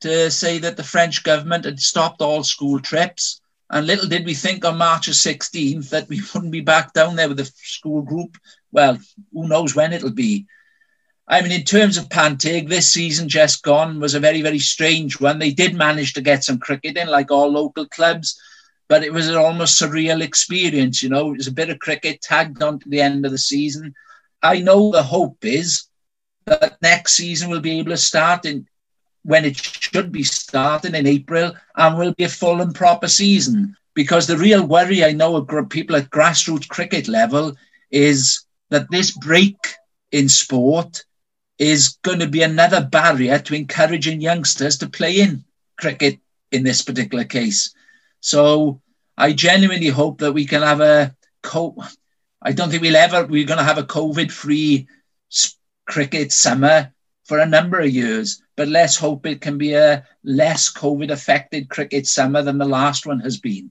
to 0.00 0.30
say 0.30 0.58
that 0.58 0.76
the 0.76 0.84
French 0.84 1.22
government 1.22 1.64
had 1.64 1.80
stopped 1.80 2.20
all 2.20 2.42
school 2.44 2.80
trips. 2.80 3.40
And 3.70 3.86
little 3.86 4.08
did 4.08 4.26
we 4.26 4.34
think 4.34 4.64
on 4.64 4.76
March 4.76 5.06
the 5.06 5.12
16th 5.12 5.88
that 5.90 6.08
we 6.08 6.20
wouldn't 6.34 6.52
be 6.52 6.60
back 6.60 6.92
down 6.92 7.16
there 7.16 7.28
with 7.28 7.38
the 7.38 7.50
school 7.56 8.02
group. 8.02 8.36
Well, 8.72 8.98
who 9.32 9.48
knows 9.48 9.74
when 9.74 9.92
it'll 9.92 10.10
be. 10.10 10.46
I 11.28 11.40
mean, 11.40 11.52
in 11.52 11.62
terms 11.64 11.96
of 11.96 12.08
Panteg, 12.08 12.68
this 12.68 12.92
season 12.92 13.28
just 13.28 13.62
gone 13.62 14.00
was 14.00 14.14
a 14.14 14.20
very, 14.20 14.42
very 14.42 14.58
strange 14.58 15.20
one. 15.20 15.38
They 15.38 15.52
did 15.52 15.74
manage 15.74 16.12
to 16.14 16.20
get 16.20 16.44
some 16.44 16.58
cricket 16.58 16.98
in, 16.98 17.08
like 17.08 17.30
all 17.30 17.50
local 17.50 17.86
clubs 17.86 18.38
but 18.92 19.02
it 19.02 19.10
was 19.10 19.26
an 19.26 19.36
almost 19.36 19.80
surreal 19.80 20.20
experience. 20.20 21.02
You 21.02 21.08
know, 21.08 21.32
it 21.32 21.38
was 21.38 21.46
a 21.46 21.52
bit 21.60 21.70
of 21.70 21.78
cricket 21.78 22.20
tagged 22.20 22.62
on 22.62 22.78
to 22.78 22.90
the 22.90 23.00
end 23.00 23.24
of 23.24 23.32
the 23.32 23.38
season. 23.38 23.94
I 24.42 24.60
know 24.60 24.92
the 24.92 25.02
hope 25.02 25.38
is 25.46 25.84
that 26.44 26.76
next 26.82 27.14
season 27.14 27.48
we'll 27.48 27.60
be 27.60 27.78
able 27.78 27.92
to 27.92 27.96
start 27.96 28.44
in 28.44 28.66
when 29.22 29.46
it 29.46 29.56
should 29.56 30.12
be 30.12 30.22
starting 30.22 30.94
in 30.94 31.06
April 31.06 31.54
and 31.74 31.96
will 31.96 32.12
be 32.18 32.24
a 32.24 32.28
full 32.28 32.60
and 32.60 32.74
proper 32.74 33.08
season. 33.08 33.74
Because 33.94 34.26
the 34.26 34.36
real 34.36 34.66
worry 34.66 35.02
I 35.02 35.12
know 35.12 35.36
of 35.36 35.70
people 35.70 35.96
at 35.96 36.10
grassroots 36.10 36.68
cricket 36.68 37.08
level 37.08 37.56
is 37.90 38.44
that 38.68 38.90
this 38.90 39.12
break 39.12 39.56
in 40.10 40.28
sport 40.28 41.02
is 41.58 41.96
going 42.02 42.18
to 42.18 42.28
be 42.28 42.42
another 42.42 42.82
barrier 42.84 43.38
to 43.38 43.54
encouraging 43.54 44.20
youngsters 44.20 44.76
to 44.76 44.86
play 44.86 45.20
in 45.20 45.44
cricket 45.78 46.18
in 46.50 46.62
this 46.62 46.82
particular 46.82 47.24
case. 47.24 47.74
So 48.22 48.80
I 49.18 49.32
genuinely 49.32 49.88
hope 49.88 50.18
that 50.18 50.32
we 50.32 50.46
can 50.46 50.62
have 50.62 50.80
a 50.80 51.14
co. 51.42 51.76
I 52.40 52.52
don't 52.52 52.70
think 52.70 52.82
we'll 52.82 52.96
ever 52.96 53.26
we're 53.26 53.46
going 53.46 53.58
to 53.58 53.64
have 53.64 53.78
a 53.78 53.84
COVID-free 53.84 54.86
cricket 55.86 56.32
summer 56.32 56.92
for 57.24 57.38
a 57.38 57.46
number 57.46 57.80
of 57.80 57.90
years. 57.90 58.42
But 58.56 58.68
let's 58.68 58.96
hope 58.96 59.26
it 59.26 59.40
can 59.40 59.58
be 59.58 59.74
a 59.74 60.06
less 60.24 60.72
COVID-affected 60.72 61.68
cricket 61.68 62.06
summer 62.06 62.42
than 62.42 62.58
the 62.58 62.64
last 62.64 63.06
one 63.06 63.20
has 63.20 63.38
been. 63.38 63.70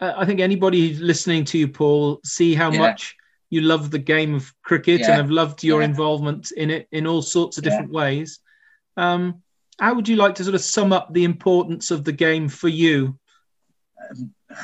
Uh, 0.00 0.14
I 0.16 0.24
think 0.24 0.40
anybody 0.40 0.94
listening 0.94 1.44
to 1.46 1.58
you, 1.58 1.68
Paul, 1.68 2.20
see 2.24 2.54
how 2.54 2.70
yeah. 2.70 2.78
much 2.78 3.16
you 3.50 3.62
love 3.62 3.90
the 3.90 3.98
game 3.98 4.34
of 4.34 4.52
cricket 4.62 5.00
yeah. 5.00 5.06
and 5.06 5.14
have 5.16 5.30
loved 5.30 5.64
your 5.64 5.80
yeah. 5.80 5.86
involvement 5.86 6.52
in 6.52 6.70
it 6.70 6.88
in 6.92 7.06
all 7.06 7.22
sorts 7.22 7.58
of 7.58 7.64
different 7.64 7.90
ways. 7.90 8.38
Um, 8.96 9.42
how 9.80 9.94
would 9.94 10.08
you 10.08 10.16
like 10.16 10.36
to 10.36 10.44
sort 10.44 10.54
of 10.54 10.60
sum 10.60 10.92
up 10.92 11.12
the 11.12 11.24
importance 11.24 11.90
of 11.90 12.04
the 12.04 12.12
game 12.12 12.48
for 12.48 12.68
you? 12.68 13.18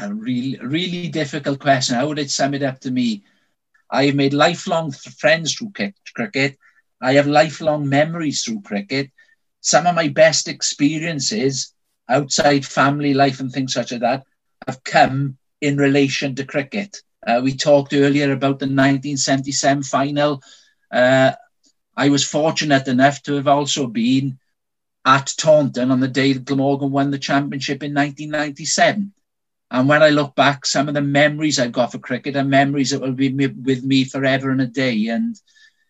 A 0.01 0.13
really, 0.13 0.59
really 0.63 1.03
difficult 1.03 1.59
question. 1.61 1.97
How 1.97 2.07
would 2.09 2.19
it 2.19 2.31
sum 2.31 2.55
it 2.55 2.63
up 2.63 2.81
to 2.81 2.91
me? 2.91 3.23
I 3.91 4.05
have 4.07 4.15
made 4.15 4.33
lifelong 4.33 4.91
friends 4.93 5.55
through 5.55 5.73
cricket. 6.15 6.57
I 7.01 7.13
have 7.15 7.27
lifelong 7.27 7.89
memories 7.89 8.43
through 8.43 8.63
cricket. 8.63 9.11
Some 9.61 9.87
of 9.87 9.95
my 9.95 10.09
best 10.09 10.49
experiences 10.49 11.73
outside 12.09 12.65
family 12.65 13.15
life 13.15 13.41
and 13.41 13.53
things 13.53 13.75
such 13.75 13.93
as 13.93 14.01
that 14.01 14.25
have 14.67 14.83
come 14.85 15.37
in 15.61 15.77
relation 15.77 16.35
to 16.37 16.45
cricket. 16.45 16.97
Uh, 17.27 17.41
we 17.43 17.55
talked 17.55 17.93
earlier 17.95 18.33
about 18.33 18.59
the 18.59 18.67
1977 18.67 19.83
final. 19.83 20.43
Uh, 20.93 21.33
I 21.97 22.09
was 22.09 22.25
fortunate 22.27 22.89
enough 22.89 23.23
to 23.25 23.35
have 23.35 23.49
also 23.49 23.87
been 23.87 24.39
at 25.05 25.35
Taunton 25.37 25.91
on 25.91 26.01
the 26.01 26.09
day 26.09 26.33
that 26.33 26.45
Glamorgan 26.45 26.91
won 26.91 27.11
the 27.11 27.19
championship 27.19 27.83
in 27.83 27.93
1997. 27.95 29.13
And 29.75 29.89
when 29.89 30.05
I 30.05 30.11
look 30.11 30.37
back, 30.37 30.67
some 30.67 30.87
of 30.87 30.95
the 30.95 31.03
memories 31.03 31.59
I've 31.59 31.73
got 31.73 31.91
for 31.91 31.99
cricket 31.99 32.37
are 32.37 32.45
memories 32.45 32.91
that 32.91 33.01
will 33.01 33.11
be 33.11 33.33
with 33.33 33.83
me 33.83 34.05
forever 34.05 34.51
and 34.51 34.61
a 34.61 34.69
day. 34.69 35.09
And 35.09 35.35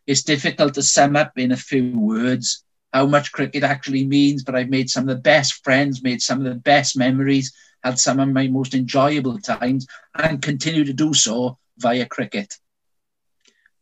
it's 0.06 0.22
difficult 0.22 0.72
to 0.74 0.82
sum 0.82 1.16
up 1.16 1.36
in 1.36 1.52
a 1.52 1.56
few 1.56 1.92
words 1.92 2.64
how 2.94 3.04
much 3.04 3.30
cricket 3.32 3.62
actually 3.62 4.06
means, 4.06 4.42
but 4.42 4.54
I've 4.54 4.70
made 4.70 4.88
some 4.88 5.06
of 5.06 5.14
the 5.14 5.20
best 5.20 5.62
friends, 5.62 6.02
made 6.02 6.22
some 6.22 6.38
of 6.38 6.44
the 6.44 6.54
best 6.54 6.96
memories, 6.96 7.52
had 7.82 7.98
some 7.98 8.20
of 8.20 8.28
my 8.30 8.46
most 8.46 8.72
enjoyable 8.72 9.38
times, 9.38 9.86
and 10.14 10.40
continue 10.40 10.84
to 10.84 10.94
do 10.94 11.12
so 11.12 11.58
via 11.76 12.06
cricket. 12.06 12.56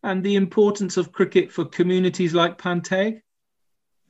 And 0.02 0.24
the 0.24 0.34
importance 0.34 0.96
of 0.96 1.12
cricket 1.12 1.52
for 1.52 1.64
communities 1.64 2.34
like 2.34 2.58
Panteg? 2.58 3.20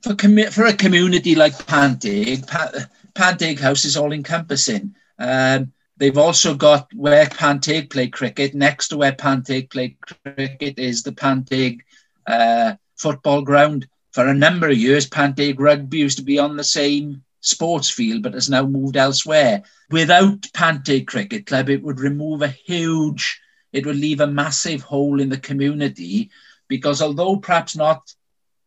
For, 0.01 0.15
com- 0.15 0.49
for 0.49 0.65
a 0.65 0.73
community 0.73 1.35
like 1.35 1.53
Panteg, 1.67 2.47
pa- 2.47 2.87
Panteg 3.13 3.59
House 3.59 3.85
is 3.85 3.95
all 3.95 4.11
encompassing. 4.11 4.95
Um, 5.19 5.71
They've 5.97 6.17
also 6.17 6.55
got 6.55 6.93
where 6.93 7.25
Panteg 7.25 7.89
play 7.89 8.07
cricket. 8.07 8.53
Next 8.55 8.89
to 8.89 8.97
where 8.97 9.13
Panteg 9.13 9.69
play 9.69 9.95
cricket 10.23 10.79
is 10.79 11.03
the 11.03 11.11
Panteg 11.11 11.81
uh, 12.27 12.73
football 12.97 13.41
ground. 13.41 13.87
For 14.11 14.27
a 14.27 14.33
number 14.33 14.69
of 14.69 14.77
years, 14.77 15.09
Panteg 15.09 15.59
rugby 15.59 15.99
used 15.99 16.17
to 16.17 16.23
be 16.23 16.39
on 16.39 16.55
the 16.55 16.63
same 16.63 17.23
sports 17.41 17.89
field, 17.89 18.23
but 18.23 18.33
has 18.33 18.49
now 18.49 18.65
moved 18.65 18.97
elsewhere. 18.97 19.63
Without 19.89 20.41
Panteg 20.53 21.07
Cricket 21.07 21.45
Club, 21.45 21.69
it 21.69 21.83
would 21.83 21.99
remove 21.99 22.41
a 22.41 22.47
huge, 22.47 23.39
it 23.71 23.85
would 23.85 23.97
leave 23.97 24.21
a 24.21 24.27
massive 24.27 24.81
hole 24.81 25.19
in 25.19 25.29
the 25.29 25.37
community 25.37 26.29
because 26.67 27.01
although 27.01 27.35
perhaps 27.37 27.75
not 27.75 28.13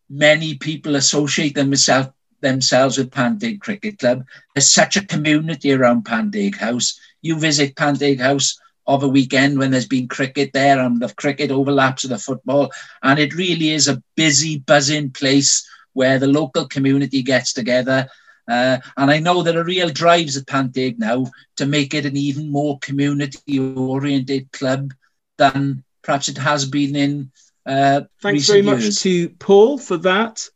many 0.08 0.54
people 0.54 0.94
associate 0.96 1.54
themselves 1.54 2.08
themselves 2.40 2.98
with 2.98 3.10
Panteg 3.10 3.60
Cricket 3.60 3.98
Club, 3.98 4.24
there's 4.54 4.70
such 4.70 4.96
a 4.96 5.06
community 5.06 5.72
around 5.72 6.04
Panteg 6.04 6.56
House 6.56 6.98
you 7.26 7.38
visit 7.38 7.74
Panteg 7.74 8.20
House 8.20 8.58
of 8.86 9.02
a 9.02 9.08
weekend 9.08 9.58
when 9.58 9.72
there's 9.72 9.88
been 9.88 10.06
cricket 10.06 10.52
there 10.52 10.78
and 10.78 11.00
the 11.00 11.12
cricket 11.14 11.50
overlaps 11.50 12.04
with 12.04 12.10
the 12.10 12.18
football. 12.18 12.70
And 13.02 13.18
it 13.18 13.34
really 13.34 13.70
is 13.70 13.88
a 13.88 14.02
busy, 14.14 14.58
buzzing 14.60 15.10
place 15.10 15.68
where 15.92 16.18
the 16.18 16.28
local 16.28 16.68
community 16.68 17.22
gets 17.22 17.52
together. 17.52 18.08
Uh, 18.48 18.78
and 18.96 19.10
I 19.10 19.18
know 19.18 19.42
there 19.42 19.58
are 19.58 19.64
real 19.64 19.90
drives 19.90 20.36
at 20.36 20.46
Panteg 20.46 20.98
now 20.98 21.26
to 21.56 21.66
make 21.66 21.94
it 21.94 22.06
an 22.06 22.16
even 22.16 22.50
more 22.50 22.78
community 22.78 23.58
oriented 23.58 24.52
club 24.52 24.94
than 25.36 25.82
perhaps 26.02 26.28
it 26.28 26.38
has 26.38 26.64
been 26.64 26.94
in. 26.94 27.32
Uh, 27.66 28.02
Thanks 28.22 28.46
very 28.46 28.60
years. 28.60 28.84
much 28.84 28.98
to 29.00 29.30
Paul 29.30 29.78
for 29.78 29.96
that. 29.96 30.48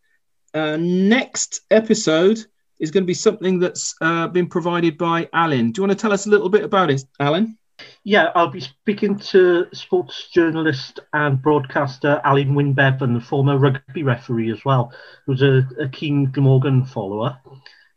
Uh, 0.53 0.77
next 0.79 1.61
episode, 1.71 2.45
is 2.81 2.91
going 2.91 3.05
to 3.05 3.07
be 3.07 3.15
something 3.15 3.59
that's 3.59 3.95
uh, 4.01 4.27
been 4.27 4.49
provided 4.49 4.99
by 4.99 5.29
Alan. 5.33 5.71
Do 5.71 5.81
you 5.81 5.87
want 5.87 5.97
to 5.97 6.03
tell 6.03 6.13
us 6.13 6.27
a 6.27 6.31
little 6.31 6.49
bit 6.49 6.65
about 6.65 6.91
it, 6.91 7.05
Alan? 7.21 7.57
Yeah, 8.05 8.31
I'll 8.35 8.49
be 8.49 8.61
speaking 8.61 9.19
to 9.19 9.67
sports 9.73 10.29
journalist 10.33 11.01
and 11.13 11.41
broadcaster 11.41 12.21
Alun 12.25 12.55
Wyn 12.55 12.73
Bevan, 12.73 13.15
the 13.15 13.21
former 13.21 13.59
rugby 13.59 14.03
referee 14.03 14.51
as 14.51 14.65
well, 14.65 14.93
who's 15.27 15.43
a, 15.43 15.69
a 15.79 15.89
keen 15.89 16.31
Glamorgan 16.31 16.85
follower. 16.85 17.39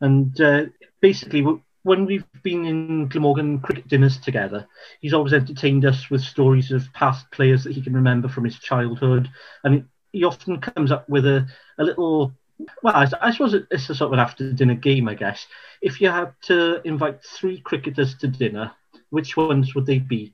And 0.01 0.39
uh, 0.39 0.65
basically, 1.01 1.45
when 1.83 2.05
we've 2.05 2.25
been 2.43 2.65
in 2.65 3.07
Glamorgan 3.07 3.59
cricket 3.59 3.87
dinners 3.87 4.17
together, 4.17 4.67
he's 4.99 5.13
always 5.13 5.33
entertained 5.33 5.85
us 5.85 6.09
with 6.09 6.21
stories 6.21 6.71
of 6.71 6.91
past 6.93 7.29
players 7.31 7.63
that 7.63 7.73
he 7.73 7.81
can 7.81 7.93
remember 7.93 8.27
from 8.27 8.45
his 8.45 8.59
childhood. 8.59 9.29
And 9.63 9.85
he 10.11 10.23
often 10.23 10.61
comes 10.61 10.91
up 10.91 11.07
with 11.09 11.25
a, 11.25 11.47
a 11.77 11.83
little 11.83 12.33
well, 12.81 12.95
I, 12.95 13.07
I, 13.21 13.31
suppose 13.31 13.53
it's 13.53 13.89
a 13.89 13.95
sort 13.95 14.07
of 14.09 14.13
an 14.13 14.19
after 14.19 14.51
dinner 14.51 14.75
game, 14.75 15.07
I 15.07 15.13
guess. 15.13 15.47
If 15.81 16.01
you 16.01 16.09
had 16.09 16.33
to 16.43 16.81
invite 16.87 17.23
three 17.23 17.59
cricketers 17.59 18.15
to 18.17 18.27
dinner, 18.27 18.71
which 19.09 19.37
ones 19.37 19.75
would 19.75 19.85
they 19.85 19.99
be? 19.99 20.33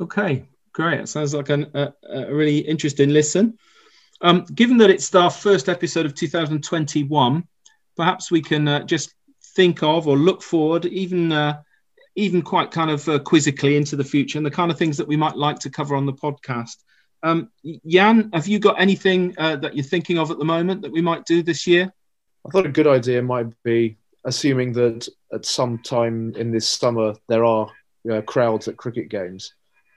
Okay, 0.00 0.44
great. 0.72 1.08
Sounds 1.08 1.34
like 1.34 1.48
an, 1.48 1.70
a, 1.74 1.92
a, 2.08 2.32
really 2.32 2.58
interesting 2.58 3.10
listen. 3.10 3.58
Um, 4.20 4.44
given 4.54 4.76
that 4.78 4.90
it's 4.90 5.12
our 5.14 5.30
first 5.30 5.68
episode 5.68 6.06
of 6.06 6.14
2021, 6.14 7.46
perhaps 7.96 8.30
we 8.30 8.40
can 8.40 8.68
uh, 8.68 8.84
just 8.84 9.14
think 9.56 9.82
of 9.82 10.06
or 10.06 10.16
look 10.16 10.42
forward, 10.42 10.86
even 10.86 11.32
uh, 11.32 11.62
even 12.14 12.42
quite 12.42 12.70
kind 12.70 12.90
of 12.90 13.08
uh, 13.08 13.18
quizzically 13.18 13.76
into 13.76 13.96
the 13.96 14.04
future 14.04 14.38
and 14.38 14.46
the 14.46 14.50
kind 14.50 14.70
of 14.70 14.78
things 14.78 14.96
that 14.96 15.06
we 15.06 15.16
might 15.16 15.36
like 15.36 15.58
to 15.60 15.70
cover 15.70 15.94
on 15.94 16.06
the 16.06 16.12
podcast. 16.12 16.76
Um, 17.22 17.50
Jan, 17.86 18.30
have 18.32 18.46
you 18.46 18.58
got 18.58 18.80
anything 18.80 19.34
uh, 19.38 19.56
that 19.56 19.74
you're 19.74 19.84
thinking 19.84 20.18
of 20.18 20.30
at 20.30 20.38
the 20.38 20.44
moment 20.44 20.82
that 20.82 20.92
we 20.92 21.00
might 21.00 21.24
do 21.24 21.42
this 21.42 21.66
year? 21.66 21.92
I 22.46 22.50
thought 22.50 22.66
a 22.66 22.70
good 22.70 22.86
idea 22.86 23.20
might 23.22 23.46
be 23.62 23.96
assuming 24.24 24.72
that 24.74 25.08
at 25.32 25.44
some 25.44 25.78
time 25.78 26.34
in 26.36 26.50
this 26.50 26.68
summer 26.68 27.14
there 27.28 27.44
are 27.44 27.68
you 28.04 28.12
know, 28.12 28.22
crowds 28.22 28.68
at 28.68 28.76
cricket 28.76 29.08
games, 29.08 29.54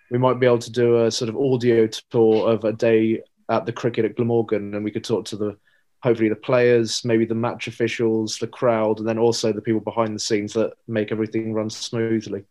we 0.10 0.18
might 0.18 0.40
be 0.40 0.46
able 0.46 0.60
to 0.60 0.72
do 0.72 1.06
a 1.06 1.12
sort 1.12 1.30
of 1.30 1.38
audio 1.38 1.88
tour 2.10 2.52
of 2.52 2.64
a 2.64 2.74
day 2.74 3.22
at 3.50 3.66
the 3.66 3.72
cricket 3.72 4.06
at 4.06 4.16
Glamorgan, 4.16 4.74
and 4.76 4.84
we 4.84 4.92
could 4.92 5.04
talk 5.04 5.26
to 5.26 5.38
the 5.38 5.58
hopefully 6.02 6.30
the 6.30 6.36
players, 6.36 7.06
maybe 7.06 7.26
the 7.26 7.36
match 7.36 7.68
officials, 7.68 8.38
the 8.38 8.48
crowd, 8.48 9.00
and 9.00 9.08
then 9.08 9.20
also 9.20 9.54
the 9.54 9.62
people 9.62 9.82
behind 9.82 10.16
the 10.16 10.20
scenes 10.20 10.54
that 10.54 10.74
make 10.88 11.12
everything 11.12 11.54
run 11.54 11.70
smoothly. 11.70 12.44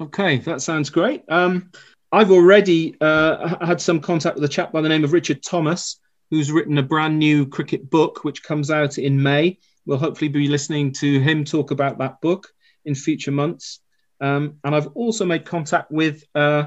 Okay, 0.00 0.38
that 0.38 0.62
sounds 0.62 0.90
great. 0.90 1.22
Um, 1.28 1.70
I've 2.14 2.30
already 2.30 2.94
uh, 3.00 3.66
had 3.66 3.80
some 3.80 3.98
contact 3.98 4.36
with 4.36 4.44
a 4.44 4.48
chap 4.48 4.70
by 4.70 4.80
the 4.80 4.88
name 4.88 5.02
of 5.02 5.12
Richard 5.12 5.42
Thomas, 5.42 5.98
who's 6.30 6.52
written 6.52 6.78
a 6.78 6.82
brand 6.82 7.18
new 7.18 7.44
cricket 7.44 7.90
book, 7.90 8.22
which 8.22 8.44
comes 8.44 8.70
out 8.70 8.98
in 8.98 9.20
May. 9.20 9.58
We'll 9.84 9.98
hopefully 9.98 10.28
be 10.28 10.46
listening 10.46 10.92
to 11.00 11.18
him 11.18 11.44
talk 11.44 11.72
about 11.72 11.98
that 11.98 12.20
book 12.20 12.46
in 12.84 12.94
future 12.94 13.32
months. 13.32 13.80
Um, 14.20 14.58
and 14.62 14.76
I've 14.76 14.86
also 14.94 15.24
made 15.24 15.44
contact 15.44 15.90
with 15.90 16.22
uh, 16.36 16.66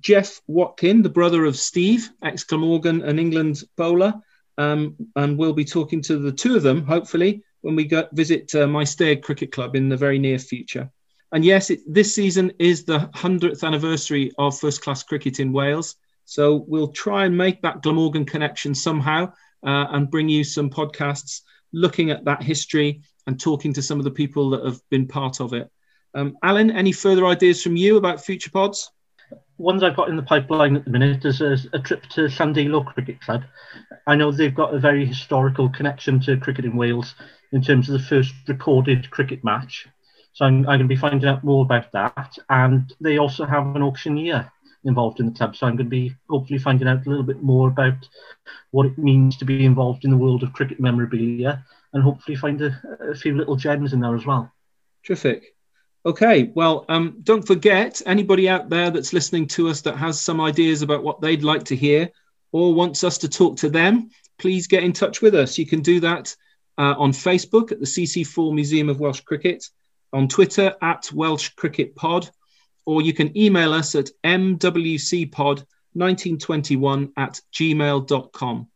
Jeff 0.00 0.40
Watkin, 0.46 1.02
the 1.02 1.10
brother 1.10 1.44
of 1.44 1.58
Steve, 1.58 2.08
ex 2.22 2.44
Glamorgan 2.44 3.02
and 3.02 3.20
England 3.20 3.64
bowler. 3.76 4.14
Um, 4.56 4.96
and 5.14 5.36
we'll 5.36 5.52
be 5.52 5.66
talking 5.66 6.00
to 6.04 6.16
the 6.16 6.32
two 6.32 6.56
of 6.56 6.62
them, 6.62 6.86
hopefully, 6.86 7.42
when 7.60 7.76
we 7.76 7.84
go 7.84 8.08
visit 8.12 8.54
uh, 8.54 8.66
Maesteg 8.66 9.22
Cricket 9.22 9.52
Club 9.52 9.76
in 9.76 9.90
the 9.90 9.98
very 9.98 10.18
near 10.18 10.38
future. 10.38 10.90
And 11.32 11.44
yes, 11.44 11.70
it, 11.70 11.80
this 11.86 12.14
season 12.14 12.52
is 12.58 12.84
the 12.84 13.10
100th 13.14 13.62
anniversary 13.62 14.32
of 14.38 14.58
first 14.58 14.82
class 14.82 15.02
cricket 15.02 15.40
in 15.40 15.52
Wales. 15.52 15.96
So 16.24 16.64
we'll 16.66 16.88
try 16.88 17.24
and 17.24 17.36
make 17.36 17.62
that 17.62 17.82
Glamorgan 17.82 18.24
connection 18.24 18.74
somehow 18.74 19.32
uh, 19.66 19.86
and 19.90 20.10
bring 20.10 20.28
you 20.28 20.44
some 20.44 20.70
podcasts 20.70 21.42
looking 21.72 22.10
at 22.10 22.24
that 22.24 22.42
history 22.42 23.02
and 23.26 23.38
talking 23.38 23.72
to 23.74 23.82
some 23.82 23.98
of 23.98 24.04
the 24.04 24.10
people 24.10 24.50
that 24.50 24.64
have 24.64 24.80
been 24.90 25.06
part 25.06 25.40
of 25.40 25.52
it. 25.52 25.70
Um, 26.14 26.36
Alan, 26.42 26.70
any 26.70 26.92
further 26.92 27.26
ideas 27.26 27.62
from 27.62 27.76
you 27.76 27.96
about 27.96 28.24
future 28.24 28.50
pods? 28.50 28.90
Ones 29.58 29.82
I've 29.82 29.96
got 29.96 30.08
in 30.08 30.16
the 30.16 30.22
pipeline 30.22 30.76
at 30.76 30.84
the 30.84 30.90
minute 30.90 31.24
is 31.24 31.40
a, 31.40 31.58
a 31.74 31.78
trip 31.78 32.04
to 32.10 32.22
Llandilo 32.22 32.86
Cricket 32.86 33.20
Club. 33.20 33.42
I 34.06 34.14
know 34.14 34.32
they've 34.32 34.54
got 34.54 34.74
a 34.74 34.78
very 34.78 35.04
historical 35.04 35.68
connection 35.68 36.20
to 36.20 36.38
cricket 36.38 36.64
in 36.64 36.76
Wales 36.76 37.14
in 37.52 37.60
terms 37.60 37.88
of 37.88 38.00
the 38.00 38.06
first 38.06 38.32
recorded 38.46 39.10
cricket 39.10 39.44
match. 39.44 39.86
So 40.32 40.44
I'm, 40.44 40.58
I'm 40.60 40.64
going 40.64 40.80
to 40.80 40.86
be 40.86 40.96
finding 40.96 41.28
out 41.28 41.44
more 41.44 41.64
about 41.64 41.90
that. 41.92 42.38
And 42.48 42.92
they 43.00 43.18
also 43.18 43.44
have 43.44 43.74
an 43.74 43.82
auctioneer 43.82 44.50
involved 44.84 45.20
in 45.20 45.26
the 45.26 45.32
club. 45.32 45.56
So 45.56 45.66
I'm 45.66 45.76
going 45.76 45.86
to 45.86 45.90
be 45.90 46.14
hopefully 46.28 46.58
finding 46.58 46.88
out 46.88 47.06
a 47.06 47.08
little 47.08 47.24
bit 47.24 47.42
more 47.42 47.68
about 47.68 48.08
what 48.70 48.86
it 48.86 48.98
means 48.98 49.36
to 49.38 49.44
be 49.44 49.64
involved 49.64 50.04
in 50.04 50.10
the 50.10 50.16
world 50.16 50.42
of 50.42 50.52
cricket 50.52 50.80
memorabilia 50.80 51.64
and 51.92 52.02
hopefully 52.02 52.36
find 52.36 52.60
a, 52.62 52.80
a 53.00 53.14
few 53.14 53.36
little 53.36 53.56
gems 53.56 53.92
in 53.92 54.00
there 54.00 54.14
as 54.14 54.26
well. 54.26 54.52
Terrific. 55.04 55.54
Okay, 56.06 56.50
well, 56.54 56.84
um, 56.88 57.18
don't 57.22 57.46
forget 57.46 58.00
anybody 58.06 58.48
out 58.48 58.68
there 58.68 58.90
that's 58.90 59.12
listening 59.12 59.46
to 59.48 59.68
us 59.68 59.80
that 59.82 59.96
has 59.96 60.20
some 60.20 60.40
ideas 60.40 60.82
about 60.82 61.02
what 61.02 61.20
they'd 61.20 61.42
like 61.42 61.64
to 61.64 61.76
hear 61.76 62.10
or 62.52 62.72
wants 62.72 63.04
us 63.04 63.18
to 63.18 63.28
talk 63.28 63.56
to 63.58 63.68
them, 63.68 64.10
please 64.38 64.66
get 64.66 64.84
in 64.84 64.92
touch 64.92 65.20
with 65.20 65.34
us. 65.34 65.58
You 65.58 65.66
can 65.66 65.82
do 65.82 66.00
that 66.00 66.34
uh, 66.78 66.94
on 66.96 67.12
Facebook 67.12 67.72
at 67.72 67.80
the 67.80 67.86
CC4 67.86 68.54
Museum 68.54 68.88
of 68.88 69.00
Welsh 69.00 69.20
Cricket, 69.20 69.68
on 70.12 70.28
Twitter 70.28 70.74
at 70.82 71.10
Welsh 71.12 71.50
Cricket 71.50 71.94
Pod, 71.94 72.28
or 72.84 73.02
you 73.02 73.12
can 73.12 73.36
email 73.36 73.72
us 73.72 73.94
at 73.94 74.10
mwcpod1921 74.24 77.12
at 77.16 77.40
gmail.com. 77.52 78.66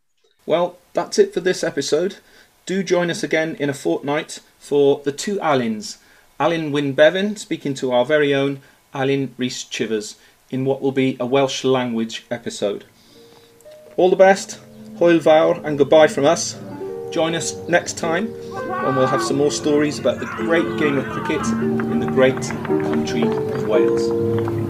Well, 0.45 0.77
that's 0.93 1.19
it 1.19 1.33
for 1.33 1.39
this 1.39 1.63
episode. 1.63 2.17
Do 2.65 2.83
join 2.83 3.09
us 3.09 3.23
again 3.23 3.55
in 3.59 3.69
a 3.69 3.73
fortnight 3.73 4.39
for 4.59 5.01
the 5.03 5.11
two 5.11 5.37
Aluns. 5.37 5.97
Alan 6.39 6.71
Wynn-Bevan 6.71 7.37
speaking 7.37 7.73
to 7.75 7.91
our 7.91 8.05
very 8.05 8.33
own 8.33 8.61
Alun 8.93 9.29
Rhys 9.37 9.63
Chivers 9.63 10.15
in 10.49 10.65
what 10.65 10.81
will 10.81 10.91
be 10.91 11.17
a 11.19 11.25
Welsh 11.25 11.63
language 11.63 12.25
episode. 12.29 12.85
All 13.97 14.09
the 14.09 14.15
best, 14.15 14.59
Hwyl 14.97 15.19
fawr, 15.19 15.65
and 15.65 15.77
goodbye 15.77 16.07
from 16.07 16.25
us. 16.25 16.55
Join 17.13 17.35
us 17.35 17.55
next 17.67 17.99
time 17.99 18.25
and 18.25 18.97
we'll 18.97 19.05
have 19.05 19.21
some 19.21 19.37
more 19.37 19.51
stories 19.51 19.99
about 19.99 20.19
the 20.19 20.25
great 20.25 20.65
game 20.79 20.97
of 20.97 21.05
cricket 21.05 21.45
in 21.45 21.99
the 21.99 22.07
great 22.07 22.41
country 22.41 23.21
of 23.21 23.67
Wales. 23.67 24.62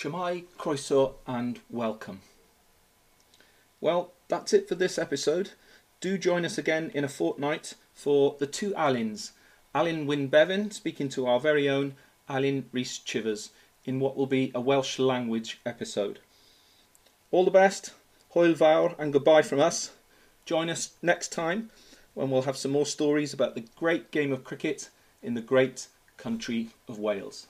Shwmae, 0.00 0.44
croeso, 0.58 1.16
and 1.26 1.60
welcome. 1.68 2.22
Well, 3.82 4.14
that's 4.28 4.54
it 4.54 4.66
for 4.66 4.74
this 4.74 4.98
episode. 4.98 5.50
Do 6.00 6.16
join 6.16 6.46
us 6.46 6.56
again 6.56 6.90
in 6.94 7.04
a 7.04 7.08
fortnight 7.08 7.74
for 7.92 8.34
the 8.38 8.46
two 8.46 8.70
Aluns, 8.70 9.32
Alan 9.74 10.06
Wynne-Bevan 10.06 10.70
speaking 10.70 11.10
to 11.10 11.26
our 11.26 11.38
very 11.38 11.68
own 11.68 11.96
Alun 12.30 12.64
Rhys 12.72 12.96
Chivers 12.96 13.50
in 13.84 14.00
what 14.00 14.16
will 14.16 14.26
be 14.26 14.50
a 14.54 14.60
Welsh 14.62 14.98
language 14.98 15.60
episode. 15.66 16.20
All 17.30 17.44
the 17.44 17.50
best, 17.50 17.92
fawr, 18.34 18.94
and 18.98 19.12
goodbye 19.12 19.42
from 19.42 19.60
us. 19.60 19.90
Join 20.46 20.70
us 20.70 20.92
next 21.02 21.30
time 21.30 21.68
when 22.14 22.30
we'll 22.30 22.48
have 22.48 22.56
some 22.56 22.70
more 22.70 22.86
stories 22.86 23.34
about 23.34 23.54
the 23.54 23.68
great 23.76 24.10
game 24.10 24.32
of 24.32 24.44
cricket 24.44 24.88
in 25.22 25.34
the 25.34 25.42
great 25.42 25.88
country 26.16 26.70
of 26.88 26.98
Wales. 26.98 27.48